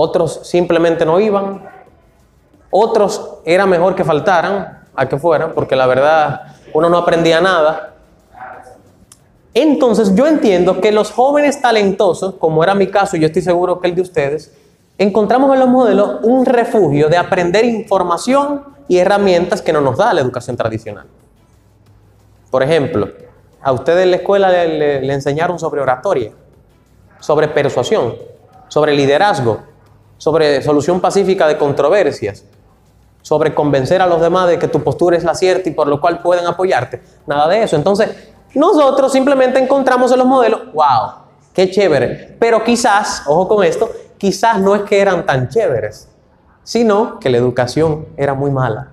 Otros 0.00 0.40
simplemente 0.44 1.04
no 1.04 1.18
iban. 1.18 1.68
Otros 2.70 3.38
era 3.44 3.66
mejor 3.66 3.96
que 3.96 4.04
faltaran 4.04 4.84
a 4.94 5.08
que 5.08 5.18
fueran, 5.18 5.50
porque 5.54 5.74
la 5.74 5.86
verdad 5.88 6.54
uno 6.72 6.88
no 6.88 6.98
aprendía 6.98 7.40
nada. 7.40 7.94
Entonces 9.54 10.14
yo 10.14 10.28
entiendo 10.28 10.80
que 10.80 10.92
los 10.92 11.10
jóvenes 11.10 11.60
talentosos, 11.60 12.34
como 12.34 12.62
era 12.62 12.76
mi 12.76 12.86
caso 12.86 13.16
y 13.16 13.20
yo 13.20 13.26
estoy 13.26 13.42
seguro 13.42 13.80
que 13.80 13.88
el 13.88 13.96
de 13.96 14.02
ustedes, 14.02 14.52
encontramos 14.98 15.52
en 15.54 15.58
los 15.58 15.68
modelos 15.68 16.18
un 16.22 16.46
refugio 16.46 17.08
de 17.08 17.16
aprender 17.16 17.64
información 17.64 18.62
y 18.86 18.98
herramientas 18.98 19.62
que 19.62 19.72
no 19.72 19.80
nos 19.80 19.96
da 19.96 20.14
la 20.14 20.20
educación 20.20 20.56
tradicional. 20.56 21.06
Por 22.52 22.62
ejemplo, 22.62 23.08
a 23.60 23.72
ustedes 23.72 24.04
en 24.04 24.10
la 24.12 24.16
escuela 24.18 24.48
le, 24.48 24.78
le- 24.78 25.00
le 25.02 25.12
enseñaron 25.12 25.58
sobre 25.58 25.80
oratoria, 25.80 26.30
sobre 27.18 27.48
persuasión, 27.48 28.14
sobre 28.68 28.94
liderazgo, 28.94 29.60
sobre 30.18 30.60
solución 30.62 31.00
pacífica 31.00 31.46
de 31.48 31.56
controversias. 31.56 32.44
sobre 33.22 33.54
convencer 33.54 34.00
a 34.00 34.06
los 34.06 34.22
demás 34.22 34.48
de 34.48 34.58
que 34.58 34.68
tu 34.68 34.82
postura 34.82 35.16
es 35.16 35.24
la 35.24 35.34
cierta 35.34 35.68
y 35.68 35.72
por 35.72 35.86
lo 35.86 36.00
cual 36.00 36.20
pueden 36.22 36.46
apoyarte. 36.46 37.02
Nada 37.26 37.46
de 37.48 37.62
eso. 37.62 37.76
Entonces, 37.76 38.08
nosotros 38.54 39.12
simplemente 39.12 39.58
encontramos 39.58 40.10
en 40.12 40.18
los 40.18 40.26
modelos, 40.26 40.72
wow, 40.72 41.10
qué 41.52 41.70
chévere. 41.70 42.36
Pero 42.38 42.64
quizás, 42.64 43.24
ojo 43.26 43.46
con 43.48 43.64
esto, 43.64 43.90
quizás 44.16 44.58
no 44.60 44.74
es 44.74 44.82
que 44.82 44.98
eran 45.00 45.26
tan 45.26 45.48
chéveres, 45.48 46.08
sino 46.62 47.18
que 47.18 47.28
la 47.28 47.36
educación 47.36 48.06
era 48.16 48.32
muy 48.32 48.50
mala. 48.50 48.92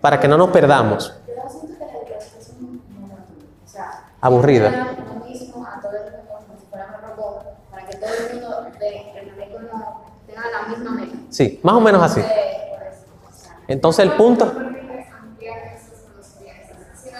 Para 0.00 0.18
que 0.18 0.26
no 0.26 0.36
nos 0.36 0.50
perdamos. 0.50 1.14
Yo 1.28 1.34
siento 1.48 1.78
que 1.78 1.84
la 1.84 1.92
educación 1.92 2.40
es 2.40 2.48
un 2.58 2.82
monótono. 3.00 3.24
O 3.64 3.68
sea, 3.68 4.06
Aburrida. 4.20 4.68
era 4.68 4.96
Lo 5.06 5.24
mismo 5.24 5.64
a 5.64 5.80
todo 5.80 5.92
el 5.92 6.10
mundo 6.10 6.32
como 6.44 6.58
si 6.58 6.66
fuera 6.66 6.98
un 6.98 7.16
robot, 7.16 7.44
para 7.70 7.86
que 7.86 7.96
todo 7.98 8.10
el 8.10 8.40
mundo 8.40 8.66
ve 8.80 9.12
el 9.20 9.30
manejo 9.36 10.02
como 10.42 10.50
tenga 10.50 10.62
la 10.62 10.68
misma 10.68 10.90
meta. 10.90 11.16
Sí, 11.30 11.60
más 11.62 11.74
o 11.74 11.80
menos 11.80 12.02
así. 12.02 12.20
Entonces, 13.68 14.06
pues, 14.06 14.12
el 14.12 14.16
punto, 14.16 14.52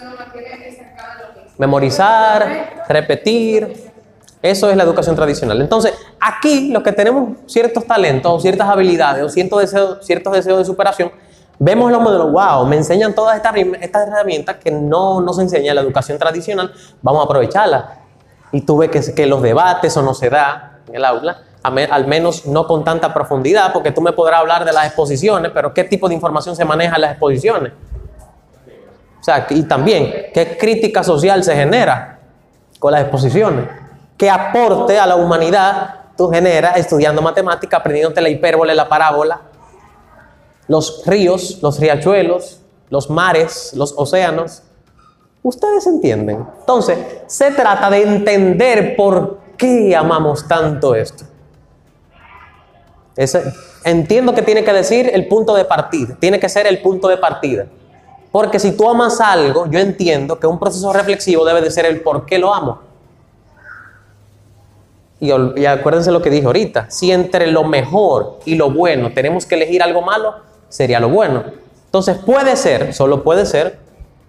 No 0.02 0.10
no 0.10 0.16
memorizar, 1.58 2.84
repetir, 2.88 3.92
eso 4.42 4.68
es 4.68 4.76
la 4.76 4.82
educación 4.82 5.14
tradicional. 5.14 5.60
Entonces, 5.60 5.94
aquí 6.18 6.70
los 6.72 6.82
que 6.82 6.92
tenemos 6.92 7.38
ciertos 7.46 7.86
talentos 7.86 8.32
o 8.32 8.40
ciertas 8.40 8.68
habilidades 8.68 9.22
o 9.22 9.28
ciertos 9.28 9.60
deseos, 9.60 10.04
ciertos 10.04 10.32
deseos 10.32 10.58
de 10.58 10.64
superación, 10.64 11.12
vemos 11.60 11.92
los 11.92 12.02
modelos, 12.02 12.32
wow, 12.32 12.66
me 12.66 12.76
enseñan 12.76 13.14
todas 13.14 13.36
estas, 13.36 13.54
estas 13.80 14.08
herramientas 14.08 14.56
que 14.56 14.72
no 14.72 15.20
nos 15.20 15.38
enseña 15.38 15.70
en 15.70 15.76
la 15.76 15.82
educación 15.82 16.18
tradicional, 16.18 16.72
vamos 17.00 17.22
a 17.22 17.24
aprovecharlas. 17.26 17.84
Y 18.50 18.62
tú 18.62 18.78
ves 18.78 18.90
que, 18.90 19.14
que 19.14 19.26
los 19.26 19.40
debates 19.40 19.96
o 19.96 20.02
no 20.02 20.14
se 20.14 20.28
da 20.28 20.80
en 20.88 20.96
el 20.96 21.04
aula, 21.04 21.42
al 21.62 22.06
menos 22.06 22.46
no 22.46 22.66
con 22.66 22.84
tanta 22.84 23.14
profundidad, 23.14 23.72
porque 23.72 23.92
tú 23.92 24.00
me 24.00 24.12
podrás 24.12 24.40
hablar 24.40 24.64
de 24.64 24.72
las 24.72 24.86
exposiciones, 24.86 25.52
pero 25.54 25.72
¿qué 25.72 25.84
tipo 25.84 26.08
de 26.08 26.14
información 26.14 26.56
se 26.56 26.64
maneja 26.64 26.96
en 26.96 27.00
las 27.02 27.10
exposiciones? 27.12 27.72
O 29.20 29.24
sea, 29.24 29.46
y 29.50 29.62
también, 29.62 30.30
¿qué 30.34 30.56
crítica 30.58 31.04
social 31.04 31.44
se 31.44 31.54
genera 31.54 32.18
con 32.80 32.90
las 32.90 33.02
exposiciones? 33.02 33.68
¿Qué 34.16 34.28
aporte 34.28 34.98
a 34.98 35.06
la 35.06 35.14
humanidad 35.14 36.00
tú 36.16 36.28
generas 36.28 36.76
estudiando 36.76 37.22
matemática, 37.22 37.76
aprendiéndote 37.76 38.20
la 38.20 38.28
hipérbole, 38.28 38.74
la 38.74 38.88
parábola, 38.88 39.40
los 40.66 41.04
ríos, 41.06 41.60
los 41.62 41.78
riachuelos, 41.78 42.60
los 42.90 43.08
mares, 43.10 43.72
los 43.74 43.94
océanos? 43.96 44.64
Ustedes 45.44 45.86
entienden. 45.86 46.46
Entonces, 46.58 46.98
se 47.26 47.52
trata 47.52 47.90
de 47.90 48.02
entender 48.02 48.96
por 48.96 49.38
qué 49.56 49.94
amamos 49.94 50.48
tanto 50.48 50.96
esto. 50.96 51.24
Ese- 53.16 53.52
entiendo 53.84 54.34
que 54.34 54.42
tiene 54.42 54.64
que 54.64 54.72
decir 54.72 55.10
el 55.12 55.28
punto 55.28 55.54
de 55.54 55.64
partida, 55.64 56.16
tiene 56.18 56.40
que 56.40 56.48
ser 56.48 56.66
el 56.66 56.80
punto 56.82 57.08
de 57.08 57.16
partida. 57.18 57.66
Porque 58.30 58.58
si 58.58 58.72
tú 58.72 58.88
amas 58.88 59.20
algo, 59.20 59.66
yo 59.70 59.78
entiendo 59.78 60.38
que 60.40 60.46
un 60.46 60.58
proceso 60.58 60.92
reflexivo 60.92 61.44
debe 61.44 61.60
de 61.60 61.70
ser 61.70 61.84
el 61.84 62.00
por 62.00 62.24
qué 62.24 62.38
lo 62.38 62.54
amo. 62.54 62.80
Y, 65.20 65.30
y 65.60 65.66
acuérdense 65.66 66.10
lo 66.10 66.20
que 66.22 66.30
dije 66.30 66.46
ahorita, 66.46 66.90
si 66.90 67.12
entre 67.12 67.46
lo 67.46 67.62
mejor 67.64 68.38
y 68.44 68.56
lo 68.56 68.70
bueno 68.70 69.12
tenemos 69.12 69.46
que 69.46 69.54
elegir 69.54 69.82
algo 69.82 70.02
malo, 70.02 70.34
sería 70.68 70.98
lo 70.98 71.08
bueno. 71.10 71.44
Entonces 71.84 72.16
puede 72.18 72.56
ser, 72.56 72.92
solo 72.94 73.22
puede 73.22 73.46
ser, 73.46 73.78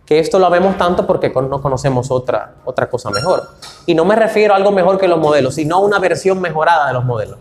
que 0.06 0.20
esto 0.20 0.38
lo 0.38 0.46
amemos 0.48 0.78
tanto 0.78 1.08
porque 1.08 1.30
no 1.30 1.62
conocemos 1.62 2.12
otra, 2.12 2.56
otra 2.66 2.90
cosa 2.90 3.10
mejor. 3.10 3.44
Y 3.86 3.96
no 3.96 4.04
me 4.04 4.16
refiero 4.18 4.54
a 4.54 4.58
algo 4.58 4.72
mejor 4.72 4.98
que 5.00 5.08
los 5.08 5.18
modelos, 5.18 5.56
sino 5.56 5.78
a 5.78 5.80
una 5.80 5.98
versión 5.98 6.42
mejorada 6.42 6.88
de 6.88 6.94
los 6.94 7.06
modelos, 7.06 7.38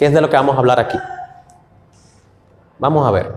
que 0.00 0.06
es 0.06 0.14
de 0.14 0.22
lo 0.22 0.30
que 0.30 0.36
vamos 0.36 0.56
a 0.56 0.60
hablar 0.60 0.80
aquí. 0.80 0.96
Vamos 2.78 3.06
a 3.06 3.10
ver. 3.10 3.34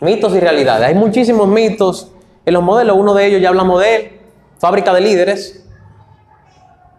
Mitos 0.00 0.34
y 0.34 0.38
realidades. 0.38 0.86
Hay 0.86 0.94
muchísimos 0.94 1.48
mitos 1.48 2.12
en 2.44 2.52
los 2.52 2.62
modelos. 2.62 2.94
Uno 2.98 3.14
de 3.14 3.24
ellos 3.24 3.40
ya 3.40 3.48
hablamos 3.48 3.80
de 3.80 3.96
él. 3.96 4.20
Fábrica 4.58 4.92
de 4.92 5.00
líderes. 5.00 5.66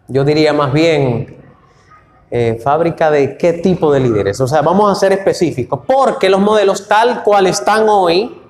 Yo 0.07 0.25
diría 0.25 0.53
más 0.53 0.73
bien 0.73 1.37
eh, 2.31 2.59
fábrica 2.63 3.11
de 3.11 3.37
qué 3.37 3.53
tipo 3.53 3.93
de 3.93 3.99
líderes. 3.99 4.41
O 4.41 4.47
sea, 4.47 4.63
vamos 4.63 4.91
a 4.91 4.95
ser 4.95 5.11
específicos. 5.13 5.81
Porque 5.85 6.31
los 6.31 6.41
modelos 6.41 6.87
tal 6.87 7.21
cual 7.21 7.45
están 7.45 7.87
hoy 7.87 8.41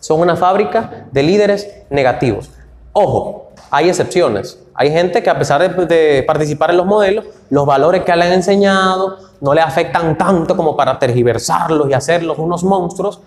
son 0.00 0.20
una 0.20 0.36
fábrica 0.36 1.06
de 1.12 1.22
líderes 1.22 1.70
negativos. 1.90 2.50
Ojo, 2.94 3.45
hay 3.70 3.88
excepciones. 3.88 4.58
Hay 4.74 4.90
gente 4.90 5.22
que 5.22 5.30
a 5.30 5.38
pesar 5.38 5.60
de, 5.88 6.22
participar 6.26 6.70
en 6.70 6.76
los 6.76 6.86
modelos, 6.86 7.24
los 7.50 7.66
valores 7.66 8.04
que 8.04 8.14
le 8.14 8.24
han 8.24 8.32
enseñado 8.32 9.16
no 9.40 9.54
le 9.54 9.60
afectan 9.60 10.16
tanto 10.18 10.56
como 10.56 10.76
para 10.76 10.98
tergiversarlos 10.98 11.88
y 11.90 11.92
hacerlos 11.92 12.38
unos 12.38 12.62
monstruos, 12.64 13.20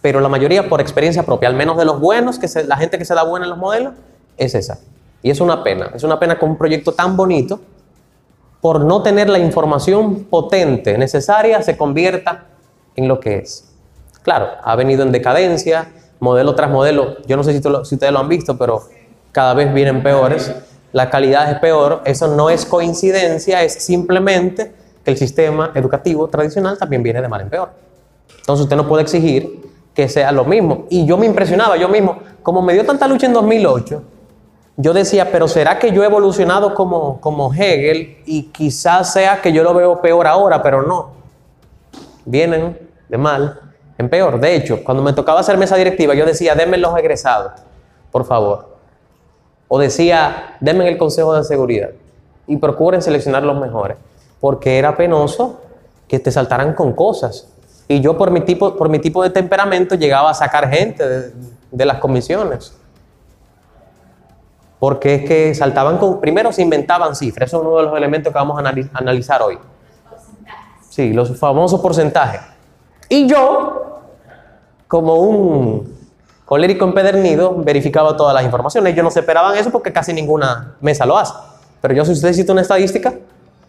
pero 0.00 0.20
la 0.20 0.28
mayoría 0.28 0.68
por 0.68 0.80
experiencia 0.80 1.22
propia, 1.24 1.48
al 1.48 1.54
menos 1.54 1.76
de 1.76 1.84
los 1.84 2.00
buenos, 2.00 2.38
que 2.38 2.48
se- 2.48 2.64
la 2.64 2.76
gente 2.76 2.98
que 2.98 3.04
se 3.04 3.14
da 3.14 3.22
buena 3.22 3.46
en 3.46 3.50
los 3.50 3.58
modelos, 3.58 3.92
es 4.36 4.54
esa. 4.54 4.78
Y 5.22 5.30
es 5.30 5.40
una 5.40 5.62
pena, 5.62 5.90
es 5.94 6.02
una 6.02 6.18
pena 6.18 6.38
con 6.38 6.50
un 6.50 6.58
proyecto 6.58 6.92
tan 6.92 7.16
bonito, 7.16 7.60
por 8.60 8.80
no 8.84 9.02
tener 9.02 9.28
la 9.28 9.38
información 9.38 10.24
potente 10.24 10.96
necesaria, 10.98 11.62
se 11.62 11.76
convierta 11.76 12.44
en 12.96 13.08
lo 13.08 13.20
que 13.20 13.38
es. 13.38 13.68
Claro, 14.22 14.48
ha 14.62 14.76
venido 14.76 15.02
en 15.02 15.12
decadencia, 15.12 15.92
modelo 16.20 16.54
tras 16.54 16.70
modelo. 16.70 17.16
Yo 17.26 17.36
no 17.36 17.42
sé 17.44 17.52
si, 17.60 17.68
lo- 17.68 17.84
si 17.84 17.96
ustedes 17.96 18.12
lo 18.12 18.20
han 18.20 18.28
visto, 18.28 18.56
pero 18.56 18.82
cada 19.32 19.54
vez 19.54 19.72
vienen 19.72 20.02
peores. 20.02 20.52
La 20.92 21.10
calidad 21.10 21.50
es 21.50 21.58
peor. 21.58 22.02
Eso 22.04 22.28
no 22.28 22.50
es 22.50 22.64
coincidencia, 22.66 23.62
es 23.62 23.74
simplemente 23.74 24.72
que 25.04 25.10
el 25.10 25.16
sistema 25.16 25.72
educativo 25.74 26.28
tradicional 26.28 26.78
también 26.78 27.02
viene 27.02 27.20
de 27.20 27.28
mal 27.28 27.40
en 27.40 27.50
peor. 27.50 27.70
Entonces 28.38 28.64
usted 28.64 28.76
no 28.76 28.86
puede 28.86 29.02
exigir 29.02 29.70
que 29.94 30.08
sea 30.08 30.32
lo 30.32 30.44
mismo. 30.44 30.86
Y 30.90 31.06
yo 31.06 31.16
me 31.16 31.26
impresionaba, 31.26 31.76
yo 31.76 31.88
mismo, 31.88 32.18
como 32.42 32.62
me 32.62 32.72
dio 32.74 32.84
tanta 32.84 33.06
lucha 33.08 33.26
en 33.26 33.32
2008, 33.32 34.02
yo 34.76 34.92
decía, 34.92 35.30
pero 35.30 35.48
¿será 35.48 35.78
que 35.78 35.92
yo 35.92 36.02
he 36.02 36.06
evolucionado 36.06 36.74
como, 36.74 37.20
como 37.20 37.52
Hegel 37.52 38.18
y 38.24 38.44
quizás 38.44 39.12
sea 39.12 39.40
que 39.42 39.52
yo 39.52 39.62
lo 39.62 39.74
veo 39.74 40.00
peor 40.00 40.26
ahora, 40.26 40.62
pero 40.62 40.82
no? 40.82 41.10
Vienen 42.24 42.78
de 43.08 43.18
mal 43.18 43.60
en 43.98 44.08
peor. 44.08 44.40
De 44.40 44.54
hecho, 44.54 44.82
cuando 44.82 45.02
me 45.02 45.12
tocaba 45.12 45.40
hacer 45.40 45.58
mesa 45.58 45.76
directiva, 45.76 46.14
yo 46.14 46.24
decía, 46.24 46.54
denme 46.54 46.78
los 46.78 46.96
egresados, 46.96 47.52
por 48.10 48.24
favor. 48.24 48.71
O 49.74 49.78
decía, 49.78 50.56
denme 50.60 50.86
el 50.86 50.98
consejo 50.98 51.34
de 51.34 51.44
seguridad 51.44 51.88
y 52.46 52.58
procuren 52.58 53.00
seleccionar 53.00 53.42
los 53.42 53.58
mejores, 53.58 53.96
porque 54.38 54.76
era 54.78 54.94
penoso 54.98 55.62
que 56.06 56.18
te 56.18 56.30
saltaran 56.30 56.74
con 56.74 56.92
cosas. 56.92 57.48
Y 57.88 58.02
yo 58.02 58.18
por 58.18 58.30
mi 58.30 58.42
tipo, 58.42 58.76
por 58.76 58.90
mi 58.90 58.98
tipo 58.98 59.22
de 59.22 59.30
temperamento 59.30 59.94
llegaba 59.94 60.28
a 60.28 60.34
sacar 60.34 60.68
gente 60.68 61.08
de, 61.08 61.32
de 61.70 61.84
las 61.86 61.96
comisiones. 62.00 62.76
Porque 64.78 65.14
es 65.14 65.24
que 65.24 65.54
saltaban 65.54 65.96
con, 65.96 66.20
primero 66.20 66.52
se 66.52 66.60
inventaban 66.60 67.16
cifras, 67.16 67.48
eso 67.48 67.62
es 67.62 67.66
uno 67.66 67.78
de 67.78 67.84
los 67.84 67.96
elementos 67.96 68.30
que 68.30 68.38
vamos 68.38 68.58
a 68.58 68.62
anali- 68.62 68.90
analizar 68.92 69.40
hoy. 69.40 69.58
Sí, 70.90 71.14
los 71.14 71.38
famosos 71.38 71.80
porcentajes. 71.80 72.42
Y 73.08 73.26
yo, 73.26 74.00
como 74.86 75.14
un 75.14 75.91
colérico 76.52 76.84
empedernido, 76.84 77.54
verificaba 77.56 78.14
todas 78.14 78.34
las 78.34 78.44
informaciones. 78.44 78.92
Ellos 78.92 79.04
no 79.04 79.10
se 79.10 79.20
esperaban 79.20 79.56
eso 79.56 79.70
porque 79.70 79.90
casi 79.90 80.12
ninguna 80.12 80.76
mesa 80.82 81.06
lo 81.06 81.16
hace. 81.16 81.32
Pero 81.80 81.94
yo, 81.94 82.04
si 82.04 82.12
usted 82.12 82.28
necesita 82.28 82.52
una 82.52 82.60
estadística, 82.60 83.14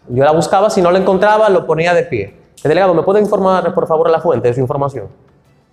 yo 0.06 0.22
la 0.22 0.32
buscaba, 0.32 0.68
si 0.68 0.82
no 0.82 0.90
la 0.90 0.98
encontraba, 0.98 1.48
lo 1.48 1.64
ponía 1.66 1.94
de 1.94 2.02
pie. 2.02 2.38
El 2.62 2.68
delegado, 2.68 2.92
¿me 2.92 3.02
puede 3.02 3.22
informar, 3.22 3.72
por 3.74 3.86
favor, 3.86 4.10
la 4.10 4.20
fuente 4.20 4.48
de 4.48 4.54
su 4.54 4.60
información? 4.60 5.08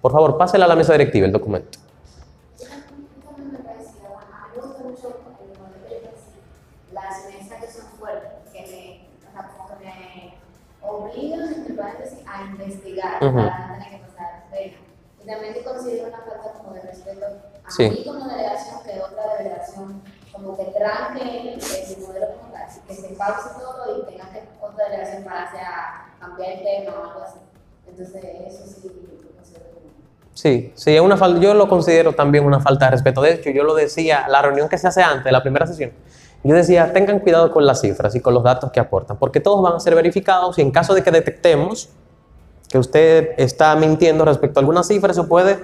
Por 0.02 0.14
favor, 0.14 0.38
pásela 0.38 0.64
a 0.64 0.68
la 0.70 0.76
mesa 0.78 0.94
directiva 0.94 1.26
el 1.26 1.34
documento. 1.34 1.80
Yo 2.58 2.68
también 3.26 3.52
me 3.52 3.60
parecía, 3.60 4.08
bueno, 4.08 4.26
a 10.82 10.88
obligan, 10.88 11.56
investigar 12.54 13.22
Ujú. 13.22 13.36
para 13.36 13.74
tener 13.74 13.90
que 13.90 13.98
pasar 14.08 14.46
pena. 14.50 14.78
Y 15.22 15.28
también 15.28 15.54
te 15.54 15.64
considero 15.66 16.08
una 16.08 16.20
falta 16.20 16.61
respeto 16.92 17.26
a 17.66 17.72
Sí. 17.72 17.90
mí 17.90 18.04
como 18.06 18.28
delegación, 18.28 18.76
que 18.84 19.00
otra 19.00 19.38
delegación 19.38 20.02
como 20.32 20.58
que 20.58 20.66
tranque 20.66 21.54
el 21.54 22.02
modelo 22.02 22.28
como 22.38 22.54
tal, 22.54 22.68
que 22.88 22.96
se 22.96 23.08
pause 23.10 23.50
todo 23.60 23.98
y 23.98 24.06
tenga 24.12 24.30
que 24.32 24.44
otra 24.62 24.86
delegación 24.90 25.24
para 25.24 25.52
sea 25.52 26.16
cambiar 26.20 26.52
el 26.54 26.60
tema 26.64 26.98
o 27.00 27.04
algo 27.10 27.22
así. 27.24 27.40
Entonces, 27.88 28.24
eso 28.48 28.64
sí 28.66 28.82
lo 28.84 29.36
considero. 29.36 29.66
Sí, 30.34 30.72
sí, 30.76 30.96
es 30.96 31.02
una 31.02 31.18
falta, 31.18 31.40
yo 31.42 31.54
lo 31.54 31.68
considero 31.68 32.14
también 32.14 32.46
una 32.46 32.60
falta 32.60 32.86
de 32.86 32.92
respeto. 32.92 33.22
De 33.22 33.34
hecho, 33.34 33.50
yo 33.50 33.64
lo 33.64 33.76
decía, 33.76 34.28
la 34.30 34.42
reunión 34.42 34.70
que 34.70 34.78
se 34.78 34.88
hace 34.88 35.04
antes 35.04 35.32
la 35.32 35.42
primera 35.42 35.68
sesión, 35.68 35.92
yo 36.44 36.56
decía, 36.56 36.92
tengan 36.94 37.20
cuidado 37.20 37.52
con 37.52 37.66
las 37.66 37.82
cifras 37.82 38.16
y 38.16 38.22
con 38.22 38.34
los 38.34 38.44
datos 38.44 38.72
que 38.72 38.80
aportan, 38.80 39.18
porque 39.18 39.40
todos 39.40 39.62
van 39.62 39.74
a 39.74 39.80
ser 39.80 39.94
verificados 39.94 40.58
y 40.58 40.62
en 40.62 40.72
caso 40.72 40.94
de 40.96 41.04
que 41.04 41.12
detectemos 41.12 41.90
que 42.70 42.80
usted 42.80 43.32
está 43.38 43.76
mintiendo 43.76 44.24
respecto 44.26 44.60
a 44.60 44.62
alguna 44.62 44.82
cifra, 44.84 45.12
eso 45.12 45.28
puede 45.28 45.60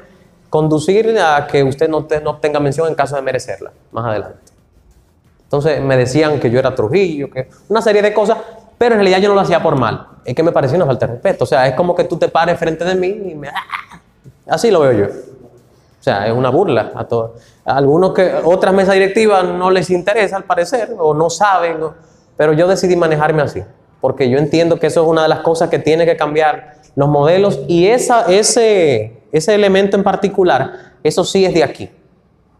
conducir 0.49 1.17
a 1.19 1.47
que 1.47 1.63
usted 1.63 1.89
no, 1.89 2.05
te- 2.05 2.25
obtenga 2.25 2.59
mención 2.59 2.87
en 2.87 2.95
caso 2.95 3.15
de 3.15 3.21
merecerla 3.21 3.71
más 3.91 4.05
adelante. 4.05 4.39
Entonces 5.43 5.81
me 5.81 5.95
decían 5.97 6.39
que 6.39 6.49
yo 6.49 6.59
era 6.59 6.75
Trujillo, 6.75 7.29
que 7.29 7.49
una 7.69 7.81
serie 7.81 8.01
de 8.01 8.13
cosas 8.13 8.37
Pero 8.77 8.93
en 8.93 8.99
realidad 8.99 9.19
yo 9.19 9.29
no 9.29 9.33
lo 9.35 9.41
hacía 9.41 9.61
por 9.63 9.75
mal. 9.75 10.07
Es 10.23 10.35
que 10.35 10.43
me 10.43 10.51
parecía 10.51 10.75
una 10.77 10.85
falta 10.85 11.07
de 11.07 11.13
respeto. 11.13 11.45
O 11.45 11.47
sea, 11.47 11.67
es 11.67 11.73
como 11.73 11.95
que 11.95 12.03
tú 12.03 12.15
te 12.17 12.27
pares 12.27 12.59
frente 12.59 12.85
de 12.85 12.93
mí 12.93 13.07
y 13.07 13.33
me... 13.33 13.47
¡ah! 13.47 13.99
Así 14.47 14.69
lo 14.69 14.81
veo 14.81 14.91
yo. 14.91 15.05
O 15.05 16.03
sea, 16.03 16.27
es 16.27 16.33
una 16.33 16.49
burla 16.49 16.91
a 16.93 17.03
todos. 17.05 17.31
Algunos 17.65 18.13
que 18.13 18.35
otras 18.43 18.73
mesas 18.75 18.93
directivas 18.93 19.43
no 19.45 19.71
les 19.71 19.89
interesa 19.89 20.35
al 20.37 20.43
parecer 20.43 20.93
o 20.97 21.13
no 21.15 21.29
saben, 21.31 21.81
o- 21.81 21.95
pero 22.37 22.53
yo 22.53 22.67
decidí 22.67 22.95
manejarme 22.95 23.41
así, 23.41 23.63
porque 23.99 24.29
yo 24.29 24.37
entiendo 24.37 24.77
que 24.79 24.87
eso 24.87 25.01
es 25.01 25.07
una 25.07 25.23
de 25.23 25.27
las 25.29 25.39
cosas 25.39 25.69
que 25.71 25.79
tiene 25.79 26.05
que 26.05 26.15
cambiar 26.15 26.75
los 26.95 27.09
modelos 27.09 27.59
y 27.67 27.87
esa, 27.87 28.27
ese, 28.31 29.16
ese 29.37 29.55
elemento 29.55 29.97
en 29.97 30.03
particular, 30.03 30.93
eso 31.03 31.23
sí 31.23 31.45
es 31.45 31.53
de 31.53 31.63
aquí. 31.63 31.89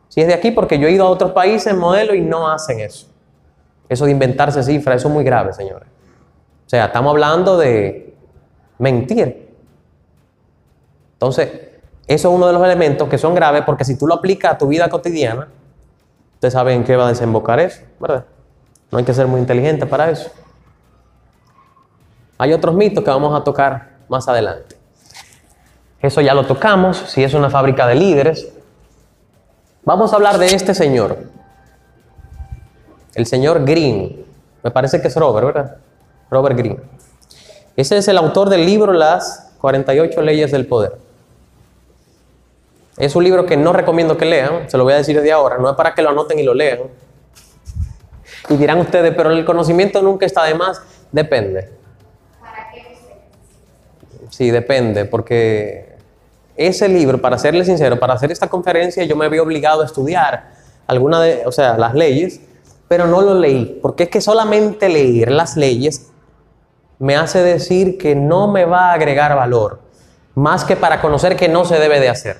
Sí 0.10 0.22
es 0.22 0.28
de 0.28 0.34
aquí 0.34 0.52
porque 0.52 0.80
yo 0.80 0.88
he 0.88 0.92
ido 0.92 1.06
a 1.06 1.10
otros 1.10 1.32
países 1.32 1.76
modelo 1.76 2.16
y 2.16 2.22
no 2.22 2.50
hacen 2.50 2.80
eso. 2.80 3.08
Eso 3.90 4.06
de 4.06 4.12
inventarse 4.12 4.63
cifras, 4.63 4.98
eso 4.98 5.08
es 5.08 5.13
muy 5.13 5.24
grave, 5.24 5.54
señores. 5.54 5.88
O 6.66 6.70
sea, 6.70 6.86
estamos 6.86 7.12
hablando 7.12 7.58
de 7.58 8.16
mentir. 8.80 9.48
Entonces, 11.13 11.50
eso 12.08 12.30
es 12.30 12.36
uno 12.36 12.48
de 12.48 12.54
los 12.54 12.63
elementos 12.63 13.10
que 13.10 13.18
son 13.18 13.36
graves 13.36 13.63
porque 13.66 13.84
si 13.84 13.98
tú 13.98 14.08
lo 14.08 14.16
aplicas 14.16 14.54
a 14.54 14.58
tu 14.58 14.68
vida 14.68 14.90
cotidiana, 14.90 15.50
ustedes 16.36 16.54
saben 16.54 16.78
en 16.78 16.84
qué 16.84 16.96
va 16.96 17.06
a 17.06 17.10
desembocar 17.10 17.60
eso, 17.60 17.82
¿verdad? 18.00 18.26
No 18.92 18.98
hay 18.98 19.04
que 19.04 19.13
ser 19.13 19.28
muy 19.28 19.40
inteligente 19.40 19.86
para 19.86 20.10
eso. 20.10 20.32
Hay 22.38 22.54
otros 22.54 22.76
mitos 22.76 23.04
que 23.04 23.10
vamos 23.10 23.38
a 23.40 23.44
tocar 23.44 23.98
más 24.08 24.28
adelante. 24.28 24.77
Eso 26.01 26.21
ya 26.21 26.33
lo 26.33 26.45
tocamos, 26.45 26.97
si 26.97 27.23
es 27.23 27.33
una 27.33 27.49
fábrica 27.49 27.88
de 27.88 27.95
líderes. 27.95 28.49
Vamos 29.83 30.13
a 30.13 30.17
hablar 30.17 30.38
de 30.38 30.47
este 30.47 30.75
señor, 30.75 31.17
el 33.15 33.25
señor 33.25 33.65
Green. 33.65 34.25
Me 34.63 34.71
parece 34.71 35.01
que 35.01 35.07
es 35.07 35.15
Robert, 35.15 35.47
¿verdad? 35.47 35.77
Robert 36.29 36.57
Green. 36.57 36.79
Ese 37.75 37.97
es 37.97 38.07
el 38.07 38.17
autor 38.17 38.49
del 38.49 38.65
libro 38.65 38.91
Las 38.93 39.53
48 39.60 40.21
leyes 40.21 40.51
del 40.51 40.67
poder. 40.67 40.97
Es 42.97 43.15
un 43.15 43.23
libro 43.23 43.45
que 43.45 43.55
no 43.55 43.73
recomiendo 43.73 44.17
que 44.17 44.25
lean, 44.25 44.69
se 44.69 44.77
lo 44.77 44.83
voy 44.83 44.93
a 44.93 44.97
decir 44.97 45.15
desde 45.15 45.31
ahora, 45.31 45.57
no 45.57 45.69
es 45.69 45.75
para 45.75 45.93
que 45.93 46.01
lo 46.01 46.10
anoten 46.10 46.39
y 46.39 46.43
lo 46.43 46.53
lean. 46.53 46.79
Y 48.49 48.57
dirán 48.57 48.79
ustedes, 48.79 49.13
pero 49.15 49.31
el 49.31 49.45
conocimiento 49.45 50.01
nunca 50.01 50.25
está 50.25 50.43
de 50.45 50.55
más. 50.55 50.81
Depende. 51.12 51.69
Sí, 54.30 54.52
depende, 54.52 55.06
porque 55.06 55.96
ese 56.56 56.90
libro, 56.90 57.22
para 57.22 57.38
serle 57.38 57.63
sincero, 57.63 58.00
para 58.00 58.16
hacer 58.16 58.32
esta 58.32 58.50
conferencia 58.50 59.04
yo 59.04 59.16
me 59.16 59.26
había 59.26 59.42
obligado 59.42 59.82
a 59.82 59.86
estudiar 59.86 60.52
alguna 60.88 61.22
de, 61.22 61.44
o 61.46 61.52
sea, 61.52 61.78
las 61.78 61.94
leyes, 61.94 62.42
pero 62.88 63.06
no 63.08 63.22
lo 63.22 63.36
leí, 63.36 63.80
porque 63.82 64.04
es 64.04 64.10
que 64.10 64.22
solamente 64.22 64.90
leer 64.90 65.32
las 65.32 65.58
leyes 65.58 66.08
me 67.00 67.16
hace 67.16 67.44
decir 67.44 67.98
que 67.98 68.16
no 68.16 68.48
me 68.48 68.66
va 68.66 68.90
a 68.90 68.94
agregar 68.94 69.36
valor, 69.36 69.80
más 70.36 70.63
que 70.63 70.76
para 70.76 71.02
conocer 71.02 71.36
que 71.36 71.48
no 71.48 71.66
se 71.66 71.80
debe 71.80 72.00
de 72.00 72.10
hacer. 72.10 72.38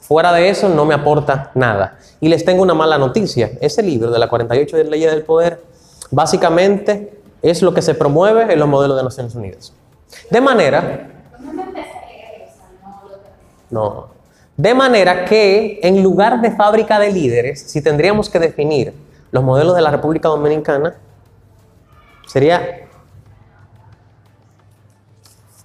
Fuera 0.00 0.32
de 0.32 0.48
eso 0.50 0.68
no 0.68 0.84
me 0.84 0.94
aporta 0.94 1.50
nada. 1.54 1.98
Y 2.20 2.28
les 2.28 2.44
tengo 2.44 2.62
una 2.62 2.74
mala 2.74 2.96
noticia. 2.96 3.50
Ese 3.60 3.82
libro 3.82 4.10
de 4.12 4.18
las 4.20 4.28
48 4.28 4.76
leyes 4.84 5.10
del 5.10 5.22
poder 5.22 5.60
básicamente 6.12 7.20
es 7.42 7.60
lo 7.62 7.74
que 7.74 7.82
se 7.82 7.94
promueve 7.94 8.52
en 8.52 8.58
los 8.58 8.68
modelos 8.68 8.96
de 8.96 9.02
Naciones 9.02 9.34
Unidas. 9.34 9.72
De 10.30 10.40
manera 10.40 11.10
no. 13.70 14.08
De 14.56 14.74
manera 14.74 15.24
que 15.24 15.80
en 15.82 16.02
lugar 16.02 16.40
de 16.40 16.50
fábrica 16.50 16.98
de 16.98 17.12
líderes, 17.12 17.60
si 17.60 17.82
tendríamos 17.82 18.30
que 18.30 18.38
definir 18.38 18.94
los 19.30 19.44
modelos 19.44 19.76
de 19.76 19.82
la 19.82 19.90
República 19.90 20.28
Dominicana, 20.28 20.94
sería 22.26 22.86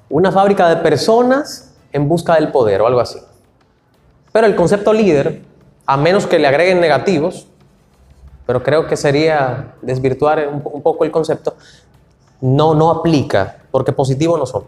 una 0.09 0.31
fábrica 0.31 0.67
de 0.67 0.77
personas 0.77 1.73
en 1.93 2.09
busca 2.09 2.35
del 2.35 2.51
poder 2.51 2.81
o 2.81 2.87
algo 2.87 2.99
así. 2.99 3.19
Pero 4.33 4.47
el 4.47 4.55
concepto 4.55 4.91
líder, 4.91 5.41
a 5.85 5.95
menos 5.95 6.27
que 6.27 6.37
le 6.37 6.47
agreguen 6.47 6.81
negativos, 6.81 7.47
pero 8.45 8.61
creo 8.61 8.87
que 8.87 8.97
sería 8.97 9.75
desvirtuar 9.81 10.47
un, 10.49 10.61
un 10.65 10.81
poco 10.81 11.05
el 11.05 11.11
concepto, 11.11 11.55
no, 12.41 12.73
no 12.73 12.89
aplica, 12.89 13.60
porque 13.71 13.91
positivos 13.93 14.37
no 14.37 14.45
son. 14.45 14.63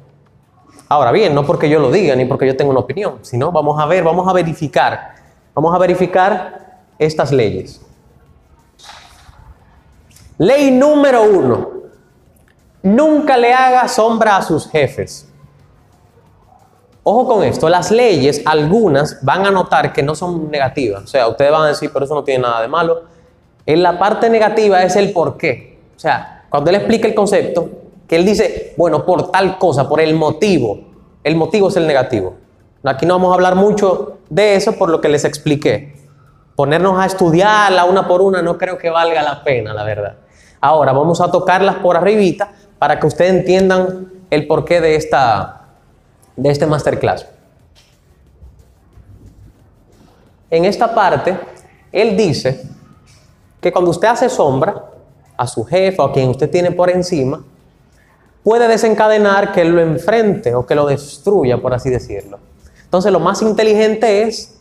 Ahora 0.89 1.11
bien, 1.11 1.33
no 1.33 1.45
porque 1.45 1.69
yo 1.69 1.79
lo 1.79 1.91
diga 1.91 2.15
ni 2.15 2.25
porque 2.25 2.45
yo 2.45 2.55
tenga 2.55 2.71
una 2.71 2.81
opinión, 2.81 3.19
sino 3.21 3.51
vamos 3.51 3.79
a 3.79 3.85
ver, 3.85 4.03
vamos 4.03 4.27
a 4.27 4.33
verificar, 4.33 5.15
vamos 5.53 5.73
a 5.73 5.77
verificar 5.77 6.81
estas 6.99 7.31
leyes. 7.31 7.81
Ley 10.37 10.71
número 10.71 11.23
uno, 11.23 11.69
nunca 12.81 13.37
le 13.37 13.53
haga 13.53 13.87
sombra 13.87 14.37
a 14.37 14.41
sus 14.41 14.69
jefes. 14.69 15.27
Ojo 17.03 17.27
con 17.27 17.43
esto, 17.43 17.67
las 17.69 17.91
leyes, 17.91 18.41
algunas 18.45 19.23
van 19.23 19.45
a 19.45 19.51
notar 19.51 19.91
que 19.91 20.01
no 20.01 20.15
son 20.15 20.49
negativas, 20.49 21.03
o 21.03 21.07
sea, 21.07 21.27
ustedes 21.27 21.51
van 21.51 21.63
a 21.63 21.67
decir, 21.67 21.91
pero 21.91 22.05
eso 22.05 22.15
no 22.15 22.23
tiene 22.23 22.43
nada 22.43 22.61
de 22.61 22.67
malo. 22.67 23.03
En 23.65 23.83
la 23.83 23.97
parte 23.97 24.29
negativa 24.29 24.83
es 24.83 24.95
el 24.95 25.11
por 25.11 25.37
qué. 25.37 25.79
O 25.95 25.99
sea, 25.99 26.45
cuando 26.49 26.69
él 26.69 26.77
explica 26.77 27.07
el 27.07 27.15
concepto, 27.15 27.69
que 28.07 28.15
él 28.15 28.25
dice, 28.25 28.73
bueno, 28.77 29.05
por 29.05 29.31
tal 29.31 29.57
cosa, 29.57 29.87
por 29.87 30.01
el 30.01 30.15
motivo. 30.15 30.79
El 31.23 31.35
motivo 31.35 31.69
es 31.69 31.77
el 31.77 31.87
negativo. 31.87 32.35
Aquí 32.83 33.05
no 33.05 33.15
vamos 33.15 33.31
a 33.31 33.35
hablar 33.35 33.55
mucho 33.55 34.17
de 34.29 34.55
eso 34.55 34.73
por 34.73 34.89
lo 34.89 34.99
que 34.99 35.09
les 35.09 35.23
expliqué. 35.23 35.95
Ponernos 36.55 36.99
a 36.99 37.05
estudiarla 37.05 37.85
una 37.85 38.07
por 38.07 38.21
una 38.21 38.41
no 38.41 38.57
creo 38.57 38.77
que 38.77 38.89
valga 38.89 39.21
la 39.23 39.43
pena, 39.43 39.73
la 39.73 39.83
verdad. 39.83 40.17
Ahora 40.59 40.91
vamos 40.91 41.21
a 41.21 41.31
tocarlas 41.31 41.75
por 41.77 41.95
arribita 41.95 42.51
para 42.77 42.99
que 42.99 43.07
ustedes 43.07 43.31
entiendan 43.31 44.11
el 44.29 44.47
porqué 44.47 44.81
de 44.81 44.95
esta 44.95 45.63
de 46.35 46.49
este 46.49 46.65
masterclass. 46.65 47.27
En 50.49 50.65
esta 50.65 50.93
parte, 50.93 51.37
él 51.91 52.17
dice 52.17 52.61
que 53.59 53.71
cuando 53.71 53.91
usted 53.91 54.07
hace 54.07 54.29
sombra 54.29 54.83
a 55.37 55.47
su 55.47 55.63
jefe 55.63 56.01
o 56.01 56.05
a 56.05 56.11
quien 56.11 56.29
usted 56.29 56.49
tiene 56.49 56.71
por 56.71 56.89
encima, 56.89 57.43
puede 58.43 58.67
desencadenar 58.67 59.51
que 59.51 59.63
lo 59.63 59.81
enfrente 59.81 60.53
o 60.53 60.65
que 60.65 60.75
lo 60.75 60.85
destruya, 60.85 61.61
por 61.61 61.73
así 61.73 61.89
decirlo. 61.89 62.39
Entonces 62.83 63.11
lo 63.11 63.19
más 63.19 63.41
inteligente 63.41 64.23
es 64.23 64.55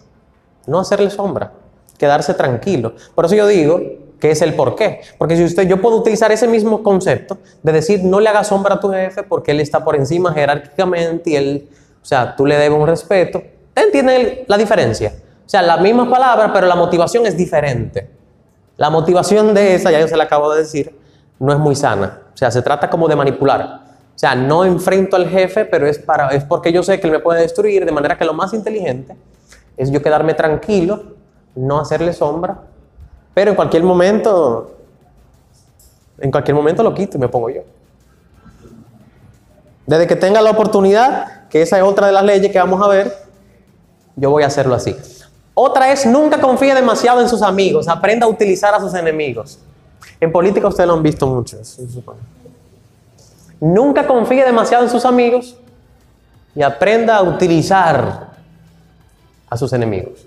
no 0.67 0.79
hacerle 0.81 1.11
sombra, 1.11 1.53
quedarse 1.99 2.35
tranquilo. 2.35 2.95
Por 3.15 3.27
eso 3.27 3.35
yo 3.35 3.47
digo 3.47 3.81
que 4.21 4.31
es 4.31 4.41
el 4.41 4.55
por 4.55 4.77
qué. 4.77 5.01
Porque 5.19 5.37
si 5.37 5.45
usted, 5.45 5.67
yo 5.67 5.81
puedo 5.81 5.97
utilizar 5.97 6.31
ese 6.31 6.47
mismo 6.47 6.83
concepto 6.83 7.39
de 7.63 7.73
decir 7.73 8.05
no 8.05 8.21
le 8.21 8.29
haga 8.29 8.45
sombra 8.45 8.77
a 8.77 8.81
tu 8.81 8.91
jefe 8.91 9.25
porque 9.25 9.51
él 9.51 9.61
está 9.61 9.85
por 9.85 9.97
encima 9.97 10.33
jerárquicamente 10.33 11.31
y 11.31 11.37
él, 11.37 11.69
o 12.01 12.05
sea, 12.05 12.37
tú 12.37 12.47
le 12.47 12.57
debes 12.57 12.79
un 12.79 12.87
respeto. 12.87 13.39
¿Usted 13.39 13.85
entiende 13.85 14.45
la 14.47 14.57
diferencia? 14.57 15.13
O 15.45 15.49
sea, 15.49 15.61
la 15.61 15.77
misma 15.79 16.09
palabra, 16.09 16.53
pero 16.53 16.69
la 16.69 16.77
motivación 16.77 17.27
es 17.27 17.37
diferente. 17.37 18.09
La 18.77 18.91
motivación 18.91 19.53
de 19.55 19.75
esa, 19.75 19.91
ya 19.91 20.01
yo 20.01 20.09
se 20.09 20.17
la 20.17 20.25
acabo 20.25 20.53
de 20.53 20.61
decir, 20.61 20.95
no 21.43 21.53
es 21.53 21.59
muy 21.59 21.75
sana. 21.75 22.21
O 22.33 22.37
sea, 22.37 22.53
se 22.53 22.63
trata 22.63 22.89
como 22.89 23.09
de 23.09 23.17
manipular. 23.17 23.81
O 24.15 24.19
sea, 24.19 24.37
no 24.37 24.65
enfrento 24.65 25.17
al 25.17 25.29
jefe, 25.29 25.65
pero 25.65 25.89
es, 25.89 25.99
para, 25.99 26.29
es 26.29 26.45
porque 26.45 26.73
yo 26.73 26.85
sé 26.85 27.01
que 27.01 27.09
él 27.09 27.13
me 27.13 27.19
puede 27.19 27.41
destruir, 27.41 27.85
de 27.85 27.91
manera 27.91 28.17
que 28.17 28.25
lo 28.25 28.33
más 28.33 28.55
inteligente 28.55 29.17
es 29.77 29.91
yo 29.91 30.01
quedarme 30.01 30.35
tranquilo, 30.35 31.03
no 31.57 31.81
hacerle 31.81 32.13
sombra, 32.13 32.61
pero 33.35 33.51
en 33.51 33.57
cualquier 33.57 33.83
momento, 33.83 34.77
en 36.19 36.31
cualquier 36.31 36.55
momento 36.55 36.85
lo 36.85 36.95
quito 36.95 37.17
y 37.17 37.21
me 37.21 37.29
pongo 37.29 37.51
yo. 37.51 37.63
Desde 39.85 40.07
que 40.07 40.15
tenga 40.15 40.41
la 40.41 40.51
oportunidad, 40.51 41.49
que 41.49 41.63
esa 41.63 41.77
es 41.77 41.83
otra 41.83 42.07
de 42.07 42.13
las 42.13 42.23
leyes 42.23 42.53
que 42.53 42.59
vamos 42.59 42.81
a 42.81 42.87
ver, 42.87 43.13
yo 44.15 44.31
voy 44.31 44.45
a 44.45 44.47
hacerlo 44.47 44.77
así. 44.77 44.97
Otra 45.55 45.91
es 45.91 46.07
nunca 46.07 46.41
confíe 46.41 46.73
demasiado 46.73 47.21
en 47.21 47.29
sus 47.29 47.43
amigos, 47.43 47.89
aprenda 47.89 48.27
a 48.27 48.29
utilizar 48.29 48.73
a 48.75 48.79
sus 48.79 48.95
enemigos. 48.95 49.59
En 50.23 50.31
política 50.31 50.69
ustedes 50.69 50.87
lo 50.87 50.95
han 50.95 51.03
visto 51.03 51.27
mucho. 51.27 51.59
Nunca 53.59 54.07
confíe 54.07 54.45
demasiado 54.45 54.85
en 54.85 54.91
sus 54.91 55.05
amigos 55.05 55.57
y 56.55 56.63
aprenda 56.63 57.17
a 57.17 57.23
utilizar 57.23 58.29
a 59.51 59.57
sus 59.57 59.73
enemigos. 59.73 60.25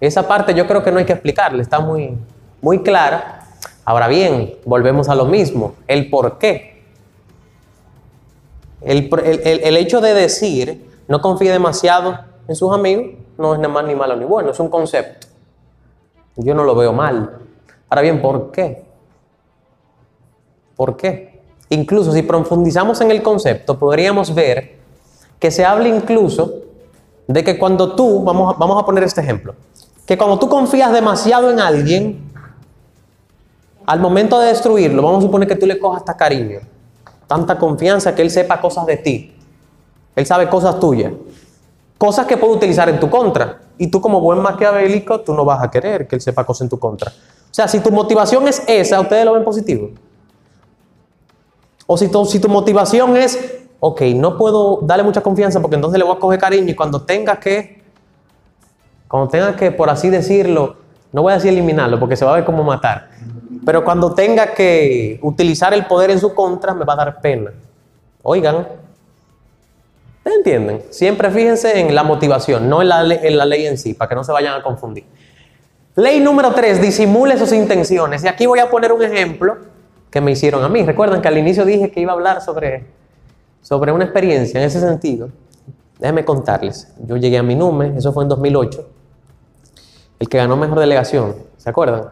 Esa 0.00 0.26
parte 0.26 0.54
yo 0.54 0.66
creo 0.66 0.82
que 0.82 0.90
no 0.90 1.00
hay 1.00 1.04
que 1.04 1.12
explicarle, 1.12 1.60
está 1.60 1.80
muy, 1.80 2.16
muy 2.62 2.82
clara. 2.82 3.42
Ahora 3.84 4.08
bien, 4.08 4.54
volvemos 4.64 5.10
a 5.10 5.14
lo 5.14 5.26
mismo, 5.26 5.74
el 5.86 6.08
por 6.08 6.38
qué. 6.38 6.82
El, 8.80 9.76
hecho 9.76 10.00
de 10.00 10.14
decir 10.14 10.90
no 11.08 11.20
confíe 11.20 11.52
demasiado 11.52 12.20
en 12.48 12.56
sus 12.56 12.72
amigos 12.72 13.16
no 13.36 13.54
es 13.54 13.68
más 13.68 13.84
ni 13.84 13.94
malo 13.94 14.16
ni 14.16 14.24
bueno, 14.24 14.52
es 14.52 14.60
un 14.60 14.70
concepto. 14.70 15.33
Yo 16.36 16.54
no 16.54 16.64
lo 16.64 16.74
veo 16.74 16.92
mal. 16.92 17.38
Ahora 17.88 18.02
bien, 18.02 18.20
¿por 18.20 18.50
qué? 18.50 18.84
¿Por 20.76 20.96
qué? 20.96 21.42
Incluso 21.70 22.12
si 22.12 22.22
profundizamos 22.22 23.00
en 23.00 23.10
el 23.10 23.22
concepto, 23.22 23.78
podríamos 23.78 24.34
ver 24.34 24.76
que 25.38 25.50
se 25.50 25.64
habla 25.64 25.88
incluso 25.88 26.52
de 27.26 27.44
que 27.44 27.58
cuando 27.58 27.94
tú, 27.94 28.22
vamos 28.22 28.54
a, 28.54 28.58
vamos 28.58 28.82
a 28.82 28.84
poner 28.84 29.04
este 29.04 29.20
ejemplo, 29.20 29.54
que 30.06 30.18
cuando 30.18 30.38
tú 30.38 30.48
confías 30.48 30.92
demasiado 30.92 31.50
en 31.50 31.60
alguien, 31.60 32.32
al 33.86 34.00
momento 34.00 34.38
de 34.38 34.48
destruirlo, 34.48 35.02
vamos 35.02 35.18
a 35.18 35.22
suponer 35.26 35.48
que 35.48 35.56
tú 35.56 35.66
le 35.66 35.78
cojas 35.78 36.00
hasta 36.00 36.16
cariño, 36.16 36.60
tanta 37.26 37.58
confianza 37.58 38.14
que 38.14 38.22
él 38.22 38.30
sepa 38.30 38.60
cosas 38.60 38.86
de 38.86 38.96
ti. 38.96 39.34
Él 40.16 40.26
sabe 40.26 40.48
cosas 40.48 40.78
tuyas. 40.78 41.12
Cosas 42.04 42.26
que 42.26 42.36
puede 42.36 42.52
utilizar 42.52 42.86
en 42.90 43.00
tu 43.00 43.08
contra. 43.08 43.60
Y 43.78 43.86
tú 43.86 43.98
como 43.98 44.20
buen 44.20 44.38
maquiavélico, 44.40 45.22
tú 45.22 45.32
no 45.32 45.42
vas 45.42 45.62
a 45.62 45.70
querer 45.70 46.06
que 46.06 46.16
él 46.16 46.20
sepa 46.20 46.44
cosas 46.44 46.60
en 46.60 46.68
tu 46.68 46.78
contra. 46.78 47.10
O 47.10 47.54
sea, 47.54 47.66
si 47.66 47.80
tu 47.80 47.90
motivación 47.90 48.46
es 48.46 48.62
esa, 48.66 49.00
¿ustedes 49.00 49.24
lo 49.24 49.32
ven 49.32 49.42
positivo? 49.42 49.88
O 51.86 51.96
si 51.96 52.08
tu, 52.08 52.26
si 52.26 52.40
tu 52.40 52.50
motivación 52.50 53.16
es, 53.16 53.38
ok, 53.80 54.02
no 54.16 54.36
puedo 54.36 54.80
darle 54.82 55.02
mucha 55.02 55.22
confianza 55.22 55.62
porque 55.62 55.76
entonces 55.76 55.98
le 55.98 56.04
voy 56.04 56.14
a 56.14 56.18
coger 56.18 56.38
cariño 56.38 56.68
y 56.68 56.74
cuando 56.74 57.00
tenga 57.00 57.40
que, 57.40 57.82
cuando 59.08 59.30
tenga 59.30 59.56
que, 59.56 59.72
por 59.72 59.88
así 59.88 60.10
decirlo, 60.10 60.76
no 61.10 61.22
voy 61.22 61.32
a 61.32 61.36
decir 61.36 61.52
eliminarlo 61.52 61.98
porque 61.98 62.16
se 62.16 62.26
va 62.26 62.32
a 62.32 62.34
ver 62.34 62.44
como 62.44 62.64
matar, 62.64 63.08
pero 63.64 63.82
cuando 63.82 64.12
tenga 64.12 64.52
que 64.52 65.18
utilizar 65.22 65.72
el 65.72 65.86
poder 65.86 66.10
en 66.10 66.20
su 66.20 66.34
contra, 66.34 66.74
me 66.74 66.84
va 66.84 66.92
a 66.92 66.96
dar 66.96 67.20
pena. 67.22 67.50
Oigan, 68.22 68.66
¿ustedes 70.24 70.38
entienden? 70.38 70.82
Siempre 70.90 71.30
fíjense 71.30 71.78
en 71.78 71.94
la 71.94 72.02
motivación, 72.02 72.68
no 72.68 72.80
en 72.80 72.88
la, 72.88 73.02
en 73.02 73.36
la 73.36 73.44
ley 73.44 73.66
en 73.66 73.76
sí, 73.76 73.92
para 73.92 74.08
que 74.08 74.14
no 74.14 74.24
se 74.24 74.32
vayan 74.32 74.58
a 74.58 74.62
confundir. 74.62 75.04
Ley 75.96 76.18
número 76.18 76.52
3, 76.52 76.80
disimule 76.80 77.38
sus 77.38 77.52
intenciones. 77.52 78.24
Y 78.24 78.28
aquí 78.28 78.46
voy 78.46 78.58
a 78.58 78.70
poner 78.70 78.92
un 78.92 79.02
ejemplo 79.02 79.58
que 80.10 80.20
me 80.20 80.32
hicieron 80.32 80.64
a 80.64 80.68
mí. 80.68 80.82
Recuerdan 80.82 81.20
que 81.20 81.28
al 81.28 81.36
inicio 81.36 81.64
dije 81.64 81.90
que 81.90 82.00
iba 82.00 82.12
a 82.12 82.14
hablar 82.14 82.40
sobre, 82.40 82.86
sobre 83.60 83.92
una 83.92 84.04
experiencia 84.04 84.58
en 84.58 84.66
ese 84.66 84.80
sentido. 84.80 85.28
Déjenme 85.98 86.24
contarles. 86.24 86.92
Yo 87.06 87.16
llegué 87.16 87.38
a 87.38 87.42
mi 87.42 87.54
NUME, 87.54 87.96
eso 87.98 88.12
fue 88.12 88.24
en 88.24 88.28
2008. 88.30 88.88
El 90.18 90.28
que 90.28 90.38
ganó 90.38 90.56
mejor 90.56 90.80
delegación, 90.80 91.36
¿se 91.58 91.68
acuerdan? 91.68 92.08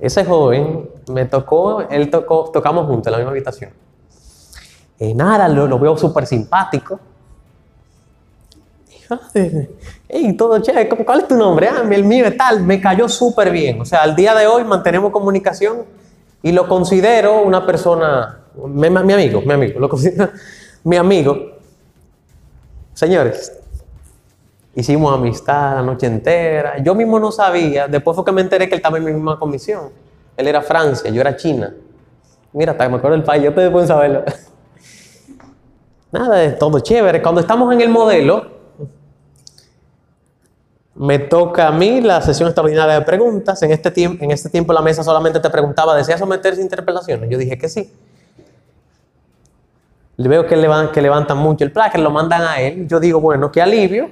Ese 0.00 0.24
joven 0.24 0.88
me 1.08 1.26
tocó, 1.26 1.82
él 1.82 2.10
tocó, 2.10 2.50
tocamos 2.52 2.86
juntos 2.86 3.08
en 3.08 3.12
la 3.12 3.18
misma 3.18 3.30
habitación. 3.30 3.70
Y 5.00 5.14
nada, 5.14 5.48
lo, 5.48 5.66
lo 5.66 5.78
veo 5.78 5.96
súper 5.96 6.26
simpático. 6.26 6.98
Y 10.08 10.32
todo 10.34 10.58
chévere, 10.60 10.88
¿cómo- 10.88 11.04
¿cuál 11.04 11.20
es 11.20 11.28
tu 11.28 11.36
nombre? 11.36 11.68
Ah, 11.68 11.82
el 11.90 12.04
mío 12.04 12.24
es 12.26 12.36
tal, 12.36 12.62
me 12.62 12.80
cayó 12.80 13.08
súper 13.08 13.50
bien. 13.50 13.80
O 13.80 13.84
sea, 13.84 14.02
al 14.02 14.16
día 14.16 14.34
de 14.34 14.46
hoy 14.46 14.64
mantenemos 14.64 15.10
comunicación 15.12 15.84
y 16.42 16.52
lo 16.52 16.68
considero 16.68 17.42
una 17.42 17.66
persona, 17.66 18.40
mi, 18.66 18.88
mi 18.90 19.12
amigo, 19.12 19.40
mi 19.42 19.52
amigo, 19.52 19.80
lo 19.80 19.88
considero 19.88 20.30
mi 20.84 20.96
amigo. 20.96 21.36
Señores, 22.94 23.52
hicimos 24.74 25.12
amistad 25.14 25.74
la 25.76 25.82
noche 25.82 26.06
entera. 26.06 26.78
Yo 26.82 26.94
mismo 26.94 27.18
no 27.18 27.32
sabía, 27.32 27.88
después 27.88 28.14
fue 28.14 28.24
que 28.24 28.32
me 28.32 28.40
enteré 28.40 28.68
que 28.68 28.74
él 28.74 28.78
estaba 28.78 28.98
en 28.98 29.04
mi 29.04 29.12
misma 29.12 29.38
comisión. 29.38 29.90
Él 30.36 30.46
era 30.48 30.62
Francia, 30.62 31.10
yo 31.10 31.20
era 31.20 31.36
China. 31.36 31.74
Mira, 32.52 32.72
hasta 32.72 32.88
me 32.88 32.96
acuerdo 32.96 33.16
del 33.16 33.24
país, 33.26 33.48
ustedes 33.48 33.70
pueden 33.70 33.88
saberlo. 33.88 34.24
Nada, 36.14 36.44
es 36.44 36.56
todo 36.60 36.78
chévere. 36.78 37.20
Cuando 37.20 37.40
estamos 37.40 37.74
en 37.74 37.80
el 37.80 37.88
modelo, 37.88 38.46
me 40.94 41.18
toca 41.18 41.66
a 41.66 41.72
mí 41.72 42.00
la 42.00 42.22
sesión 42.22 42.46
extraordinaria 42.48 42.94
de 43.00 43.04
preguntas. 43.04 43.60
En 43.64 43.72
este, 43.72 43.92
en 44.04 44.30
este 44.30 44.48
tiempo 44.48 44.72
la 44.72 44.80
mesa 44.80 45.02
solamente 45.02 45.40
te 45.40 45.50
preguntaba, 45.50 45.96
¿deseas 45.96 46.20
someterse 46.20 46.60
a 46.60 46.62
interpelaciones? 46.62 47.28
Yo 47.28 47.36
dije 47.36 47.58
que 47.58 47.68
sí. 47.68 47.92
Le 50.16 50.28
veo 50.28 50.46
que, 50.46 50.56
levan- 50.56 50.92
que 50.92 51.02
levantan 51.02 51.36
mucho 51.38 51.64
el 51.64 51.72
plaque, 51.72 51.98
lo 51.98 52.10
mandan 52.12 52.42
a 52.42 52.60
él. 52.60 52.86
Yo 52.86 53.00
digo, 53.00 53.18
bueno, 53.20 53.50
qué 53.50 53.60
alivio. 53.60 54.08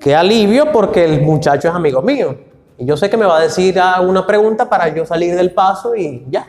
Qué 0.00 0.16
alivio 0.16 0.72
porque 0.72 1.04
el 1.04 1.20
muchacho 1.20 1.68
es 1.68 1.74
amigo 1.74 2.00
mío. 2.00 2.38
Y 2.78 2.86
yo 2.86 2.96
sé 2.96 3.10
que 3.10 3.18
me 3.18 3.26
va 3.26 3.36
a 3.36 3.40
decir 3.42 3.78
una 4.02 4.26
pregunta 4.26 4.66
para 4.66 4.88
yo 4.88 5.04
salir 5.04 5.36
del 5.36 5.52
paso 5.52 5.94
y 5.94 6.24
ya. 6.30 6.48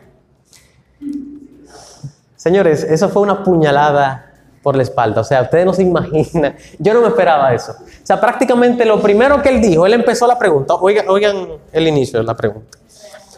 Señores, 2.41 2.83
eso 2.83 3.07
fue 3.07 3.21
una 3.21 3.43
puñalada 3.43 4.31
por 4.63 4.75
la 4.75 4.81
espalda. 4.81 5.21
O 5.21 5.23
sea, 5.23 5.43
ustedes 5.43 5.63
no 5.63 5.75
se 5.75 5.83
imaginan. 5.83 6.55
Yo 6.79 6.91
no 6.91 7.01
me 7.01 7.09
esperaba 7.09 7.53
eso. 7.53 7.73
O 7.73 7.85
sea, 8.05 8.19
prácticamente 8.19 8.83
lo 8.83 8.99
primero 8.99 9.43
que 9.43 9.49
él 9.49 9.61
dijo, 9.61 9.85
él 9.85 9.93
empezó 9.93 10.25
la 10.25 10.39
pregunta. 10.39 10.73
Oigan, 10.73 11.07
oigan 11.07 11.49
el 11.71 11.87
inicio 11.87 12.17
de 12.17 12.25
la 12.25 12.35
pregunta. 12.35 12.79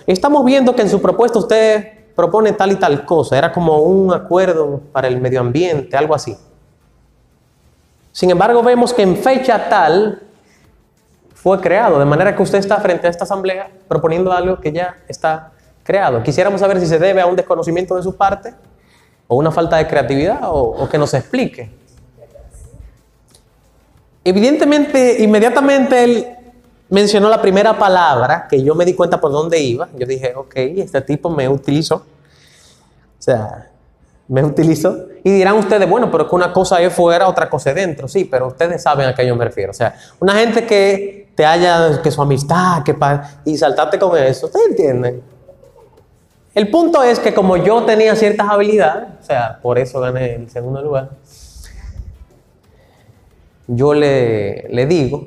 Estamos 0.08 0.46
viendo 0.46 0.74
que 0.74 0.84
en 0.84 0.89
su 0.89 1.02
propuesta 1.02 1.38
usted 1.38 2.13
propone 2.16 2.54
tal 2.54 2.72
y 2.72 2.76
tal 2.76 3.04
cosa. 3.04 3.38
Era 3.38 3.52
como 3.52 3.80
un 3.80 4.13
acuerdo 4.13 4.80
para 4.94 5.10
el 5.10 5.20
medio 5.20 5.42
ambiente, 5.42 5.98
algo 5.98 6.16
así. 6.16 6.38
Sin 8.13 8.32
embargo, 8.32 8.63
vemos 8.63 8.94
que 8.94 9.02
en 9.02 9.18
fecha 9.18 9.68
tal 9.68 10.22
fue 11.34 11.60
creado, 11.60 12.00
de 12.00 12.06
manera 12.06 12.34
que 12.34 12.42
usted 12.42 12.60
está 12.60 12.78
frente 12.78 13.08
a 13.08 13.10
esta 13.10 13.26
asamblea 13.26 13.70
proponiendo 13.86 14.32
algo 14.32 14.62
que 14.62 14.72
ya 14.72 14.96
está 15.10 15.52
creado. 15.84 16.24
Quisiéramos 16.24 16.62
saber 16.62 16.80
si 16.80 16.86
se 16.86 17.00
debe 17.00 17.20
a 17.20 17.26
un 17.26 17.36
desconocimiento 17.36 17.98
de 17.98 18.02
su 18.02 18.16
parte 18.16 18.54
o 19.34 19.36
una 19.36 19.52
falta 19.52 19.78
de 19.78 19.88
creatividad 19.88 20.39
o, 20.43 20.62
o 20.62 20.88
que 20.89 20.98
nos 20.98 21.13
explique. 21.13 21.69
Evidentemente, 24.24 25.22
inmediatamente 25.22 26.04
él 26.04 26.28
mencionó 26.89 27.30
la 27.30 27.41
primera 27.41 27.78
palabra 27.78 28.48
que 28.50 28.63
yo 28.63 28.74
me 28.76 28.86
di 28.86 28.93
cuenta 28.93 29.19
por 29.19 29.32
dónde 29.32 29.60
iba. 29.60 29.89
Yo 29.98 30.06
dije, 30.08 30.34
ok, 30.36 30.54
este 30.56 31.02
tipo 31.02 31.30
me 31.30 31.50
utilizó. 31.50 31.96
O 31.96 33.22
sea, 33.22 33.69
me 34.28 34.43
utilizó. 34.43 34.96
Y 35.24 35.32
dirán 35.32 35.56
ustedes, 35.58 35.89
bueno, 35.89 36.10
pero 36.10 36.30
que 36.30 36.36
una 36.36 36.54
cosa 36.54 36.80
es 36.82 36.93
fuera, 36.93 37.28
otra 37.28 37.50
cosa 37.50 37.72
es 37.72 37.76
dentro. 37.76 38.08
Sí, 38.08 38.26
pero 38.26 38.48
ustedes 38.48 38.82
saben 38.82 39.10
a 39.10 39.15
qué 39.15 39.26
yo 39.28 39.36
me 39.36 39.43
refiero. 39.46 39.72
O 39.72 39.74
sea, 39.74 39.96
una 40.19 40.34
gente 40.36 40.65
que 40.65 41.32
te 41.36 41.46
haya, 41.46 42.02
que 42.02 42.12
su 42.12 42.22
amistad, 42.22 42.84
que 42.84 42.93
pa- 42.93 43.41
y 43.43 43.58
saltarte 43.58 43.98
con 44.00 44.17
eso, 44.17 44.46
¿ustedes 44.46 44.67
entienden? 44.69 45.22
El 46.56 46.70
punto 46.70 47.02
es 47.02 47.20
que 47.20 47.34
como 47.34 47.58
yo 47.58 47.84
tenía 47.84 48.16
ciertas 48.16 48.48
habilidades, 48.48 49.10
o 49.20 49.24
sea, 49.24 49.60
por 49.62 49.80
eso 49.80 50.00
gané 50.00 50.36
el 50.36 50.50
segundo 50.52 50.84
lugar, 50.84 51.10
yo 53.66 53.94
le, 53.96 54.68
le 54.70 54.86
digo, 54.86 55.26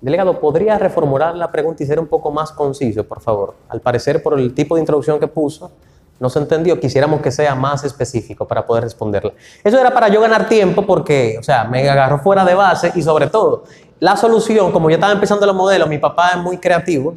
delegado, 0.00 0.38
¿podría 0.38 0.78
reformular 0.78 1.34
la 1.34 1.50
pregunta 1.50 1.82
y 1.82 1.86
ser 1.86 1.98
un 1.98 2.06
poco 2.06 2.30
más 2.30 2.52
conciso, 2.52 3.04
por 3.04 3.20
favor? 3.20 3.54
Al 3.68 3.80
parecer, 3.80 4.22
por 4.22 4.38
el 4.38 4.54
tipo 4.54 4.76
de 4.76 4.82
introducción 4.82 5.18
que 5.18 5.26
puso, 5.26 5.72
no 6.20 6.30
se 6.30 6.38
entendió, 6.38 6.78
quisiéramos 6.78 7.20
que 7.20 7.32
sea 7.32 7.56
más 7.56 7.82
específico 7.82 8.46
para 8.46 8.64
poder 8.64 8.84
responderla. 8.84 9.32
Eso 9.64 9.80
era 9.80 9.92
para 9.92 10.08
yo 10.08 10.20
ganar 10.20 10.48
tiempo 10.48 10.86
porque, 10.86 11.36
o 11.38 11.42
sea, 11.42 11.64
me 11.64 11.88
agarró 11.88 12.20
fuera 12.20 12.44
de 12.44 12.54
base 12.54 12.92
y 12.94 13.02
sobre 13.02 13.26
todo, 13.28 13.64
la 13.98 14.16
solución, 14.16 14.70
como 14.70 14.88
yo 14.88 14.94
estaba 14.94 15.12
empezando 15.12 15.46
los 15.46 15.56
modelos, 15.56 15.88
mi 15.88 15.98
papá 15.98 16.30
es 16.30 16.38
muy 16.38 16.58
creativo 16.58 17.14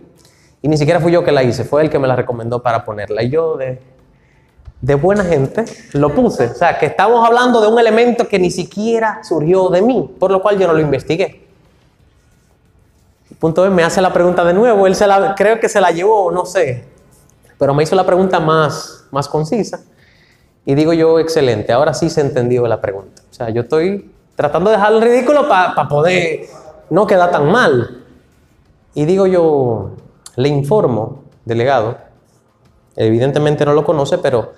y 0.62 0.68
ni 0.68 0.78
siquiera 0.78 1.00
fui 1.00 1.12
yo 1.12 1.24
que 1.24 1.32
la 1.32 1.44
hice, 1.44 1.64
fue 1.64 1.82
él 1.82 1.90
que 1.90 1.98
me 1.98 2.08
la 2.08 2.16
recomendó 2.16 2.62
para 2.62 2.86
ponerla. 2.86 3.24
Y 3.24 3.30
yo 3.30 3.58
de, 3.58 4.96
buena 4.96 5.24
gente 5.24 5.66
lo 5.94 6.14
puse. 6.14 6.48
O 6.48 6.54
sea, 6.54 6.78
que 6.78 6.86
estamos 6.86 7.26
hablando 7.26 7.62
de 7.62 7.68
un 7.68 7.80
elemento 7.80 8.28
que 8.28 8.38
ni 8.38 8.52
siquiera 8.52 9.24
surgió 9.24 9.70
de 9.70 9.82
mí, 9.82 10.16
por 10.20 10.32
lo 10.32 10.42
cual 10.42 10.60
yo 10.60 10.68
no 10.68 10.74
lo 10.74 10.80
investigué. 10.80 11.48
Punto 13.40 13.64
B, 13.64 13.72
me 13.72 13.84
hace 13.84 14.02
la 14.02 14.14
pregunta 14.14 14.44
de 14.44 14.54
nuevo, 14.54 14.86
él 14.86 14.94
se 14.94 15.08
la, 15.08 15.34
creo 15.34 15.60
que 15.60 15.68
se 15.68 15.82
la 15.82 15.90
llevó, 15.90 16.32
no 16.32 16.46
sé, 16.46 16.86
pero 17.58 17.74
me 17.74 17.82
hizo 17.82 17.96
la 17.96 18.06
pregunta 18.06 18.40
más, 18.40 19.08
concisa. 19.32 19.82
Y 20.64 20.76
digo 20.76 20.94
yo, 20.94 21.18
excelente, 21.18 21.72
ahora 21.72 21.96
sí 21.96 22.12
se 22.12 22.22
entendió 22.22 22.68
la 22.68 22.80
pregunta. 22.80 23.24
O 23.32 23.34
sea, 23.34 23.50
yo 23.50 23.64
estoy 23.64 24.12
tratando 24.36 24.70
de 24.70 24.76
dejarlo 24.76 25.00
ridículo 25.00 25.48
para 25.48 25.88
poder 25.88 26.42
no 26.92 27.08
quedar 27.08 27.32
tan 27.32 27.52
mal. 27.52 28.04
Y 28.94 29.06
digo 29.06 29.26
yo, 29.26 29.92
le 30.36 30.50
informo, 30.50 31.24
delegado, 31.46 31.98
evidentemente 32.96 33.66
no 33.66 33.74
lo 33.74 33.84
conoce, 33.84 34.18
pero 34.18 34.54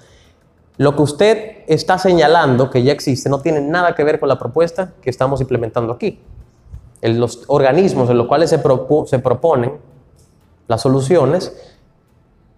lo 0.77 0.95
que 0.95 1.01
usted 1.01 1.51
está 1.67 1.97
señalando 1.97 2.69
que 2.69 2.83
ya 2.83 2.91
existe 2.91 3.29
no 3.29 3.39
tiene 3.39 3.61
nada 3.61 3.93
que 3.95 4.03
ver 4.03 4.19
con 4.19 4.29
la 4.29 4.39
propuesta 4.39 4.93
que 5.01 5.09
estamos 5.09 5.39
implementando 5.41 5.93
aquí. 5.93 6.19
Los 7.01 7.43
organismos 7.47 8.09
en 8.09 8.17
los 8.17 8.27
cuales 8.27 8.49
se 8.49 8.59
proponen 9.19 9.73
las 10.67 10.81
soluciones 10.81 11.53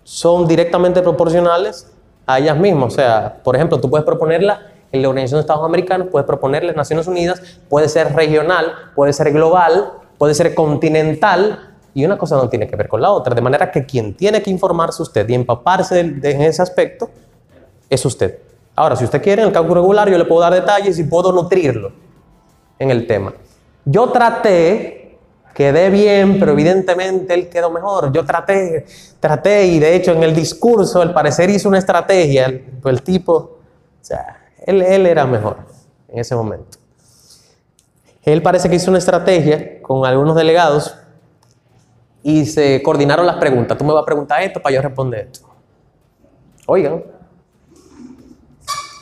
son 0.04 0.48
directamente 0.48 1.02
proporcionales 1.02 1.92
a 2.28 2.40
ellas 2.40 2.58
mismas. 2.58 2.94
O 2.94 2.96
sea, 2.96 3.42
por 3.44 3.56
ejemplo, 3.56 3.80
tú 3.80 3.90
puedes 3.90 4.06
proponerla 4.06 4.72
en 4.92 5.02
la 5.02 5.10
Organización 5.10 5.40
de 5.40 5.42
Estados 5.42 5.66
Americanos, 5.66 6.08
puedes 6.12 6.26
proponerla 6.28 6.70
en 6.70 6.78
Naciones 6.78 7.08
Unidas, 7.08 7.42
puede 7.68 7.90
ser 7.90 8.14
regional, 8.14 8.74
puede 8.96 9.14
ser 9.14 9.34
global, 9.34 9.94
puede 10.18 10.36
ser 10.36 10.54
continental, 10.56 11.75
y 11.96 12.04
una 12.04 12.18
cosa 12.18 12.36
no 12.36 12.50
tiene 12.50 12.68
que 12.68 12.76
ver 12.76 12.90
con 12.90 13.02
la 13.02 13.10
otra. 13.10 13.34
De 13.34 13.42
manera 13.42 13.72
que 13.72 13.86
quien 13.86 14.14
tiene 14.14 14.44
que 14.44 14.52
informarse 14.52 15.02
usted 15.02 15.28
y 15.30 15.34
empaparse 15.34 16.04
de, 16.04 16.32
en 16.32 16.42
ese 16.42 16.62
aspecto 16.62 17.10
es 17.90 18.06
usted. 18.06 18.38
Ahora, 18.76 18.98
si 18.98 19.06
usted 19.06 19.22
quiere, 19.24 19.42
en 19.42 19.48
el 19.48 19.54
cálculo 19.54 19.76
regular 19.76 20.10
yo 20.10 20.18
le 20.18 20.26
puedo 20.26 20.42
dar 20.42 20.54
detalles 20.54 21.00
y 21.00 21.06
puedo 21.06 21.32
nutrirlo 21.32 21.94
en 22.78 22.92
el 22.92 23.08
tema. 23.08 23.34
Yo 23.86 24.10
traté, 24.10 25.18
quedé 25.54 25.90
bien, 25.90 26.38
pero 26.38 26.52
evidentemente 26.52 27.34
él 27.34 27.48
quedó 27.48 27.72
mejor. 27.72 28.12
Yo 28.12 28.26
traté, 28.26 28.86
traté 29.22 29.66
y 29.68 29.80
de 29.80 29.96
hecho 29.96 30.12
en 30.12 30.22
el 30.22 30.36
discurso, 30.36 31.02
al 31.02 31.14
parecer 31.14 31.50
hizo 31.50 31.70
una 31.70 31.78
estrategia, 31.78 32.48
el, 32.48 32.62
el 32.84 33.02
tipo, 33.04 33.34
o 33.36 33.58
sea, 34.02 34.48
él, 34.66 34.82
él 34.82 35.06
era 35.06 35.26
mejor 35.26 35.60
en 36.10 36.20
ese 36.20 36.36
momento. 36.36 36.78
Él 38.22 38.42
parece 38.42 38.70
que 38.70 38.76
hizo 38.76 38.92
una 38.92 38.98
estrategia 38.98 39.82
con 39.82 40.06
algunos 40.06 40.36
delegados 40.36 40.94
y 42.28 42.44
se 42.48 42.82
coordinaron 42.82 43.28
las 43.28 43.36
preguntas. 43.36 43.78
Tú 43.78 43.86
me 43.86 43.94
vas 43.94 44.02
a 44.02 44.06
preguntar 44.06 44.42
esto 44.42 44.60
para 44.60 44.74
yo 44.74 44.82
responder 44.82 45.30
esto. 45.32 45.48
Oigan, 46.66 47.04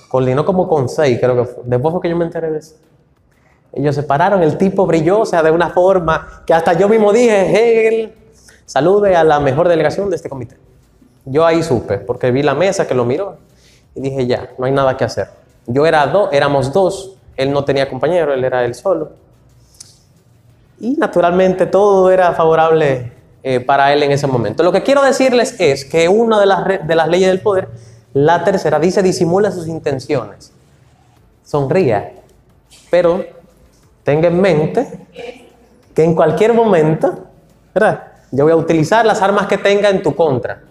coordinó 0.10 0.44
como 0.44 0.68
con 0.68 0.90
seis, 0.90 1.20
creo 1.22 1.38
que 1.38 1.46
fue. 1.46 1.64
Después 1.64 1.94
fue 1.94 2.02
que 2.02 2.10
yo 2.10 2.18
me 2.18 2.26
enteré 2.26 2.52
de 2.52 2.60
eso. 2.60 2.76
Ellos 3.72 3.96
se 3.96 4.04
pararon, 4.04 4.44
el 4.44 4.58
tipo 4.58 4.86
brilló, 4.86 5.22
o 5.22 5.26
sea, 5.26 5.42
de 5.42 5.52
una 5.52 5.70
forma 5.70 6.44
que 6.46 6.54
hasta 6.54 6.74
yo 6.74 6.90
mismo 6.90 7.14
dije, 7.14 7.44
Hegel, 7.50 8.14
salude 8.66 9.16
a 9.16 9.24
la 9.24 9.40
mejor 9.40 9.70
delegación 9.70 10.10
de 10.10 10.18
este 10.18 10.28
comité. 10.28 10.58
Yo 11.24 11.46
ahí 11.46 11.64
supe, 11.64 12.00
porque 12.00 12.30
vi 12.30 12.44
la 12.44 12.56
mesa 12.56 12.86
que 12.86 12.94
lo 12.94 13.06
miró 13.06 13.38
y 13.96 14.02
dije, 14.02 14.28
ya, 14.28 14.50
no 14.58 14.66
hay 14.66 14.74
nada 14.74 14.98
que 14.98 15.06
hacer. 15.06 15.30
Yo 15.66 15.86
era 15.86 16.06
dos, 16.08 16.28
éramos 16.34 16.74
dos, 16.74 17.16
él 17.38 17.54
no 17.54 17.64
tenía 17.64 17.90
compañero, 17.90 18.34
él 18.34 18.44
era 18.44 18.66
él 18.66 18.76
solo. 18.76 19.23
Y 20.84 20.98
naturalmente 20.98 21.66
todo 21.66 22.12
era 22.12 22.34
favorable 22.34 23.14
eh, 23.42 23.62
para 23.62 23.94
él 23.94 24.04
en 24.04 24.12
ese 24.12 24.28
momento. 24.28 24.64
Lo 24.64 24.74
que 24.74 24.84
quiero 24.84 25.02
decirles 25.02 25.56
es 25.58 25.86
que 25.86 26.10
una 26.10 26.42
de 26.42 26.46
las, 26.46 27.08
leyes 27.08 27.30
del 27.30 27.40
poder, 27.40 27.70
la 28.12 28.44
tercera, 28.44 28.80
dice 28.80 29.02
disimula 29.02 29.50
sus 29.50 29.70
intenciones. 29.70 30.52
Sonría. 31.42 32.16
Pero 32.92 33.24
tenga 34.04 34.28
en 34.28 34.42
mente 34.42 35.08
que 35.96 36.04
en 36.04 36.16
cualquier 36.16 36.54
momento, 36.54 37.28
¿verdad? 37.74 38.04
Yo 38.32 38.44
voy 38.44 38.52
a 38.52 38.58
utilizar 38.58 39.06
las 39.06 39.22
armas 39.22 39.48
que 39.48 39.58
tenga 39.58 39.90
en 39.90 40.04
tu 40.04 40.14
contra. 40.14 40.64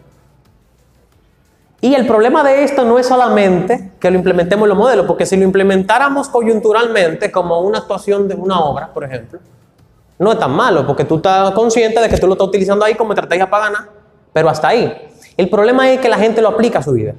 Y 1.81 1.95
el 1.95 2.07
problema 2.07 2.45
de 2.45 2.65
esto 2.65 2.85
no 2.85 2.99
es 2.99 3.07
solamente 3.07 3.93
que 3.99 4.11
lo 4.11 4.19
implementemos 4.19 4.65
en 4.65 4.69
los 4.69 4.79
modelos, 4.79 5.07
porque 5.07 5.25
si 5.25 5.39
lo 5.39 5.45
implementáramos 5.45 6.29
coyunturalmente 6.29 7.33
como 7.33 7.61
una 7.61 7.79
actuación 7.79 8.29
de 8.29 8.35
una 8.35 8.61
obra, 8.61 8.93
por 8.93 9.05
ejemplo, 9.05 9.41
no 10.23 10.33
es 10.33 10.39
tan 10.39 10.53
malo, 10.53 10.87
porque 10.87 11.05
tú 11.05 11.17
estás 11.17 11.51
consciente 11.53 12.01
de 12.01 12.09
que 12.09 12.17
tú 12.17 12.27
lo 12.27 12.35
estás 12.35 12.49
utilizando 12.49 12.85
ahí 12.85 12.95
como 12.95 13.13
estrategia 13.13 13.49
para 13.49 13.67
ganar, 13.67 13.89
pero 14.33 14.49
hasta 14.49 14.69
ahí. 14.69 15.11
El 15.37 15.49
problema 15.49 15.91
es 15.91 16.01
que 16.01 16.09
la 16.09 16.19
gente 16.19 16.41
lo 16.41 16.49
aplica 16.49 16.79
a 16.79 16.83
su 16.83 16.93
vida. 16.93 17.15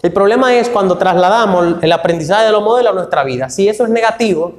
El 0.00 0.12
problema 0.12 0.54
es 0.54 0.68
cuando 0.68 0.96
trasladamos 0.96 1.82
el 1.82 1.92
aprendizaje 1.92 2.46
de 2.46 2.52
los 2.52 2.62
modelos 2.62 2.92
a 2.92 2.94
nuestra 2.94 3.24
vida. 3.24 3.50
Si 3.50 3.68
eso 3.68 3.84
es 3.84 3.90
negativo, 3.90 4.54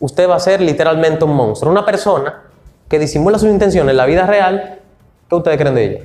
usted 0.00 0.28
va 0.28 0.34
a 0.34 0.40
ser 0.40 0.60
literalmente 0.60 1.24
un 1.24 1.34
monstruo. 1.34 1.70
Una 1.70 1.84
persona 1.84 2.42
que 2.88 2.98
disimula 2.98 3.38
sus 3.38 3.48
intenciones 3.48 3.92
en 3.92 3.96
la 3.96 4.06
vida 4.06 4.26
real, 4.26 4.80
¿qué 5.28 5.34
ustedes 5.34 5.58
creen 5.58 5.74
de 5.76 5.84
ella? 5.84 6.04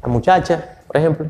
La 0.00 0.08
muchacha, 0.08 0.78
por 0.86 0.96
ejemplo. 0.96 1.26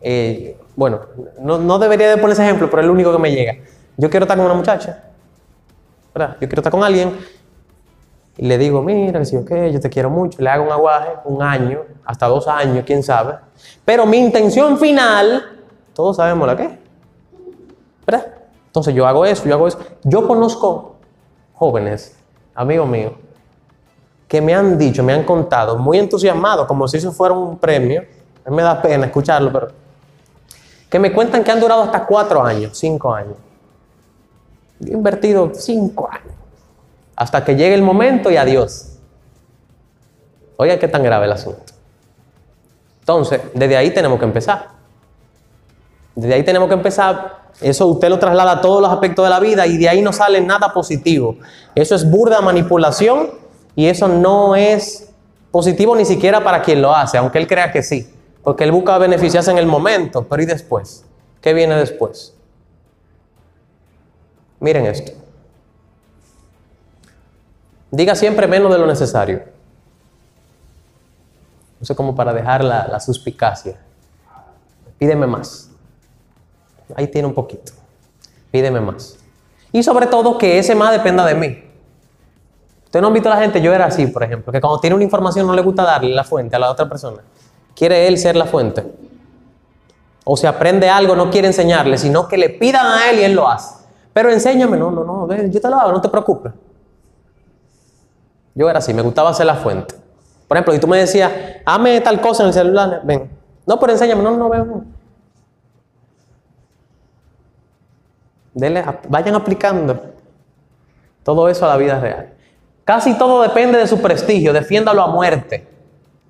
Eh, 0.00 0.56
bueno, 0.74 1.00
no, 1.40 1.78
debería 1.78 2.10
de 2.10 2.16
poner 2.16 2.32
ese 2.32 2.42
ejemplo, 2.42 2.68
pero 2.68 2.82
es 2.82 2.86
el 2.86 2.90
único 2.90 3.12
que 3.12 3.18
me 3.18 3.30
llega. 3.30 3.54
Yo 3.96 4.10
quiero 4.10 4.24
estar 4.24 4.36
con 4.36 4.44
una 4.44 4.54
muchacha, 4.54 5.04
¿verdad? 6.16 6.36
Yo 6.40 6.48
quiero 6.48 6.60
estar 6.60 6.72
con 6.72 6.82
alguien 6.82 7.14
y 8.38 8.46
le 8.46 8.56
digo, 8.56 8.80
mira, 8.80 9.18
que 9.18 9.26
sí, 9.26 9.36
ok, 9.36 9.50
yo 9.70 9.80
te 9.80 9.90
quiero 9.90 10.08
mucho. 10.08 10.40
Le 10.40 10.48
hago 10.48 10.64
un 10.64 10.72
aguaje, 10.72 11.10
un 11.26 11.42
año, 11.42 11.82
hasta 12.06 12.26
dos 12.26 12.48
años, 12.48 12.84
quién 12.86 13.02
sabe. 13.02 13.34
Pero 13.84 14.06
mi 14.06 14.16
intención 14.16 14.78
final, 14.78 15.60
todos 15.92 16.16
sabemos 16.16 16.46
la 16.46 16.56
que, 16.56 16.78
¿verdad? 18.06 18.26
Entonces 18.66 18.94
yo 18.94 19.06
hago 19.06 19.26
eso, 19.26 19.44
yo 19.44 19.54
hago 19.54 19.68
eso. 19.68 19.78
Yo 20.04 20.26
conozco 20.26 20.96
jóvenes, 21.52 22.16
amigos 22.54 22.88
míos, 22.88 23.12
que 24.26 24.40
me 24.40 24.54
han 24.54 24.78
dicho, 24.78 25.02
me 25.02 25.12
han 25.12 25.24
contado, 25.24 25.76
muy 25.76 25.98
entusiasmados, 25.98 26.66
como 26.66 26.88
si 26.88 26.96
eso 26.96 27.12
fuera 27.12 27.34
un 27.34 27.58
premio. 27.58 28.02
A 28.42 28.48
mí 28.48 28.56
me 28.56 28.62
da 28.62 28.80
pena 28.80 29.04
escucharlo, 29.04 29.52
pero 29.52 29.68
que 30.88 30.98
me 30.98 31.12
cuentan 31.12 31.44
que 31.44 31.50
han 31.50 31.60
durado 31.60 31.82
hasta 31.82 32.06
cuatro 32.06 32.42
años, 32.42 32.78
cinco 32.78 33.12
años. 33.12 33.36
He 34.84 34.92
invertido 34.92 35.52
cinco 35.54 36.08
años. 36.10 36.34
Hasta 37.14 37.44
que 37.44 37.56
llegue 37.56 37.74
el 37.74 37.82
momento 37.82 38.30
y 38.30 38.36
adiós. 38.36 38.98
Oiga, 40.56 40.78
qué 40.78 40.88
tan 40.88 41.02
grave 41.02 41.26
el 41.26 41.32
asunto. 41.32 41.72
Entonces, 43.00 43.40
desde 43.54 43.76
ahí 43.76 43.90
tenemos 43.92 44.18
que 44.18 44.24
empezar. 44.24 44.68
Desde 46.14 46.34
ahí 46.34 46.42
tenemos 46.42 46.68
que 46.68 46.74
empezar. 46.74 47.46
Eso 47.60 47.86
usted 47.86 48.08
lo 48.08 48.18
traslada 48.18 48.52
a 48.52 48.60
todos 48.60 48.82
los 48.82 48.90
aspectos 48.90 49.24
de 49.24 49.30
la 49.30 49.40
vida 49.40 49.66
y 49.66 49.78
de 49.78 49.88
ahí 49.88 50.02
no 50.02 50.12
sale 50.12 50.40
nada 50.40 50.72
positivo. 50.72 51.36
Eso 51.74 51.94
es 51.94 52.10
burda 52.10 52.40
manipulación 52.40 53.30
y 53.74 53.86
eso 53.86 54.08
no 54.08 54.56
es 54.56 55.10
positivo 55.50 55.96
ni 55.96 56.04
siquiera 56.04 56.44
para 56.44 56.60
quien 56.62 56.82
lo 56.82 56.94
hace, 56.94 57.16
aunque 57.16 57.38
él 57.38 57.46
crea 57.46 57.72
que 57.72 57.82
sí. 57.82 58.12
Porque 58.42 58.64
él 58.64 58.72
busca 58.72 58.98
beneficiarse 58.98 59.50
en 59.50 59.58
el 59.58 59.66
momento, 59.66 60.26
pero 60.28 60.42
¿y 60.42 60.46
después? 60.46 61.04
¿Qué 61.40 61.54
viene 61.54 61.76
después? 61.76 62.35
Miren 64.60 64.86
esto. 64.86 65.12
Diga 67.90 68.14
siempre 68.14 68.46
menos 68.46 68.72
de 68.72 68.78
lo 68.78 68.86
necesario. 68.86 69.42
No 71.78 71.86
sé 71.86 71.94
cómo 71.94 72.14
para 72.14 72.32
dejar 72.32 72.64
la, 72.64 72.86
la 72.86 73.00
suspicacia. 73.00 73.78
Pídeme 74.98 75.26
más. 75.26 75.70
Ahí 76.94 77.08
tiene 77.08 77.28
un 77.28 77.34
poquito. 77.34 77.72
Pídeme 78.50 78.80
más. 78.80 79.18
Y 79.72 79.82
sobre 79.82 80.06
todo 80.06 80.38
que 80.38 80.58
ese 80.58 80.74
más 80.74 80.92
dependa 80.92 81.24
de 81.26 81.34
mí. 81.34 81.62
Ustedes 82.84 83.02
no 83.02 83.08
han 83.08 83.14
visto 83.14 83.30
a 83.30 83.34
la 83.34 83.40
gente, 83.42 83.60
yo 83.60 83.74
era 83.74 83.86
así, 83.86 84.06
por 84.06 84.22
ejemplo, 84.22 84.52
que 84.52 84.60
cuando 84.60 84.80
tiene 84.80 84.94
una 84.94 85.04
información 85.04 85.46
no 85.46 85.52
le 85.52 85.60
gusta 85.60 85.82
darle 85.82 86.14
la 86.14 86.24
fuente 86.24 86.56
a 86.56 86.58
la 86.58 86.70
otra 86.70 86.88
persona. 86.88 87.22
Quiere 87.74 88.06
él 88.06 88.16
ser 88.16 88.36
la 88.36 88.46
fuente. 88.46 88.84
O 90.24 90.36
se 90.36 90.46
aprende 90.46 90.88
algo, 90.88 91.14
no 91.14 91.30
quiere 91.30 91.48
enseñarle, 91.48 91.98
sino 91.98 92.26
que 92.26 92.38
le 92.38 92.48
pidan 92.48 92.86
a 92.86 93.10
él 93.10 93.18
y 93.18 93.24
él 93.24 93.34
lo 93.34 93.48
hace. 93.48 93.85
Pero 94.16 94.30
enséñame, 94.30 94.78
no, 94.78 94.90
no, 94.90 95.04
no, 95.04 95.26
ve, 95.26 95.50
yo 95.50 95.60
te 95.60 95.68
lo 95.68 95.76
hago, 95.76 95.92
no 95.92 96.00
te 96.00 96.08
preocupes. 96.08 96.50
Yo 98.54 98.70
era 98.70 98.78
así, 98.78 98.94
me 98.94 99.02
gustaba 99.02 99.28
hacer 99.28 99.44
la 99.44 99.56
fuente. 99.56 99.94
Por 100.48 100.56
ejemplo, 100.56 100.72
si 100.72 100.80
tú 100.80 100.86
me 100.86 100.96
decías, 100.96 101.30
hazme 101.66 102.00
tal 102.00 102.18
cosa 102.22 102.42
en 102.42 102.46
el 102.46 102.54
celular, 102.54 103.02
ven. 103.04 103.30
No, 103.66 103.78
pero 103.78 103.92
enséñame, 103.92 104.22
no, 104.22 104.34
no, 104.34 104.48
ven. 104.48 104.68
ven. 104.70 104.94
Dele, 108.54 108.84
vayan 109.06 109.34
aplicando 109.34 110.00
todo 111.22 111.50
eso 111.50 111.66
a 111.66 111.68
la 111.68 111.76
vida 111.76 112.00
real. 112.00 112.32
Casi 112.86 113.18
todo 113.18 113.42
depende 113.42 113.76
de 113.76 113.86
su 113.86 114.00
prestigio, 114.00 114.54
defiéndalo 114.54 115.02
a 115.02 115.08
muerte. 115.08 115.68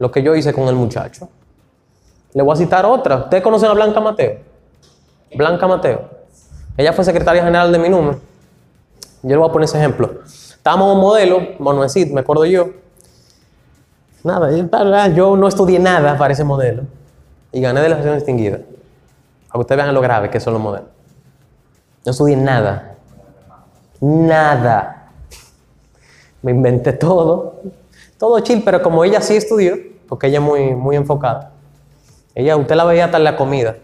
Lo 0.01 0.11
que 0.11 0.25
yo 0.25 0.35
hice 0.35 0.53
con 0.53 0.67
el 0.67 0.75
muchacho. 0.75 1.29
Le 2.35 2.43
voy 2.43 2.53
a 2.53 2.57
citar 2.57 2.85
otra. 2.85 3.19
¿Ustedes 3.19 3.45
conocen 3.45 3.71
a 3.71 3.75
Blanca 3.75 4.01
Mateo? 4.01 4.41
Blanca 5.37 5.69
Mateo. 5.69 6.26
Ella 6.77 6.93
fue 6.93 7.05
secretaria 7.05 7.43
general 7.43 7.73
de 7.73 7.79
mi 7.79 7.89
número. 7.89 8.21
Yo 9.23 9.31
le 9.31 9.37
voy 9.37 9.49
a 9.49 9.53
poner 9.53 9.65
ese 9.65 9.79
ejemplo. 9.79 10.21
Estábamos 10.25 10.95
un 10.95 11.01
modelo, 11.01 11.41
Monuecid, 11.59 12.13
me 12.13 12.21
acuerdo 12.21 12.45
yo. 12.45 12.71
Nada, 14.23 15.09
yo 15.09 15.37
no 15.37 15.49
estudié 15.49 15.79
nada 15.79 16.19
para 16.19 16.33
ese 16.33 16.45
modelo. 16.45 16.83
Y 17.53 17.61
gané 17.61 17.81
de 17.81 17.89
la 17.89 17.97
sesión 17.97 18.17
distinguida. 18.17 18.59
Para 18.59 19.53
que 19.53 19.59
ustedes 19.59 19.83
vean 19.83 19.95
lo 19.95 20.01
grave 20.01 20.31
que 20.31 20.41
son 20.41 20.53
los 20.53 20.63
modelos. 20.63 20.89
No 22.05 22.11
estudié 22.11 22.37
nada. 22.37 22.97
Nada. 24.01 25.11
Me 26.43 26.51
inventé 26.51 26.93
todo. 26.93 27.63
Todo 28.19 28.41
chill, 28.41 28.63
pero 28.65 28.83
como 28.83 29.05
ella 29.05 29.21
sí 29.21 29.37
estudió, 29.37 29.77
porque 30.09 30.27
ella 30.27 30.39
es 30.39 30.45
muy, 30.45 30.75
muy 30.75 30.97
enfocada. 30.97 31.53
Ella, 32.35 32.57
usted 32.57 32.75
la 32.75 32.85
veía 32.85 33.07
hasta 33.07 33.17
en 33.17 33.25
la 33.25 33.37
comida. 33.37 33.77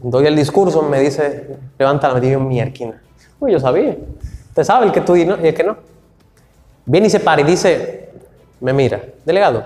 Doy 0.00 0.26
el 0.26 0.36
discurso, 0.36 0.82
me 0.82 1.00
dice, 1.00 1.56
levanta 1.78 2.12
la 2.12 2.20
digo 2.20 2.40
mierquina. 2.40 3.00
Uy, 3.40 3.52
yo 3.52 3.60
sabía. 3.60 3.96
Usted 4.48 4.64
sabe 4.64 4.86
el 4.86 4.92
que 4.92 5.00
tú 5.00 5.16
y 5.16 5.24
no- 5.24 5.38
y 5.42 5.48
el 5.48 5.54
que 5.54 5.64
no. 5.64 5.76
Viene 6.86 7.08
y 7.08 7.10
se 7.10 7.20
para 7.20 7.40
y 7.40 7.44
dice, 7.44 8.10
me 8.60 8.72
mira, 8.72 9.00
delegado, 9.24 9.64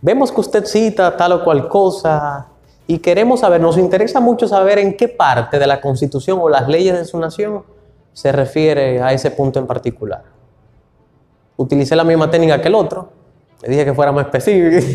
vemos 0.00 0.30
que 0.30 0.40
usted 0.40 0.64
cita 0.64 1.16
tal 1.16 1.32
o 1.32 1.44
cual 1.44 1.68
cosa 1.68 2.46
y 2.86 2.98
queremos 2.98 3.40
saber, 3.40 3.60
nos 3.60 3.76
interesa 3.76 4.20
mucho 4.20 4.46
saber 4.46 4.78
en 4.78 4.96
qué 4.96 5.08
parte 5.08 5.58
de 5.58 5.66
la 5.66 5.80
constitución 5.80 6.38
o 6.40 6.48
las 6.48 6.68
leyes 6.68 6.96
de 6.96 7.04
su 7.04 7.18
nación 7.18 7.64
se 8.12 8.30
refiere 8.32 9.02
a 9.02 9.12
ese 9.12 9.30
punto 9.30 9.58
en 9.58 9.66
particular. 9.66 10.22
Utilicé 11.56 11.96
la 11.96 12.04
misma 12.04 12.30
técnica 12.30 12.60
que 12.60 12.68
el 12.68 12.74
otro, 12.74 13.10
le 13.62 13.68
dije 13.68 13.84
que 13.84 13.94
fuera 13.94 14.12
más 14.12 14.26
específico. 14.26 14.86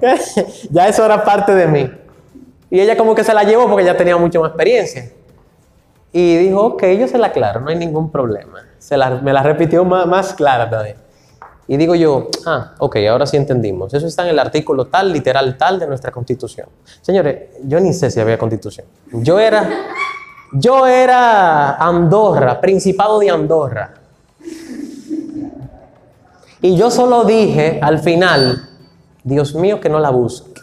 ya 0.70 0.88
eso 0.88 1.04
era 1.04 1.24
parte 1.24 1.54
de 1.54 1.66
mí. 1.66 1.90
Y 2.70 2.80
ella 2.80 2.96
como 2.96 3.14
que 3.14 3.24
se 3.24 3.34
la 3.34 3.42
llevó 3.44 3.68
porque 3.68 3.84
ya 3.84 3.96
tenía 3.96 4.16
mucha 4.16 4.38
más 4.40 4.50
experiencia. 4.50 5.10
Y 6.12 6.36
dijo, 6.36 6.60
ok, 6.64 6.84
yo 6.98 7.06
se 7.08 7.18
la 7.18 7.28
aclaro, 7.28 7.60
no 7.60 7.70
hay 7.70 7.76
ningún 7.76 8.10
problema. 8.10 8.60
Se 8.78 8.96
la- 8.96 9.10
me 9.20 9.32
la 9.32 9.42
repitió 9.42 9.84
más, 9.84 10.06
más 10.06 10.34
clara 10.34 10.68
todavía. 10.68 10.96
Y 11.68 11.76
digo 11.76 11.94
yo, 11.94 12.28
ah, 12.46 12.72
ok, 12.78 12.96
ahora 13.08 13.26
sí 13.26 13.36
entendimos. 13.36 13.94
Eso 13.94 14.06
está 14.06 14.24
en 14.24 14.30
el 14.30 14.38
artículo 14.40 14.86
tal, 14.86 15.12
literal 15.12 15.56
tal 15.56 15.78
de 15.78 15.86
nuestra 15.86 16.10
constitución. 16.10 16.66
Señores, 17.00 17.50
yo 17.64 17.78
ni 17.78 17.92
sé 17.92 18.10
si 18.10 18.18
había 18.18 18.36
constitución. 18.38 18.86
Yo 19.12 19.38
era, 19.38 19.68
yo 20.52 20.86
era 20.88 21.76
Andorra, 21.76 22.60
Principado 22.60 23.20
de 23.20 23.30
Andorra. 23.30 23.94
Y 26.62 26.76
yo 26.76 26.90
solo 26.90 27.24
dije 27.24 27.78
al 27.82 28.00
final, 28.00 28.68
Dios 29.22 29.54
mío, 29.54 29.80
que 29.80 29.88
no 29.88 29.98
la 30.00 30.10
busque. 30.10 30.59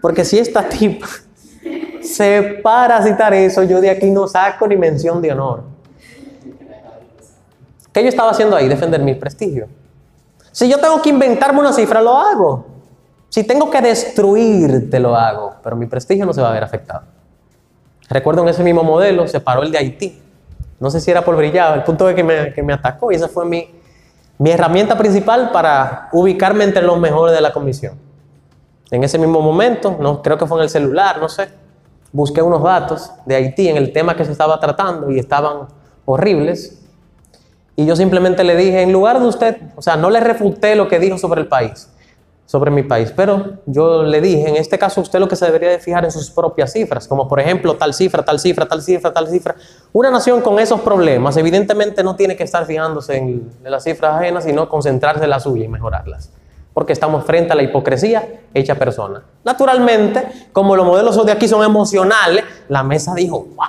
Porque 0.00 0.24
si 0.24 0.38
esta 0.38 0.68
tipa 0.68 1.06
se 2.02 2.60
para 2.62 2.98
a 2.98 3.02
citar 3.02 3.34
eso, 3.34 3.62
yo 3.62 3.80
de 3.80 3.90
aquí 3.90 4.10
no 4.10 4.26
saco 4.28 4.66
ni 4.66 4.76
mención 4.76 5.20
de 5.20 5.32
honor. 5.32 5.64
¿Qué 7.92 8.02
yo 8.02 8.08
estaba 8.08 8.30
haciendo 8.30 8.56
ahí? 8.56 8.68
Defender 8.68 9.00
mi 9.00 9.14
prestigio. 9.14 9.68
Si 10.52 10.68
yo 10.68 10.78
tengo 10.78 11.00
que 11.02 11.08
inventarme 11.08 11.60
una 11.60 11.72
cifra, 11.72 12.00
lo 12.00 12.16
hago. 12.16 12.66
Si 13.28 13.44
tengo 13.44 13.70
que 13.70 13.80
destruirte, 13.80 15.00
lo 15.00 15.16
hago. 15.16 15.54
Pero 15.62 15.76
mi 15.76 15.86
prestigio 15.86 16.24
no 16.26 16.32
se 16.32 16.40
va 16.40 16.50
a 16.50 16.52
ver 16.52 16.62
afectado. 16.62 17.04
Recuerdo 18.08 18.42
en 18.42 18.48
ese 18.48 18.62
mismo 18.62 18.82
modelo, 18.82 19.26
se 19.26 19.40
paró 19.40 19.62
el 19.62 19.72
de 19.72 19.78
Haití. 19.78 20.22
No 20.78 20.90
sé 20.90 21.00
si 21.00 21.10
era 21.10 21.22
por 21.22 21.36
brillar, 21.36 21.76
el 21.76 21.84
punto 21.84 22.06
de 22.06 22.14
que 22.14 22.22
me, 22.22 22.52
que 22.52 22.62
me 22.62 22.72
atacó. 22.72 23.10
Y 23.10 23.16
esa 23.16 23.28
fue 23.28 23.44
mi, 23.44 23.68
mi 24.38 24.50
herramienta 24.50 24.96
principal 24.96 25.50
para 25.50 26.08
ubicarme 26.12 26.64
entre 26.64 26.82
los 26.82 26.98
mejores 26.98 27.34
de 27.34 27.40
la 27.40 27.52
comisión. 27.52 28.05
En 28.90 29.02
ese 29.02 29.18
mismo 29.18 29.40
momento, 29.40 29.96
no, 30.00 30.22
creo 30.22 30.38
que 30.38 30.46
fue 30.46 30.58
en 30.58 30.64
el 30.64 30.70
celular, 30.70 31.18
no 31.20 31.28
sé, 31.28 31.48
busqué 32.12 32.40
unos 32.40 32.62
datos 32.62 33.10
de 33.24 33.34
Haití 33.34 33.68
en 33.68 33.76
el 33.76 33.92
tema 33.92 34.16
que 34.16 34.24
se 34.24 34.32
estaba 34.32 34.60
tratando 34.60 35.10
y 35.10 35.18
estaban 35.18 35.66
horribles. 36.04 36.80
Y 37.74 37.84
yo 37.84 37.96
simplemente 37.96 38.44
le 38.44 38.56
dije, 38.56 38.82
en 38.82 38.92
lugar 38.92 39.20
de 39.20 39.26
usted, 39.26 39.56
o 39.74 39.82
sea, 39.82 39.96
no 39.96 40.08
le 40.08 40.20
refuté 40.20 40.76
lo 40.76 40.88
que 40.88 40.98
dijo 41.00 41.18
sobre 41.18 41.40
el 41.40 41.48
país, 41.48 41.90
sobre 42.46 42.70
mi 42.70 42.84
país, 42.84 43.12
pero 43.14 43.58
yo 43.66 44.04
le 44.04 44.20
dije, 44.20 44.48
en 44.48 44.56
este 44.56 44.78
caso 44.78 45.00
usted 45.00 45.18
lo 45.18 45.26
que 45.26 45.34
se 45.34 45.44
debería 45.44 45.68
de 45.68 45.80
fijar 45.80 46.04
en 46.04 46.12
sus 46.12 46.30
propias 46.30 46.72
cifras, 46.72 47.08
como 47.08 47.26
por 47.26 47.40
ejemplo 47.40 47.74
tal 47.74 47.92
cifra, 47.92 48.24
tal 48.24 48.38
cifra, 48.38 48.66
tal 48.66 48.80
cifra, 48.80 49.12
tal 49.12 49.26
cifra. 49.26 49.56
Una 49.92 50.10
nación 50.12 50.40
con 50.40 50.60
esos 50.60 50.80
problemas 50.80 51.36
evidentemente 51.36 52.04
no 52.04 52.14
tiene 52.14 52.36
que 52.36 52.44
estar 52.44 52.64
fijándose 52.64 53.16
en, 53.16 53.50
las 53.64 53.82
cifras 53.82 54.14
ajenas, 54.14 54.44
sino 54.44 54.68
concentrarse 54.68 55.24
en 55.24 55.30
la 55.30 55.40
suya 55.40 55.64
y 55.64 55.68
mejorarlas 55.68 56.30
porque 56.76 56.92
estamos 56.92 57.24
frente 57.24 57.54
a 57.54 57.56
la 57.56 57.62
hipocresía 57.62 58.42
hecha 58.52 58.74
persona. 58.74 59.22
Naturalmente, 59.42 60.50
como 60.52 60.76
los 60.76 60.84
modelos 60.84 61.24
de 61.24 61.32
aquí 61.32 61.48
son 61.48 61.64
emocionales, 61.64 62.44
la 62.68 62.82
mesa 62.82 63.14
dijo, 63.14 63.46
wow. 63.56 63.66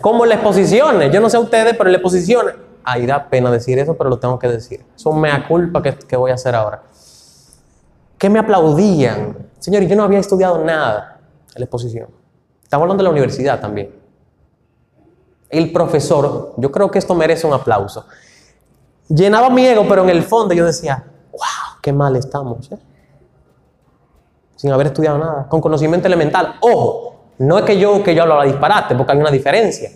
Como 0.00 0.24
las 0.24 0.36
exposiciones, 0.36 1.12
yo 1.12 1.20
no 1.20 1.28
sé 1.28 1.36
ustedes, 1.36 1.76
pero 1.76 1.90
las 1.90 1.96
exposiciones, 1.96 2.54
ahí 2.84 3.04
da 3.04 3.28
pena 3.28 3.50
decir 3.50 3.78
eso, 3.78 3.98
pero 3.98 4.08
lo 4.08 4.18
tengo 4.18 4.38
que 4.38 4.48
decir. 4.48 4.82
Eso 4.96 5.12
me 5.12 5.28
mea 5.28 5.46
culpa 5.46 5.82
que, 5.82 5.92
que 5.92 6.16
voy 6.16 6.30
a 6.30 6.34
hacer 6.36 6.54
ahora. 6.54 6.84
Que 8.16 8.30
me 8.30 8.38
aplaudían. 8.38 9.36
Señores, 9.58 9.86
yo 9.90 9.96
no 9.96 10.04
había 10.04 10.20
estudiado 10.20 10.64
nada 10.64 11.20
en 11.54 11.60
la 11.60 11.64
exposición. 11.66 12.08
Estamos 12.62 12.84
hablando 12.84 13.02
de 13.02 13.04
la 13.04 13.10
universidad 13.10 13.60
también. 13.60 13.94
El 15.50 15.70
profesor, 15.70 16.54
yo 16.56 16.72
creo 16.72 16.90
que 16.90 16.98
esto 16.98 17.14
merece 17.14 17.46
un 17.46 17.52
aplauso 17.52 18.06
llenaba 19.08 19.50
mi 19.50 19.66
ego, 19.66 19.86
pero 19.88 20.02
en 20.02 20.10
el 20.10 20.22
fondo 20.22 20.54
yo 20.54 20.64
decía, 20.64 21.04
wow, 21.32 21.80
qué 21.82 21.92
mal 21.92 22.16
estamos. 22.16 22.70
¿eh? 22.72 22.78
Sin 24.56 24.72
haber 24.72 24.88
estudiado 24.88 25.18
nada, 25.18 25.46
con 25.48 25.60
conocimiento 25.60 26.06
elemental. 26.06 26.56
Ojo, 26.60 27.14
no 27.38 27.58
es 27.58 27.64
que 27.64 27.78
yo, 27.78 28.02
que 28.02 28.14
yo 28.14 28.22
hablaba 28.22 28.44
disparate, 28.44 28.94
porque 28.94 29.12
hay 29.12 29.18
una 29.18 29.30
diferencia. 29.30 29.90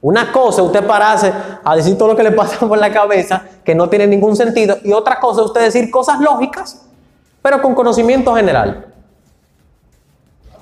Una 0.00 0.30
cosa 0.30 0.62
usted 0.62 0.86
pararse 0.86 1.32
a 1.64 1.74
decir 1.74 1.98
todo 1.98 2.08
lo 2.08 2.16
que 2.16 2.22
le 2.22 2.30
pasa 2.32 2.58
por 2.68 2.78
la 2.78 2.92
cabeza, 2.92 3.42
que 3.64 3.74
no 3.74 3.88
tiene 3.88 4.06
ningún 4.06 4.36
sentido, 4.36 4.76
y 4.84 4.92
otra 4.92 5.18
cosa 5.18 5.42
usted 5.42 5.62
decir 5.62 5.90
cosas 5.90 6.20
lógicas, 6.20 6.86
pero 7.42 7.60
con 7.60 7.74
conocimiento 7.74 8.34
general. 8.34 8.86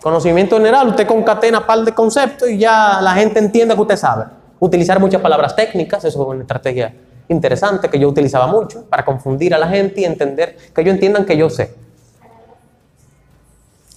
Conocimiento 0.03 0.57
general, 0.57 0.89
usted 0.89 1.07
concatena 1.07 1.66
par 1.66 1.80
de 1.80 1.93
conceptos 1.93 2.49
y 2.49 2.59
ya 2.59 3.01
la 3.03 3.12
gente 3.14 3.41
entiende 3.41 3.74
que 3.74 3.80
usted 3.80 3.97
sabe. 3.97 4.24
Utilizar 4.59 5.01
muchas 5.01 5.20
palabras 5.20 5.55
técnicas, 5.55 6.05
eso 6.05 6.22
es 6.22 6.28
una 6.28 6.43
estrategia 6.43 6.95
interesante 7.28 7.88
que 7.88 7.98
yo 7.98 8.08
utilizaba 8.08 8.46
mucho 8.46 8.84
para 8.84 9.04
confundir 9.04 9.54
a 9.54 9.58
la 9.58 9.68
gente 9.68 10.00
y 10.00 10.04
entender, 10.04 10.56
que 10.74 10.80
ellos 10.80 10.94
entiendan 10.94 11.24
que 11.24 11.36
yo 11.36 11.50
sé. 11.50 11.74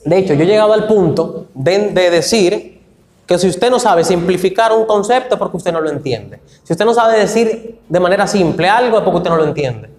De 0.05 0.17
hecho, 0.17 0.33
yo 0.33 0.43
he 0.43 0.47
llegado 0.47 0.73
al 0.73 0.87
punto 0.87 1.47
de, 1.53 1.91
de 1.91 2.09
decir 2.09 2.81
que 3.29 3.37
si 3.37 3.47
usted 3.47 3.69
no 3.69 3.77
sabe 3.79 4.03
simplificar 4.03 4.71
un 4.73 4.85
concepto 4.85 5.35
es 5.35 5.39
porque 5.39 5.57
usted 5.57 5.71
no 5.71 5.81
lo 5.81 5.89
entiende. 5.89 6.41
Si 6.63 6.73
usted 6.73 6.83
no 6.85 6.93
sabe 6.93 7.19
decir 7.19 7.79
de 7.87 7.99
manera 7.99 8.25
simple 8.25 8.67
algo 8.67 8.97
es 8.97 9.03
porque 9.03 9.17
usted 9.17 9.29
no 9.29 9.37
lo 9.37 9.45
entiende. 9.45 9.89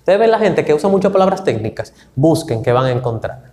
Ustedes 0.00 0.18
ven 0.18 0.30
la 0.30 0.38
gente 0.38 0.64
que 0.64 0.74
usa 0.74 0.90
muchas 0.90 1.10
palabras 1.12 1.42
técnicas, 1.42 1.94
busquen 2.14 2.62
que 2.62 2.72
van 2.72 2.84
a 2.86 2.90
encontrar. 2.90 3.50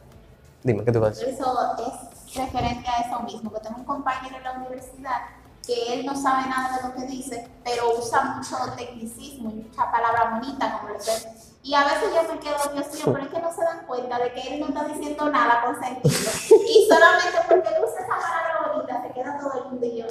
Dime, 0.63 0.83
¿qué 0.83 0.91
te 0.91 0.99
vas 0.99 1.07
a 1.07 1.19
decir? 1.21 1.33
Eso 1.33 1.57
es 1.77 2.35
referente 2.35 2.87
a 2.89 3.07
eso 3.07 3.21
mismo, 3.23 3.53
que 3.53 3.59
tengo 3.61 3.77
un 3.77 3.85
compañero 3.85 4.37
en 4.37 4.43
la 4.43 4.51
universidad 4.53 5.21
que 5.67 5.93
él 5.93 6.05
no 6.05 6.15
sabe 6.15 6.47
nada 6.49 6.77
de 6.77 6.87
lo 6.87 6.93
que 6.95 7.05
dice, 7.11 7.47
pero 7.63 7.91
usa 7.99 8.23
mucho 8.37 8.55
tecnicismo 8.77 9.51
y 9.51 9.55
mucha 9.55 9.91
palabra 9.91 10.39
bonita, 10.39 10.79
como 10.79 10.93
lo 10.93 10.99
sé. 10.99 11.27
Y 11.61 11.73
a 11.73 11.83
veces 11.83 12.03
yo 12.15 12.33
me 12.33 12.39
quedo, 12.39 12.55
Dios 12.73 12.87
mío, 12.93 13.03
pero 13.13 13.25
es 13.25 13.27
que 13.27 13.41
no 13.41 13.51
se 13.53 13.61
dan 13.61 13.85
cuenta 13.85 14.17
de 14.19 14.31
que 14.31 14.53
él 14.55 14.59
no 14.61 14.67
está 14.67 14.85
diciendo 14.85 15.29
nada 15.29 15.61
con 15.65 15.75
sentido. 15.83 16.31
Y 16.65 16.87
solamente 16.87 17.37
porque 17.49 17.67
él 17.75 17.83
usa 17.83 17.99
esa 17.99 18.07
palabra 18.07 18.71
bonita, 18.73 19.03
se 19.05 19.13
queda 19.13 19.37
todo 19.37 19.51
el 19.63 19.69
mundo 19.71 19.85
y 19.85 19.97
yo, 19.97 20.05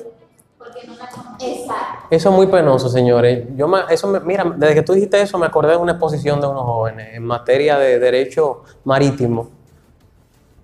porque 0.58 0.86
no 0.86 0.94
la 0.96 1.08
conoce. 1.08 1.60
Exacto. 1.62 2.06
Eso 2.10 2.28
es 2.28 2.34
muy 2.34 2.46
penoso, 2.48 2.90
señores. 2.90 3.46
Yo 3.56 3.66
me- 3.68 3.84
eso 3.88 4.06
me- 4.08 4.20
mira, 4.20 4.44
desde 4.54 4.74
que 4.74 4.82
tú 4.82 4.92
dijiste 4.92 5.18
eso 5.22 5.38
me 5.38 5.46
acordé 5.46 5.70
de 5.70 5.76
una 5.78 5.92
exposición 5.92 6.38
de 6.42 6.46
unos 6.46 6.64
jóvenes 6.64 7.14
en 7.14 7.24
materia 7.24 7.78
de 7.78 7.98
derecho 7.98 8.62
marítimo. 8.84 9.48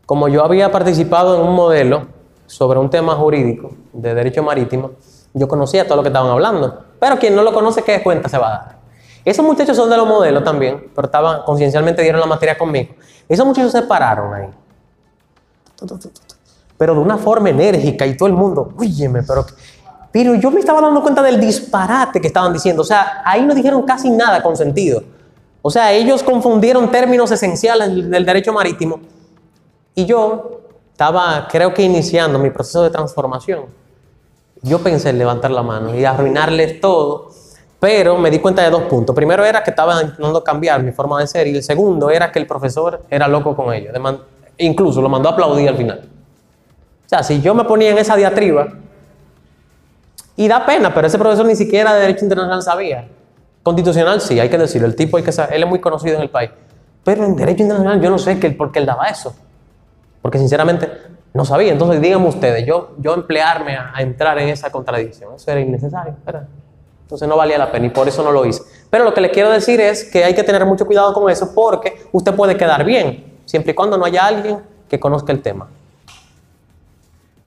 Como 0.05 0.28
yo 0.28 0.45
había 0.45 0.70
participado 0.70 1.36
en 1.36 1.49
un 1.49 1.55
modelo 1.55 2.07
sobre 2.53 2.78
un 2.78 2.90
tema 2.90 3.14
jurídico 3.14 3.70
de 3.94 4.14
derecho 4.14 4.42
marítimo, 4.42 4.90
yo 5.32 5.48
conocía 5.48 5.86
todo 5.86 5.96
lo 5.96 6.03
que 6.03 6.11
estaban 6.11 6.30
hablando. 6.30 6.84
Pero 7.00 7.18
quien 7.18 7.34
no 7.34 7.42
lo 7.42 7.53
conoce, 7.53 7.82
¿qué 7.82 8.03
cuenta 8.03 8.28
se 8.28 8.36
va 8.36 8.46
a 8.46 8.50
dar? 8.50 8.78
Esos 9.24 9.44
muchachos 9.44 9.74
son 9.74 9.88
de 9.88 9.96
los 9.96 10.07
modelos 10.07 10.44
también, 10.44 10.90
pero 10.94 11.07
estaban, 11.07 11.42
conciencialmente 11.44 12.03
dieron 12.03 12.20
la 12.20 12.26
materia 12.26 12.59
conmigo. 12.59 12.94
Esos 13.26 13.46
muchachos 13.46 13.72
se 13.72 13.82
pararon 13.82 14.34
ahí. 14.34 14.50
Pero 16.76 16.94
de 16.94 17.00
una 17.00 17.16
forma 17.16 17.48
enérgica 17.48 18.05
y 18.05 18.16
todo 18.18 18.26
el 18.26 18.34
mundo, 18.34 18.74
óyeme, 18.78 19.22
pero, 19.22 19.46
pero 20.12 20.34
yo 20.34 20.50
me 20.50 20.61
estaba 20.61 20.82
dando 20.82 21.00
cuenta 21.00 21.22
del 21.22 21.40
disparate 21.40 22.20
que 22.20 22.26
estaban 22.26 22.53
diciendo. 22.53 22.82
O 22.82 22.84
sea, 22.84 23.22
ahí 23.24 23.46
no 23.46 23.55
dijeron 23.55 23.82
casi 23.84 24.11
nada 24.11 24.42
con 24.42 24.57
sentido. 24.59 25.03
O 25.62 25.70
sea, 25.70 25.90
ellos 25.92 26.22
confundieron 26.22 26.90
términos 26.90 27.30
esenciales 27.30 28.11
del 28.11 28.26
derecho 28.26 28.53
marítimo. 28.53 29.00
Y 29.94 30.05
yo 30.05 30.61
estaba, 30.93 31.49
creo 31.51 31.74
que 31.74 31.82
iniciando 31.82 32.38
mi 32.38 32.51
proceso 32.51 32.82
de 32.82 32.90
transformación. 32.90 33.64
Yo 34.62 34.78
pensé 34.78 35.11
en 35.11 35.18
levantar 35.18 35.51
la 35.51 35.62
mano 35.62 35.95
y 35.95 36.05
arruinarles 36.05 36.80
todo, 36.80 37.30
pero 37.80 38.16
me 38.16 38.30
di 38.30 38.38
cuenta 38.38 38.62
de 38.62 38.70
dos 38.70 38.82
puntos. 38.84 39.14
Primero 39.16 39.45
era 39.45 39.64
que 39.64 39.70
estaba 39.70 40.01
intentando 40.01 40.45
cambiar 40.45 40.82
mi 40.82 40.93
forma 40.93 41.18
de 41.20 41.26
ser 41.26 41.49
y 41.49 41.57
el 41.57 41.62
segundo 41.62 42.11
era 42.11 42.30
que 42.30 42.38
el 42.38 42.47
profesor 42.47 43.03
era 43.11 43.26
loco 43.26 43.57
con 43.57 43.74
ellos. 43.74 43.93
Incluso 44.59 45.03
lo 45.03 45.09
mandó 45.09 45.30
a 45.30 45.32
aplaudir 45.32 45.68
al 45.68 45.76
final. 45.76 46.09
O 47.05 47.09
sea, 47.09 47.22
si 47.22 47.40
yo 47.40 47.55
me 47.55 47.64
ponía 47.64 47.90
en 47.90 47.99
esa 47.99 48.14
diatriba, 48.14 48.68
y 50.36 50.49
da 50.49 50.64
pena, 50.64 50.95
pero 50.95 51.07
ese 51.07 51.18
profesor 51.18 51.45
ni 51.45 51.57
siquiera 51.57 51.95
de 51.95 52.01
Derecho 52.01 52.24
Internacional 52.24 52.62
sabía. 52.62 53.09
Constitucional 53.62 54.20
sí, 54.20 54.40
hay 54.40 54.49
que 54.49 54.59
decirlo, 54.59 54.86
el 54.86 54.97
tipo 54.97 55.16
hay 55.16 55.22
que 55.22 55.32
saber, 55.32 55.55
él 55.55 55.62
es 55.62 55.68
muy 55.68 55.80
conocido 55.80 56.16
en 56.16 56.22
el 56.22 56.30
país. 56.30 56.51
Pero 57.05 57.24
en 57.24 57.36
Derecho 57.36 57.62
Internacional 57.62 58.01
yo 58.01 58.11
no 58.11 58.18
sé 58.18 58.38
que, 58.38 58.51
por 58.51 58.72
qué 58.72 58.78
él 58.78 58.86
daba 58.86 59.07
eso. 59.09 59.34
Porque 60.22 60.38
sinceramente 60.38 60.88
no 61.34 61.44
sabía. 61.44 61.72
Entonces 61.72 62.00
díganme 62.00 62.28
ustedes, 62.28 62.64
yo, 62.64 62.92
yo 62.98 63.14
emplearme 63.14 63.76
a, 63.76 63.94
entrar 63.98 64.38
en 64.38 64.48
esa 64.48 64.70
contradicción, 64.70 65.34
eso 65.34 65.50
era 65.50 65.60
innecesario. 65.60 66.14
Entonces 67.02 67.28
no 67.28 67.36
valía 67.36 67.58
la 67.58 67.70
pena 67.70 67.86
y 67.86 67.90
por 67.90 68.08
eso 68.08 68.22
no 68.22 68.32
lo 68.32 68.46
hice. 68.46 68.62
Pero 68.88 69.04
lo 69.04 69.12
que 69.12 69.20
le 69.20 69.30
quiero 69.30 69.50
decir 69.50 69.80
es 69.80 70.04
que 70.04 70.24
hay 70.24 70.34
que 70.34 70.42
tener 70.42 70.64
mucho 70.64 70.86
cuidado 70.86 71.12
con 71.12 71.30
eso 71.30 71.52
porque 71.54 72.06
usted 72.12 72.34
puede 72.34 72.56
quedar 72.56 72.84
bien, 72.84 73.38
siempre 73.44 73.72
y 73.72 73.74
cuando 73.74 73.98
no 73.98 74.04
haya 74.04 74.24
alguien 74.24 74.60
que 74.88 74.98
conozca 74.98 75.32
el 75.32 75.42
tema. 75.42 75.68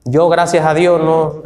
Yo, 0.04 0.28
gracias 0.28 0.64
a 0.64 0.72
Dios, 0.72 1.00
no. 1.00 1.42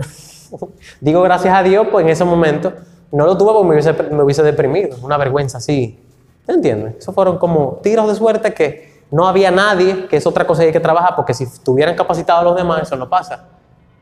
digo 1.00 1.22
gracias 1.22 1.54
a 1.54 1.62
Dios, 1.62 1.86
pues 1.90 2.04
en 2.04 2.10
ese 2.10 2.24
momento 2.24 2.72
no 3.12 3.24
lo 3.24 3.38
tuve 3.38 3.52
porque 3.52 3.68
me 3.68 3.74
hubiese, 3.74 3.92
me 4.10 4.22
hubiese 4.22 4.42
deprimido. 4.42 4.96
Una 5.02 5.16
vergüenza 5.16 5.58
así. 5.58 5.98
¿Te 6.44 6.52
entiendes? 6.52 6.96
Esos 6.98 7.14
fueron 7.14 7.38
como 7.38 7.80
tiros 7.82 8.08
de 8.08 8.14
suerte 8.14 8.52
que 8.52 8.89
no 9.10 9.26
había 9.26 9.50
nadie, 9.50 10.06
que 10.06 10.16
es 10.16 10.26
otra 10.26 10.46
cosa 10.46 10.62
que 10.62 10.66
hay 10.68 10.72
que 10.72 10.80
trabajar, 10.80 11.16
porque 11.16 11.34
si 11.34 11.44
estuvieran 11.44 11.96
capacitados 11.96 12.44
los 12.44 12.56
demás, 12.56 12.82
eso 12.82 12.96
no 12.96 13.08
pasa. 13.08 13.48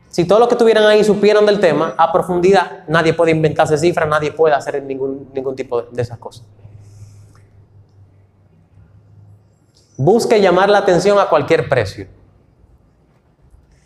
Si 0.09 0.25
todos 0.25 0.39
los 0.39 0.47
que 0.47 0.55
estuvieran 0.55 0.85
ahí 0.85 1.03
supieran 1.03 1.45
del 1.45 1.59
tema 1.59 1.93
a 1.97 2.11
profundidad, 2.11 2.83
nadie 2.87 3.13
puede 3.13 3.31
inventarse 3.31 3.77
cifras, 3.77 4.07
nadie 4.07 4.31
puede 4.31 4.55
hacer 4.55 4.81
ningún, 4.83 5.29
ningún 5.33 5.55
tipo 5.55 5.83
de, 5.83 6.01
esas 6.01 6.17
cosas. 6.17 6.45
Busque 9.97 10.41
llamar 10.41 10.69
la 10.69 10.79
atención 10.79 11.19
a 11.19 11.27
cualquier 11.27 11.67
precio. 11.69 12.07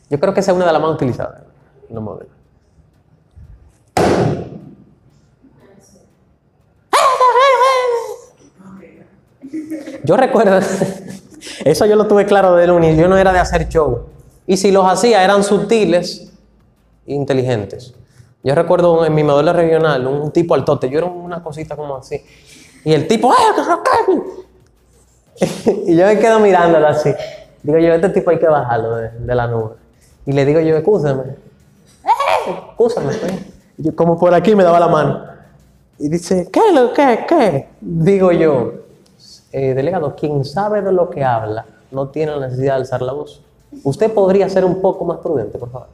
Yo 0.10 0.20
creo 0.20 0.34
que 0.34 0.42
esa 0.42 0.52
es 0.52 0.56
una 0.56 0.66
de 0.66 0.74
las 0.74 0.82
más 0.82 0.92
utilizadas 0.92 1.42
en 1.90 1.96
los 1.96 2.04
modelos. 2.04 2.34
Yo 10.04 10.18
recuerdo, 10.18 10.60
eso 11.64 11.86
yo 11.86 11.96
lo 11.96 12.08
tuve 12.08 12.26
claro 12.26 12.56
de 12.56 12.68
lunes, 12.68 12.98
yo 12.98 13.08
no 13.08 13.18
era 13.18 13.32
de 13.32 13.40
hacer 13.40 13.70
show. 13.70 14.04
Y 14.46 14.58
si 14.58 14.72
los 14.72 14.86
hacía 14.86 15.24
eran 15.24 15.44
sutiles 15.44 16.32
e 17.08 17.14
inteligentes. 17.14 17.94
Yo 18.44 18.56
recuerdo 18.56 19.06
en 19.06 19.16
mi 19.16 19.24
modelo 19.24 19.54
regional, 19.54 20.06
un 20.06 20.32
tipo 20.32 20.54
altote, 20.54 20.90
yo 20.90 20.98
era 20.98 21.08
una 21.08 21.42
cosita 21.42 21.78
como 21.78 21.96
así. 21.96 22.22
Y 22.84 22.94
el 22.94 23.08
tipo, 23.08 23.32
¡ay, 23.32 24.22
y 25.88 25.96
yo 25.96 26.06
me 26.06 26.20
quedo 26.20 26.40
mirándolo 26.40 26.88
así. 26.88 27.12
Digo 27.64 27.80
yo, 27.80 27.94
este 27.94 28.10
tipo 28.10 28.30
hay 28.30 28.40
que 28.40 28.48
bajarlo 28.48 28.96
de, 28.98 29.10
de 29.12 29.36
la 29.36 29.48
nube. 29.48 29.76
Y 30.26 30.34
le 30.34 30.46
digo 30.46 30.60
yo, 30.60 30.76
escúchame. 30.76 31.24
¡Eh! 32.04 32.56
Escúchame. 32.72 33.14
pues". 33.14 33.34
Yo, 33.78 33.96
como 33.96 34.20
por 34.20 34.34
aquí 34.34 34.56
me 34.56 34.64
daba 34.64 34.80
la 34.80 34.88
mano. 34.88 35.26
Y 35.98 36.10
dice, 36.10 36.50
¿qué, 36.52 36.62
qué, 36.96 37.26
qué? 37.28 37.70
Digo 37.80 38.32
yo, 38.32 38.74
"Eh, 39.54 39.74
delegado, 39.74 40.16
quien 40.16 40.44
sabe 40.44 40.82
de 40.82 40.92
lo 40.92 41.10
que 41.10 41.24
habla 41.24 41.66
no 41.92 42.10
tiene 42.10 42.32
la 42.34 42.48
necesidad 42.48 42.74
de 42.74 42.80
alzar 42.82 43.02
la 43.04 43.14
voz. 43.14 43.42
Usted 43.84 44.12
podría 44.12 44.50
ser 44.50 44.66
un 44.66 44.82
poco 44.82 45.06
más 45.06 45.20
prudente, 45.20 45.58
por 45.58 45.72
favor. 45.72 45.88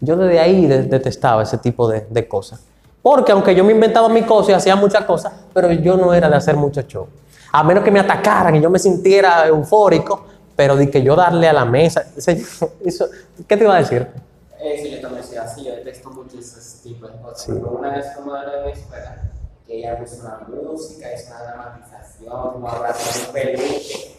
Yo 0.00 0.16
desde 0.16 0.38
ahí 0.38 0.66
de- 0.66 0.82
detestaba 0.82 1.42
ese 1.42 1.58
tipo 1.58 1.88
de, 1.88 2.06
de 2.10 2.28
cosas. 2.28 2.60
Porque 3.02 3.32
aunque 3.32 3.54
yo 3.54 3.64
me 3.64 3.72
inventaba 3.72 4.08
mi 4.08 4.22
cosa 4.22 4.52
y 4.52 4.54
hacía 4.54 4.76
muchas 4.76 5.04
cosas, 5.04 5.32
pero 5.52 5.70
yo 5.72 5.96
no 5.96 6.12
era 6.14 6.28
de 6.28 6.36
hacer 6.36 6.56
mucho 6.56 6.82
show. 6.82 7.06
A 7.52 7.62
menos 7.62 7.84
que 7.84 7.90
me 7.90 8.00
atacaran 8.00 8.54
y 8.56 8.60
yo 8.60 8.70
me 8.70 8.78
sintiera 8.78 9.46
eufórico, 9.46 10.24
pero 10.56 10.76
de 10.76 10.90
que 10.90 11.02
yo 11.02 11.14
darle 11.16 11.48
a 11.48 11.52
la 11.52 11.64
mesa. 11.64 12.04
eso- 12.16 13.08
¿Qué 13.46 13.56
te 13.56 13.64
iba 13.64 13.74
a 13.74 13.78
decir? 13.78 14.06
Eh, 14.60 14.80
sí, 14.82 14.90
yo 14.90 15.00
también 15.00 15.22
así, 15.38 15.64
yo 15.64 15.72
detesto 15.72 16.10
mucho 16.10 16.38
ese 16.38 16.82
tipo 16.82 17.06
de 17.06 17.12
cosas. 17.20 17.42
Sí. 17.42 17.52
Una 17.52 17.90
vez 17.90 18.06
como 18.16 18.32
de 18.34 18.40
mi 18.64 18.72
escuela, 18.72 19.30
que 19.66 19.78
ella 19.78 19.98
puso 19.98 20.20
una 20.20 20.38
música, 20.46 21.12
hizo 21.12 21.34
una 21.34 21.42
dramatización, 21.42 22.56
un 22.56 22.66
abrazo 22.66 23.18
de 23.18 23.26
un 23.26 23.32
peluche. 23.32 24.16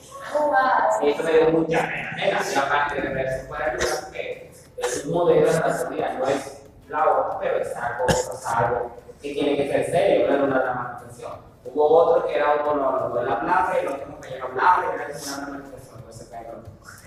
Y 1.01 1.09
eso 1.09 1.23
me 1.23 1.31
dio 1.31 1.49
mucha 1.51 1.79
pena. 1.87 2.11
Nena, 2.15 2.39
y 2.53 2.57
aparte 2.57 3.01
de 3.01 3.09
verse 3.09 3.47
fuera 3.47 3.71
de 3.71 3.77
porque 3.77 4.51
es 4.77 5.05
un 5.05 5.13
modelo 5.13 5.51
de 5.51 5.59
personalidad, 5.59 6.17
no 6.17 6.27
es 6.27 6.63
la 6.89 7.11
otra, 7.11 7.39
pero 7.39 7.57
es 7.59 7.75
algo, 7.75 8.05
es 8.07 8.45
algo 8.45 8.91
que 9.21 9.33
tiene 9.33 9.55
que 9.55 9.71
ser 9.71 9.85
serio, 9.91 10.27
no 10.27 10.35
es 10.35 10.41
una 10.41 10.59
dramatización. 10.59 11.31
Hubo 11.65 11.87
otro 11.87 12.27
que 12.27 12.35
era 12.35 12.55
un 12.55 12.65
monólogo, 12.65 13.19
él 13.19 13.29
hablaba 13.29 13.73
y 13.75 13.85
el 13.85 13.87
otro 13.87 14.05
compañero 14.07 14.45
hablaba 14.45 14.83
y 14.83 14.95
era 14.95 15.05
una 15.05 15.45
dramatización. 15.45 15.95
Entonces, 15.95 16.27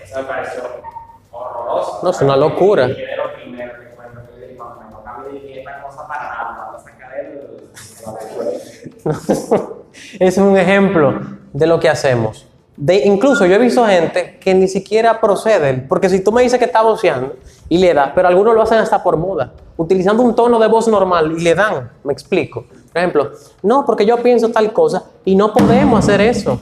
eso 0.03 0.19
me 0.19 0.25
pareció 0.25 0.63
horroroso. 1.33 2.01
No, 2.03 2.11
es 2.11 2.21
una 2.21 2.37
locura. 2.37 2.89
Es 10.21 10.39
un 10.39 10.57
ejemplo 10.57 11.21
de 11.53 11.67
lo 11.67 11.81
que 11.81 11.89
hacemos. 11.89 12.47
De, 12.77 13.05
incluso 13.05 13.45
yo 13.47 13.57
he 13.57 13.59
visto 13.59 13.85
gente 13.85 14.39
que 14.39 14.55
ni 14.55 14.69
siquiera 14.69 15.21
procede, 15.21 15.75
porque 15.89 16.09
si 16.09 16.23
tú 16.23 16.31
me 16.31 16.43
dices 16.43 16.61
que 16.61 16.67
está 16.67 16.83
voceando 16.83 17.35
y 17.69 17.79
le 17.79 17.93
das, 17.93 18.13
pero 18.15 18.29
algunos 18.29 18.55
lo 18.55 18.63
hacen 18.63 18.79
hasta 18.79 19.03
por 19.03 19.17
moda, 19.17 19.53
utilizando 19.77 20.23
un 20.23 20.37
tono 20.37 20.61
de 20.61 20.69
voz 20.69 20.87
normal 20.87 21.33
y 21.37 21.41
le 21.41 21.57
dan, 21.57 21.91
me 22.05 22.13
explico. 22.13 22.67
Por 22.93 22.99
ejemplo, 22.99 23.33
no, 23.63 23.85
porque 23.85 24.07
yo 24.07 24.17
pienso 24.23 24.51
tal 24.51 24.73
cosa 24.73 25.05
y 25.25 25.35
no 25.35 25.53
podemos 25.53 25.99
hacer 25.99 26.21
eso. 26.21 26.61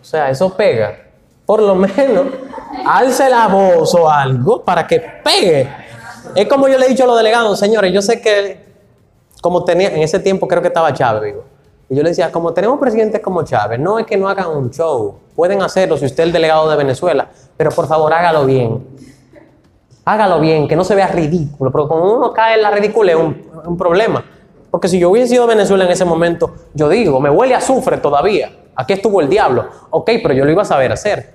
O 0.00 0.04
sea, 0.04 0.28
eso 0.28 0.54
pega. 0.54 0.98
Por 1.46 1.62
lo 1.62 1.74
menos, 1.74 2.26
alce 2.86 3.30
la 3.30 3.48
voz 3.48 3.94
o 3.94 4.08
algo 4.08 4.62
para 4.62 4.86
que 4.86 5.00
pegue. 5.00 5.68
Es 6.34 6.46
como 6.48 6.68
yo 6.68 6.78
le 6.78 6.86
he 6.86 6.88
dicho 6.88 7.04
a 7.04 7.06
los 7.06 7.16
delegados, 7.16 7.58
señores, 7.58 7.92
yo 7.92 8.02
sé 8.02 8.20
que 8.20 8.64
como 9.44 9.62
tenía, 9.62 9.88
en 9.88 10.02
ese 10.02 10.18
tiempo 10.20 10.48
creo 10.48 10.62
que 10.62 10.68
estaba 10.68 10.92
Chávez, 10.94 11.22
digo. 11.22 11.44
Y 11.90 11.96
yo 11.96 12.02
le 12.02 12.08
decía, 12.08 12.32
como 12.32 12.54
tenemos 12.54 12.78
presidentes 12.78 13.20
como 13.20 13.42
Chávez, 13.42 13.78
no 13.78 13.98
es 13.98 14.06
que 14.06 14.16
no 14.16 14.26
hagan 14.26 14.48
un 14.48 14.70
show, 14.70 15.16
pueden 15.36 15.60
hacerlo 15.60 15.98
si 15.98 16.06
usted 16.06 16.22
es 16.22 16.26
el 16.28 16.32
delegado 16.32 16.70
de 16.70 16.76
Venezuela, 16.76 17.28
pero 17.56 17.70
por 17.70 17.86
favor 17.86 18.12
hágalo 18.14 18.46
bien. 18.46 18.82
Hágalo 20.06 20.40
bien, 20.40 20.66
que 20.66 20.76
no 20.76 20.84
se 20.84 20.94
vea 20.94 21.08
ridículo, 21.08 21.70
porque 21.70 21.88
cuando 21.88 22.16
uno 22.16 22.32
cae 22.32 22.54
en 22.54 22.62
la 22.62 22.70
ridícula 22.70 23.12
es 23.12 23.18
un, 23.18 23.76
problema. 23.76 24.24
Porque 24.70 24.88
si 24.88 24.98
yo 24.98 25.10
hubiese 25.10 25.28
sido 25.28 25.46
Venezuela 25.46 25.84
en 25.84 25.90
ese 25.90 26.06
momento, 26.06 26.54
yo 26.72 26.88
digo, 26.88 27.20
me 27.20 27.28
huele 27.28 27.54
a 27.54 27.58
azufre 27.58 27.98
todavía, 27.98 28.50
aquí 28.74 28.94
estuvo 28.94 29.20
el 29.20 29.28
diablo, 29.28 29.66
ok, 29.90 30.10
pero 30.22 30.32
yo 30.32 30.46
lo 30.46 30.50
iba 30.50 30.62
a 30.62 30.64
saber 30.64 30.90
hacer. 30.90 31.34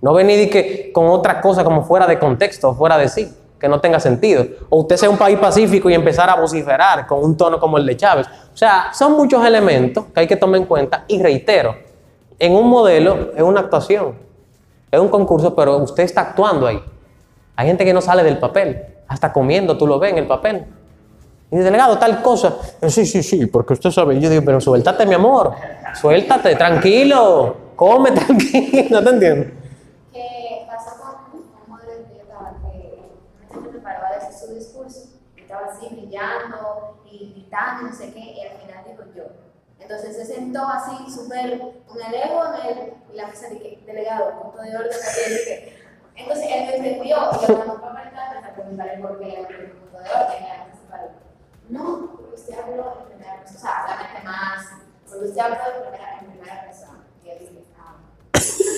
No 0.00 0.14
venir 0.14 0.48
que 0.50 0.92
con 0.92 1.06
otra 1.06 1.40
cosa 1.40 1.64
como 1.64 1.82
fuera 1.82 2.06
de 2.06 2.18
contexto, 2.18 2.74
fuera 2.74 2.96
de 2.96 3.08
sí, 3.08 3.28
que 3.64 3.68
no 3.70 3.80
tenga 3.80 3.98
sentido. 3.98 4.44
O 4.68 4.80
usted 4.80 4.98
sea 4.98 5.08
un 5.08 5.16
país 5.16 5.38
pacífico 5.38 5.88
y 5.88 5.94
empezar 5.94 6.28
a 6.28 6.34
vociferar 6.34 7.06
con 7.06 7.24
un 7.24 7.34
tono 7.34 7.58
como 7.58 7.78
el 7.78 7.86
de 7.86 7.96
Chávez. 7.96 8.26
O 8.52 8.56
sea, 8.56 8.90
son 8.92 9.12
muchos 9.12 9.42
elementos 9.42 10.04
que 10.12 10.20
hay 10.20 10.26
que 10.26 10.36
tomar 10.36 10.60
en 10.60 10.66
cuenta. 10.66 11.04
Y 11.08 11.22
reitero, 11.22 11.74
en 12.38 12.52
un 12.52 12.68
modelo 12.68 13.32
es 13.34 13.42
una 13.42 13.60
actuación, 13.60 14.16
es 14.90 15.00
un 15.00 15.08
concurso, 15.08 15.54
pero 15.54 15.78
usted 15.78 16.02
está 16.02 16.20
actuando 16.20 16.66
ahí. 16.66 16.78
Hay 17.56 17.66
gente 17.66 17.86
que 17.86 17.94
no 17.94 18.02
sale 18.02 18.22
del 18.22 18.36
papel, 18.36 18.82
hasta 19.08 19.32
comiendo 19.32 19.78
tú 19.78 19.86
lo 19.86 19.98
ves 19.98 20.12
en 20.12 20.18
el 20.18 20.26
papel. 20.26 20.66
Y 21.50 21.56
dice, 21.56 21.64
delegado, 21.64 21.96
tal 21.96 22.20
cosa. 22.20 22.56
Eh, 22.82 22.90
Sí, 22.90 23.06
sí, 23.06 23.22
sí, 23.22 23.46
porque 23.46 23.72
usted 23.72 23.90
sabe. 23.90 24.20
Yo 24.20 24.28
digo, 24.28 24.42
pero 24.44 24.60
suéltate, 24.60 25.06
mi 25.06 25.14
amor. 25.14 25.52
Suéltate, 25.94 26.54
tranquilo. 26.54 27.56
Come 27.76 28.10
tranquilo, 28.12 29.02
¿te 29.02 29.10
entiendes? 29.10 29.52
que 30.12 30.66
pasó 30.66 31.00
con 31.00 31.40
un 31.40 31.46
modelo 31.66 32.04
que 32.08 32.16
yo 32.16 32.22
estaba, 32.22 32.52
que 32.60 33.00
una 33.38 33.48
chica 33.48 33.70
preparaba 33.70 34.08
a 34.08 34.14
decir 34.14 34.48
su 34.48 34.54
discurso, 34.54 35.08
y 35.36 35.42
estaba 35.54 35.72
así 35.72 35.88
brillando 35.94 37.00
y 37.10 37.32
gritando, 37.32 37.88
no 37.88 37.94
sé 37.94 38.12
qué, 38.12 38.20
y 38.20 38.40
al 38.40 38.58
final 38.58 38.84
dijo 38.86 39.02
yo. 39.14 39.24
Entonces 39.78 40.16
se 40.16 40.24
sentó 40.24 40.66
así, 40.66 41.10
súper, 41.10 41.52
el 41.52 42.14
ego 42.14 42.42
en 42.46 42.78
él, 42.78 42.94
y 43.12 43.16
la 43.16 43.26
mesa 43.26 43.48
dije, 43.48 43.80
delegado, 43.86 44.42
punto 44.42 44.62
de 44.62 44.76
orden, 44.76 44.90
dije. 44.90 45.78
Entonces 46.16 46.46
él 46.50 46.66
me 46.66 46.76
entendió, 46.76 47.16
y 47.16 47.46
yo 47.46 47.56
cuando 47.56 47.78
fue 47.78 47.88
a 47.88 47.92
marcar, 47.92 48.36
a 48.38 48.54
preguntarle 48.54 48.98
por 48.98 49.18
qué 49.18 49.32
era 49.32 49.48
el 49.48 49.70
punto 49.72 49.98
de 49.98 50.10
orden, 50.10 50.36
y 50.38 50.48
la 50.48 50.74
se 50.74 50.90
paró. 50.90 51.10
No, 51.68 52.10
porque 52.12 52.34
usted 52.34 52.58
habló 52.58 52.98
en 53.00 53.06
primera 53.08 53.40
persona, 53.40 53.58
o 53.58 53.62
sea, 53.62 53.84
obviamente 53.84 54.22
más, 54.24 54.66
porque 55.08 55.24
usted 55.26 55.40
habló 55.40 55.56
en 55.56 55.82
primera, 55.82 56.18
en 56.20 56.26
primera 56.26 56.64
persona. 56.64 57.04
Y 57.24 57.30
él 57.30 57.38
dije, 57.40 57.64
ah. 57.78 57.94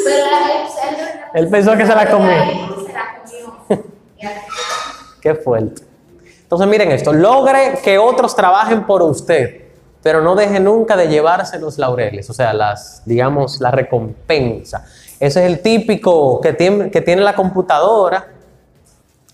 Pero 0.04 0.26
él, 0.26 0.98
él, 0.98 1.20
Él 1.34 1.50
pensó 1.50 1.76
que 1.76 1.86
se 1.86 1.94
la 1.94 2.10
comió. 2.10 2.86
Se 2.86 2.92
la 2.92 3.22
comió. 3.22 3.84
Qué 5.20 5.34
fuerte. 5.34 5.85
Entonces 6.46 6.68
miren 6.68 6.92
esto, 6.92 7.12
logre 7.12 7.80
que 7.82 7.98
otros 7.98 8.36
trabajen 8.36 8.84
por 8.86 9.02
usted, 9.02 9.62
pero 10.00 10.22
no 10.22 10.36
deje 10.36 10.60
nunca 10.60 10.96
de 10.96 11.08
llevarse 11.08 11.58
los 11.58 11.76
laureles, 11.76 12.30
o 12.30 12.32
sea, 12.32 12.52
las, 12.52 13.02
digamos, 13.04 13.60
la 13.60 13.72
recompensa. 13.72 14.84
Ese 15.18 15.44
es 15.44 15.50
el 15.50 15.60
típico 15.60 16.40
que 16.40 16.52
tiene, 16.52 16.88
que 16.88 17.00
tiene 17.00 17.22
la 17.22 17.34
computadora 17.34 18.28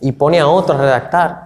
y 0.00 0.12
pone 0.12 0.40
a 0.40 0.48
otro 0.48 0.74
a 0.74 0.78
redactar 0.78 1.44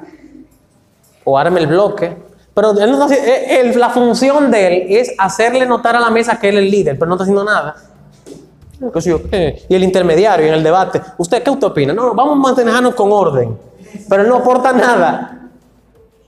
o 1.25 1.37
arme 1.37 1.59
el 1.59 1.67
bloque. 1.67 2.17
Pero 2.55 2.73
eh, 2.81 3.73
la 3.75 3.91
función 3.91 4.53
de 4.53 4.67
él 4.67 4.87
es 4.89 5.15
hacerle 5.19 5.67
notar 5.67 5.97
a 5.97 6.01
la 6.01 6.11
mesa 6.11 6.39
que 6.39 6.49
él 6.51 6.59
es 6.59 6.63
el 6.63 6.71
líder, 6.71 6.97
pero 6.97 7.09
no 7.09 7.17
está 7.17 7.25
haciendo 7.25 7.45
nada. 7.45 7.75
Eh, 9.33 9.67
Y 9.69 9.75
el 9.75 9.83
intermediario 9.83 10.47
en 10.47 10.55
el 10.55 10.63
debate. 10.63 11.03
¿Usted 11.19 11.43
qué 11.43 11.51
usted 11.51 11.67
opina? 11.67 11.93
No, 11.93 12.15
vamos 12.15 12.35
a 12.35 12.37
mantenernos 12.37 12.95
con 12.95 13.11
orden. 13.11 13.59
Pero 14.09 14.23
él 14.23 14.29
no 14.29 14.37
aporta 14.37 14.73
nada. 14.73 15.36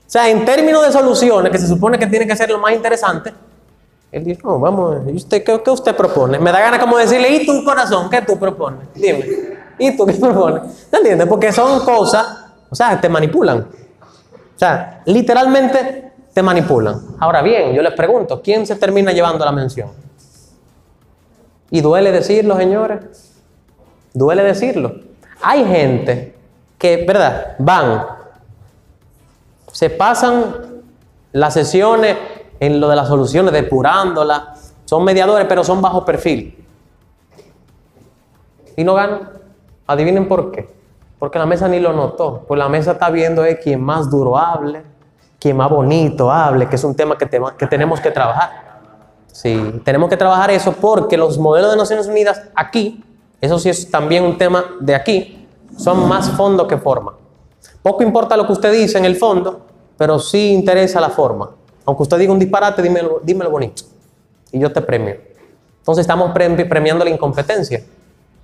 O 0.09 0.11
sea, 0.11 0.27
en 0.27 0.43
términos 0.43 0.83
de 0.83 0.91
soluciones, 0.91 1.51
que 1.51 1.59
se 1.59 1.67
supone 1.67 1.99
que 1.99 2.07
tiene 2.07 2.25
que 2.25 2.35
ser 2.35 2.49
lo 2.49 2.57
más 2.57 2.73
interesante, 2.73 3.31
él 4.11 4.23
dice, 4.23 4.41
no, 4.43 4.59
vamos, 4.59 5.01
¿y 5.07 5.15
usted 5.15 5.43
qué, 5.43 5.61
qué 5.63 5.69
usted 5.69 5.95
propone? 5.95 6.39
Me 6.39 6.51
da 6.51 6.59
ganas 6.59 6.79
como 6.79 6.97
decirle, 6.97 7.29
¿y 7.29 7.45
tu 7.45 7.63
corazón? 7.63 8.09
¿Qué 8.09 8.19
tú 8.23 8.39
propones? 8.39 8.87
Dime. 8.95 9.23
¿Y 9.77 9.95
tú 9.95 10.07
qué 10.07 10.13
propones? 10.13 10.87
¿Te 10.89 10.97
entiendes? 10.97 11.27
Porque 11.27 11.51
son 11.51 11.85
cosas, 11.85 12.25
o 12.71 12.75
sea, 12.75 12.99
te 12.99 13.07
manipulan. 13.07 13.59
O 13.59 14.57
sea, 14.59 15.03
literalmente 15.05 16.11
te 16.33 16.41
manipulan. 16.41 16.99
Ahora 17.19 17.43
bien, 17.43 17.71
yo 17.73 17.83
les 17.83 17.93
pregunto, 17.93 18.41
¿quién 18.41 18.65
se 18.65 18.77
termina 18.77 19.11
llevando 19.11 19.45
la 19.45 19.51
mención? 19.51 19.91
Y 21.69 21.81
duele 21.81 22.11
decirlo, 22.11 22.57
señores. 22.57 22.99
Duele 24.11 24.41
decirlo. 24.41 25.01
Hay 25.39 25.63
gente 25.65 26.35
que, 26.79 27.05
¿verdad? 27.05 27.57
Van, 27.59 28.18
se 29.71 29.89
pasan 29.89 30.55
las 31.31 31.53
sesiones 31.53 32.17
en 32.59 32.79
lo 32.79 32.89
de 32.89 32.95
las 32.95 33.07
soluciones, 33.07 33.53
depurándolas. 33.53 34.73
Son 34.85 35.03
mediadores, 35.03 35.45
pero 35.47 35.63
son 35.63 35.81
bajo 35.81 36.03
perfil. 36.03 36.65
Y 38.75 38.83
no 38.83 38.93
ganan. 38.93 39.29
Adivinen 39.87 40.27
por 40.27 40.51
qué. 40.51 40.69
Porque 41.17 41.37
la 41.39 41.45
mesa 41.45 41.67
ni 41.67 41.79
lo 41.79 41.93
notó. 41.93 42.45
Pues 42.47 42.57
la 42.57 42.69
mesa 42.69 42.93
está 42.93 43.09
viendo 43.09 43.43
es 43.43 43.59
quien 43.59 43.81
más 43.81 44.09
duro 44.09 44.37
hable, 44.37 44.83
quien 45.39 45.57
más 45.57 45.69
bonito 45.69 46.31
hable, 46.31 46.67
que 46.67 46.75
es 46.75 46.83
un 46.83 46.95
tema 46.95 47.17
que, 47.17 47.25
te- 47.25 47.41
que 47.57 47.67
tenemos 47.67 47.99
que 47.99 48.11
trabajar. 48.11 48.69
Sí, 49.31 49.81
tenemos 49.85 50.09
que 50.09 50.17
trabajar 50.17 50.49
eso 50.51 50.73
porque 50.73 51.17
los 51.17 51.37
modelos 51.37 51.71
de 51.71 51.77
Naciones 51.77 52.07
Unidas 52.07 52.41
aquí, 52.55 53.03
eso 53.39 53.57
sí 53.59 53.69
es 53.69 53.89
también 53.89 54.23
un 54.23 54.37
tema 54.37 54.65
de 54.81 54.95
aquí, 54.95 55.47
son 55.77 56.07
más 56.09 56.31
fondo 56.31 56.67
que 56.67 56.77
forma. 56.77 57.13
Poco 57.81 58.03
importa 58.03 58.35
lo 58.35 58.45
que 58.45 58.53
usted 58.53 58.71
dice 58.71 58.97
en 58.97 59.05
el 59.05 59.15
fondo, 59.15 59.61
pero 59.97 60.19
sí 60.19 60.51
interesa 60.53 60.99
la 60.99 61.09
forma. 61.09 61.49
Aunque 61.85 62.03
usted 62.03 62.17
diga 62.17 62.31
un 62.31 62.39
disparate, 62.39 62.81
dímelo, 62.81 63.19
dímelo 63.23 63.49
bonito. 63.49 63.83
Y 64.51 64.59
yo 64.59 64.71
te 64.71 64.81
premio. 64.81 65.15
Entonces 65.79 66.01
estamos 66.01 66.31
pre- 66.31 66.65
premiando 66.65 67.03
la 67.03 67.09
incompetencia. 67.11 67.83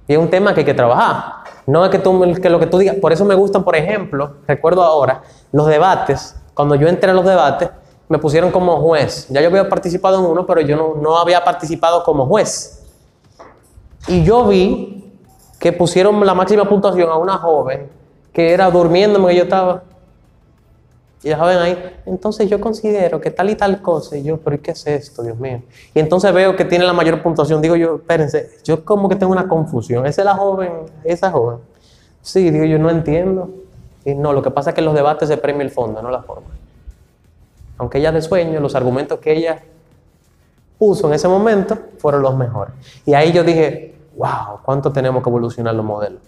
Y 0.08 0.14
es 0.14 0.20
un 0.20 0.30
tema 0.30 0.54
que 0.54 0.62
hay 0.62 0.66
que 0.66 0.74
trabajar. 0.74 1.44
No 1.68 1.84
es 1.84 1.92
que, 1.92 2.00
tú, 2.00 2.34
que 2.42 2.50
lo 2.50 2.60
que 2.60 2.68
tú 2.68 2.78
digas. 2.78 2.96
Por 2.96 3.12
eso 3.12 3.26
me 3.26 3.36
gustan, 3.36 3.64
por 3.64 3.76
ejemplo, 3.76 4.36
recuerdo 4.48 4.84
ahora, 4.84 5.22
los 5.52 5.68
debates. 5.68 6.36
Cuando 6.54 6.76
yo 6.76 6.88
entré 6.88 7.12
a 7.12 7.14
los 7.14 7.26
debates, 7.26 7.70
me 8.08 8.18
pusieron 8.20 8.52
como 8.52 8.80
juez. 8.82 9.28
Ya 9.30 9.42
yo 9.42 9.48
había 9.48 9.68
participado 9.68 10.20
en 10.20 10.26
uno, 10.26 10.46
pero 10.46 10.62
yo 10.62 10.76
no, 10.78 10.96
no 11.02 11.18
había 11.18 11.44
participado 11.44 12.04
como 12.04 12.26
juez. 12.28 12.84
Y 14.08 14.24
yo 14.24 14.46
vi 14.48 15.12
que 15.60 15.74
pusieron 15.74 16.24
la 16.26 16.34
máxima 16.36 16.70
puntuación 16.70 17.10
a 17.10 17.16
una 17.18 17.38
joven 17.38 17.90
que 18.36 18.52
era 18.52 18.70
durmiéndome 18.70 19.30
que 19.30 19.38
yo 19.38 19.44
estaba. 19.44 19.84
Y 21.24 21.34
joven 21.34 21.58
ahí, 21.58 21.96
entonces 22.06 22.48
yo 22.50 22.60
considero 22.60 23.20
que 23.20 23.32
tal 23.32 23.50
y 23.50 23.56
tal 23.56 23.82
cosa, 23.82 24.16
y 24.18 24.24
yo, 24.24 24.38
pero 24.38 24.58
¿y 24.58 24.60
qué 24.60 24.72
es 24.72 24.86
esto, 24.86 25.24
Dios 25.24 25.40
mío? 25.40 25.64
Y 25.94 26.00
entonces 26.00 26.32
veo 26.34 26.56
que 26.56 26.66
tiene 26.66 26.86
la 26.86 26.94
mayor 26.94 27.24
puntuación, 27.24 27.62
digo 27.62 27.76
yo, 27.76 27.96
espérense, 27.96 28.52
yo 28.64 28.86
como 28.86 29.10
que 29.10 29.16
tengo 29.16 29.32
una 29.32 29.48
confusión, 29.48 30.06
¿esa 30.06 30.22
es 30.22 30.26
la 30.26 30.36
joven, 30.36 30.72
esa 31.04 31.32
joven? 31.32 31.60
Sí, 32.22 32.52
digo 32.52 32.66
yo, 32.66 32.78
no 32.78 32.92
entiendo. 32.92 33.50
Y 34.04 34.14
no, 34.14 34.34
lo 34.34 34.44
que 34.44 34.52
pasa 34.52 34.70
es 34.70 34.74
que 34.76 34.82
en 34.82 34.86
los 34.86 34.94
debates 34.94 35.30
se 35.30 35.38
premia 35.38 35.64
el 35.64 35.72
fondo, 35.72 36.02
no 36.02 36.12
la 36.12 36.22
forma. 36.22 36.50
Aunque 37.78 37.98
ella 37.98 38.12
de 38.12 38.22
sueño, 38.22 38.60
los 38.60 38.76
argumentos 38.76 39.20
que 39.20 39.34
ella 39.34 39.64
puso 40.78 41.08
en 41.08 41.14
ese 41.14 41.28
momento 41.28 41.78
fueron 41.98 42.22
los 42.22 42.36
mejores. 42.36 42.76
Y 43.06 43.14
ahí 43.14 43.32
yo 43.32 43.44
dije, 43.44 43.96
wow, 44.16 44.60
¿cuánto 44.64 44.92
tenemos 44.92 45.24
que 45.24 45.30
evolucionar 45.30 45.74
los 45.74 45.86
modelos? 45.86 46.22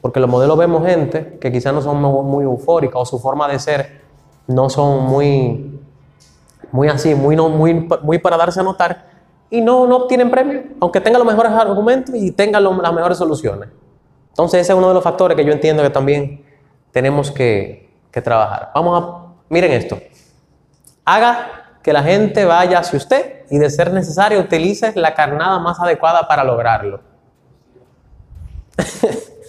Porque 0.00 0.20
los 0.20 0.30
modelos 0.30 0.56
vemos 0.56 0.86
gente 0.86 1.38
que 1.40 1.52
quizás 1.52 1.74
no 1.74 1.82
son 1.82 2.00
muy 2.00 2.44
eufóricas 2.44 3.00
o 3.00 3.04
su 3.04 3.18
forma 3.18 3.48
de 3.48 3.58
ser 3.58 4.00
no 4.46 4.68
son 4.70 5.04
muy, 5.04 5.80
muy 6.72 6.88
así, 6.88 7.14
muy, 7.14 7.36
no, 7.36 7.48
muy, 7.48 7.88
muy 8.02 8.18
para 8.18 8.36
darse 8.36 8.60
a 8.60 8.62
notar 8.62 9.10
y 9.50 9.60
no, 9.60 9.86
no 9.86 9.96
obtienen 9.96 10.30
premio, 10.30 10.62
aunque 10.80 11.00
tengan 11.00 11.20
los 11.20 11.28
mejores 11.30 11.52
argumentos 11.52 12.14
y 12.14 12.30
tengan 12.30 12.62
las 12.62 12.92
mejores 12.92 13.18
soluciones. 13.18 13.68
Entonces 14.30 14.60
ese 14.60 14.72
es 14.72 14.78
uno 14.78 14.88
de 14.88 14.94
los 14.94 15.02
factores 15.02 15.36
que 15.36 15.44
yo 15.44 15.52
entiendo 15.52 15.82
que 15.82 15.90
también 15.90 16.44
tenemos 16.92 17.30
que, 17.30 17.90
que 18.10 18.22
trabajar. 18.22 18.70
Vamos 18.74 19.02
a, 19.02 19.26
miren 19.48 19.72
esto, 19.72 19.98
haga 21.04 21.78
que 21.82 21.92
la 21.92 22.02
gente 22.02 22.44
vaya 22.44 22.78
hacia 22.78 22.96
usted 22.96 23.44
y 23.50 23.58
de 23.58 23.68
ser 23.70 23.92
necesario 23.92 24.38
utilice 24.40 24.92
la 24.94 25.14
carnada 25.14 25.58
más 25.58 25.80
adecuada 25.80 26.26
para 26.28 26.44
lograrlo. 26.44 27.00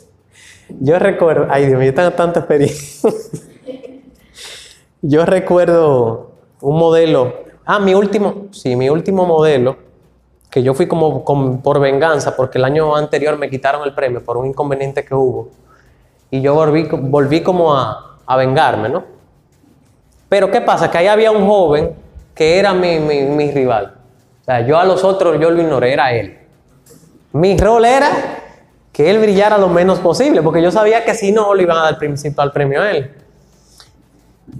Yo 0.79 0.99
recuerdo, 0.99 1.47
ay 1.49 1.67
Dios 1.67 1.79
mío, 1.79 1.93
tengo 1.93 2.11
tanta 2.11 2.39
experiencia. 2.39 3.09
Yo 5.01 5.25
recuerdo 5.25 6.31
un 6.61 6.77
modelo, 6.77 7.33
ah, 7.65 7.79
mi 7.79 7.95
último, 7.95 8.47
sí, 8.51 8.75
mi 8.75 8.89
último 8.89 9.25
modelo, 9.25 9.77
que 10.51 10.61
yo 10.61 10.75
fui 10.75 10.87
como, 10.87 11.23
por 11.63 11.79
venganza, 11.79 12.35
porque 12.35 12.59
el 12.59 12.65
año 12.65 12.95
anterior 12.95 13.35
me 13.37 13.49
quitaron 13.49 13.83
el 13.83 13.95
premio 13.95 14.23
por 14.23 14.37
un 14.37 14.45
inconveniente 14.45 15.03
que 15.03 15.15
hubo. 15.15 15.49
Y 16.29 16.41
yo 16.41 16.53
volví, 16.53 16.87
volví 16.91 17.41
como 17.41 17.73
a, 17.73 18.19
a 18.27 18.35
vengarme, 18.35 18.89
¿no? 18.89 19.03
Pero 20.29 20.51
¿qué 20.51 20.61
pasa? 20.61 20.91
Que 20.91 20.99
ahí 20.99 21.07
había 21.07 21.31
un 21.31 21.47
joven 21.47 21.95
que 22.35 22.59
era 22.59 22.73
mi, 22.73 22.99
mi, 22.99 23.23
mi 23.23 23.51
rival. 23.51 23.95
O 24.41 24.43
sea, 24.43 24.61
yo 24.61 24.77
a 24.77 24.85
los 24.85 25.03
otros 25.03 25.39
yo 25.39 25.49
lo 25.49 25.61
ignoré, 25.61 25.93
era 25.93 26.13
él. 26.13 26.37
Mi 27.33 27.57
rol 27.57 27.85
era 27.85 28.40
que 29.01 29.09
él 29.09 29.17
brillara 29.17 29.57
lo 29.57 29.67
menos 29.67 29.99
posible, 29.99 30.43
porque 30.43 30.61
yo 30.61 30.71
sabía 30.71 31.03
que 31.03 31.15
si 31.15 31.31
no, 31.31 31.55
le 31.55 31.63
iban 31.63 31.77
a 31.77 31.81
dar 31.81 31.93
el 31.93 31.97
principal 31.97 32.51
premio 32.51 32.81
a 32.81 32.91
él. 32.91 33.11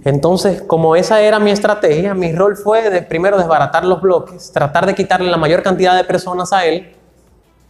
Entonces, 0.04 0.62
como 0.62 0.96
esa 0.96 1.20
era 1.20 1.38
mi 1.38 1.52
estrategia, 1.52 2.12
mi 2.12 2.32
rol 2.32 2.56
fue 2.56 2.90
de 2.90 3.02
primero 3.02 3.38
desbaratar 3.38 3.84
los 3.84 4.00
bloques, 4.00 4.50
tratar 4.50 4.86
de 4.86 4.96
quitarle 4.96 5.30
la 5.30 5.36
mayor 5.36 5.62
cantidad 5.62 5.96
de 5.96 6.02
personas 6.02 6.52
a 6.52 6.64
él. 6.64 6.92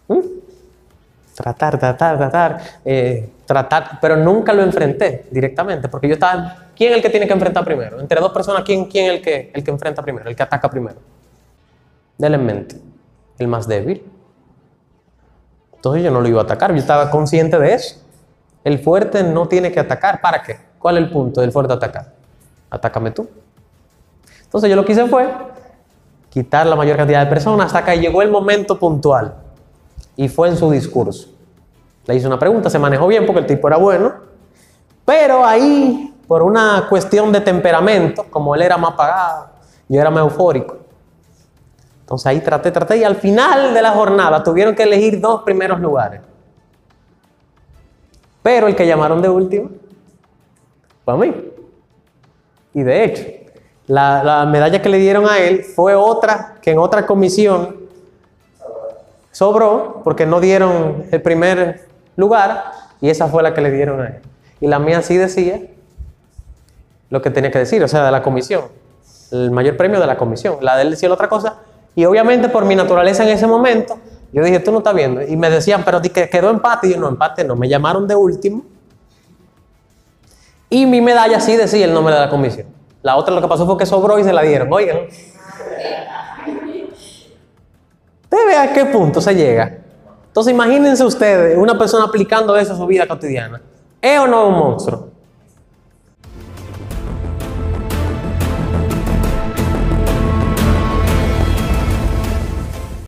¿Mm? 0.09 0.21
Tratar, 1.35 1.79
tratar, 1.79 2.17
tratar, 2.17 2.61
eh, 2.85 3.29
tratar, 3.45 3.99
pero 4.01 4.17
nunca 4.17 4.55
lo 4.55 4.63
enfrenté 4.63 5.27
directamente, 5.31 5.89
porque 5.89 6.09
yo 6.09 6.15
estaba, 6.15 6.69
¿quién 6.75 6.93
es 6.93 6.97
el 6.97 7.03
que 7.03 7.11
tiene 7.11 7.27
que 7.27 7.35
enfrentar 7.35 7.65
primero? 7.65 8.01
Entre 8.01 8.19
dos 8.19 8.33
personas, 8.33 8.63
¿quién, 8.63 8.89
es 8.91 9.11
el 9.11 9.21
que, 9.21 9.51
el 9.53 9.63
que 9.63 9.71
enfrenta 9.71 10.01
primero, 10.03 10.31
el 10.31 10.37
que 10.37 10.43
ataca 10.43 10.71
primero? 10.71 10.97
Denle 12.17 12.39
en 12.39 12.47
mente, 12.47 12.77
el 13.39 13.49
más 13.49 13.69
débil. 13.69 14.03
Entonces 15.83 16.05
yo 16.05 16.13
no 16.13 16.21
lo 16.21 16.29
iba 16.29 16.41
a 16.41 16.45
atacar, 16.45 16.71
yo 16.71 16.79
estaba 16.79 17.11
consciente 17.11 17.59
de 17.59 17.75
eso. 17.75 17.97
El 18.63 18.79
fuerte 18.79 19.25
no 19.25 19.49
tiene 19.49 19.73
que 19.73 19.81
atacar. 19.81 20.21
¿Para 20.21 20.41
qué? 20.41 20.57
¿Cuál 20.79 20.97
es 20.97 21.03
el 21.03 21.11
punto 21.11 21.41
del 21.41 21.51
fuerte 21.51 21.73
atacar? 21.73 22.13
Atácame 22.71 23.11
tú. 23.11 23.29
Entonces 24.45 24.71
yo 24.71 24.77
lo 24.77 24.85
que 24.85 24.93
hice 24.93 25.09
fue 25.09 25.29
quitar 26.31 26.69
la 26.69 26.77
mayor 26.77 26.97
cantidad 26.97 27.25
de 27.25 27.27
personas 27.27 27.67
hasta 27.67 27.85
que 27.85 27.99
llegó 27.99 28.23
el 28.23 28.31
momento 28.31 28.79
puntual. 28.79 29.35
Y 30.15 30.29
fue 30.29 30.51
en 30.51 30.57
su 30.57 30.71
discurso. 30.71 31.31
Le 32.07 32.15
hice 32.15 32.29
una 32.29 32.39
pregunta, 32.39 32.71
se 32.71 32.79
manejó 32.79 33.09
bien 33.09 33.27
porque 33.27 33.41
el 33.41 33.47
tipo 33.47 33.67
era 33.67 33.77
bueno. 33.77 34.13
Pero 35.05 35.45
ahí, 35.45 36.15
por 36.29 36.45
una 36.45 36.87
cuestión 36.89 37.33
de 37.33 37.41
temperamento, 37.41 38.27
como 38.31 38.55
él 38.55 38.63
era 38.63 38.77
más 38.77 38.93
apagado, 38.93 39.49
yo 39.89 40.01
era 40.01 40.11
más 40.11 40.23
eufórico. 40.23 40.77
Entonces 42.03 42.27
ahí 42.27 42.41
traté, 42.41 42.71
traté 42.71 42.99
y 42.99 43.05
al 43.05 43.17
final 43.17 43.73
de 43.73 43.81
la 43.81 43.93
jornada 43.93 44.43
tuvieron 44.43 44.75
que 44.75 44.83
elegir 44.83 45.21
dos 45.21 45.43
primeros 45.43 45.81
lugares. 45.81 46.21
Pero 48.43 48.67
el 48.67 48.77
que 48.77 48.87
llamaron 48.87 49.23
de 49.23 49.29
último 49.29 49.71
fue 51.05 51.15
a 51.15 51.17
mí. 51.17 51.35
Y 52.75 52.83
de 52.83 53.05
hecho, 53.05 53.25
la, 53.87 54.23
la, 54.25 54.45
medalla 54.47 54.83
que 54.83 54.89
le 54.89 54.99
dieron 54.99 55.27
a 55.27 55.39
él 55.39 55.63
fue 55.63 55.95
otra 55.95 56.57
que 56.61 56.73
en 56.73 56.79
otra 56.79 57.07
comisión 57.07 57.77
sobró 59.31 60.01
porque 60.03 60.27
no 60.27 60.41
dieron 60.41 61.07
el 61.11 61.23
primer 61.23 61.87
lugar 62.17 62.65
y 63.01 63.11
esa 63.11 63.29
fue 63.29 63.43
la 63.43 63.55
que 63.55 63.61
le 63.61 63.71
dieron 63.71 64.01
a 64.01 64.09
él. 64.09 64.23
Y 64.61 64.67
la 64.67 64.79
mía 64.79 65.03
sí 65.03 65.17
decía 65.17 65.61
lo 67.11 67.23
que 67.23 67.31
tenía 67.31 67.51
que 67.51 67.61
decir, 67.61 67.83
o 67.83 67.89
sea, 67.89 68.05
de 68.05 68.11
la 68.11 68.23
comisión. 68.23 68.65
El 69.31 69.51
mayor 69.51 69.77
premio 69.77 70.01
de 70.01 70.07
la 70.07 70.17
comisión. 70.17 70.59
La 70.61 70.77
de 70.77 70.83
él 70.83 70.91
decía 70.91 71.13
otra 71.13 71.29
cosa 71.29 71.61
y 71.95 72.05
obviamente 72.05 72.49
por 72.49 72.65
mi 72.65 72.75
naturaleza 72.75 73.23
en 73.23 73.31
ese 73.31 73.47
momento, 73.47 73.99
yo 74.33 74.43
dije, 74.43 74.61
tú 74.61 74.73
no 74.73 74.79
estás 74.79 74.95
viendo. 74.95 75.23
Y 75.23 75.37
me 75.37 75.51
decían, 75.51 75.83
pero 75.85 76.01
que 76.01 76.29
quedó 76.29 76.51
empate. 76.51 76.89
Y 76.89 76.93
yo, 76.95 77.01
no, 77.01 77.09
empate 77.09 77.45
no. 77.45 77.55
Me 77.55 77.69
llamaron 77.69 78.09
de 78.09 78.15
último. 78.15 78.65
Y 80.71 80.87
mi 80.87 81.03
medalla 81.03 81.39
sí 81.39 81.55
decía 81.55 81.85
el 81.85 81.93
nombre 81.93 82.15
de 82.15 82.21
la 82.21 82.31
comisión. 82.31 82.67
La 83.03 83.17
otra 83.17 83.35
lo 83.35 83.43
que 83.43 83.49
pasó 83.49 83.67
fue 83.67 83.77
que 83.77 83.85
sobró 83.85 84.19
y 84.19 84.25
se 84.25 84.33
la 84.33 84.41
dieron. 84.41 84.73
Oigan. 84.73 85.01
Usted 88.23 88.47
ve 88.47 88.57
a 88.57 88.73
qué 88.73 88.87
punto 88.87 89.21
se 89.21 89.35
llega. 89.35 89.81
Entonces 90.29 90.55
imagínense 90.55 91.05
ustedes 91.05 91.59
una 91.59 91.77
persona 91.77 92.07
aplicando 92.07 92.57
eso 92.57 92.73
a 92.73 92.77
su 92.77 92.87
vida 92.87 93.07
cotidiana. 93.07 93.61
¿Es 94.01 94.19
o 94.19 94.27
no 94.27 94.49
un 94.49 94.55
monstruo? 94.55 95.12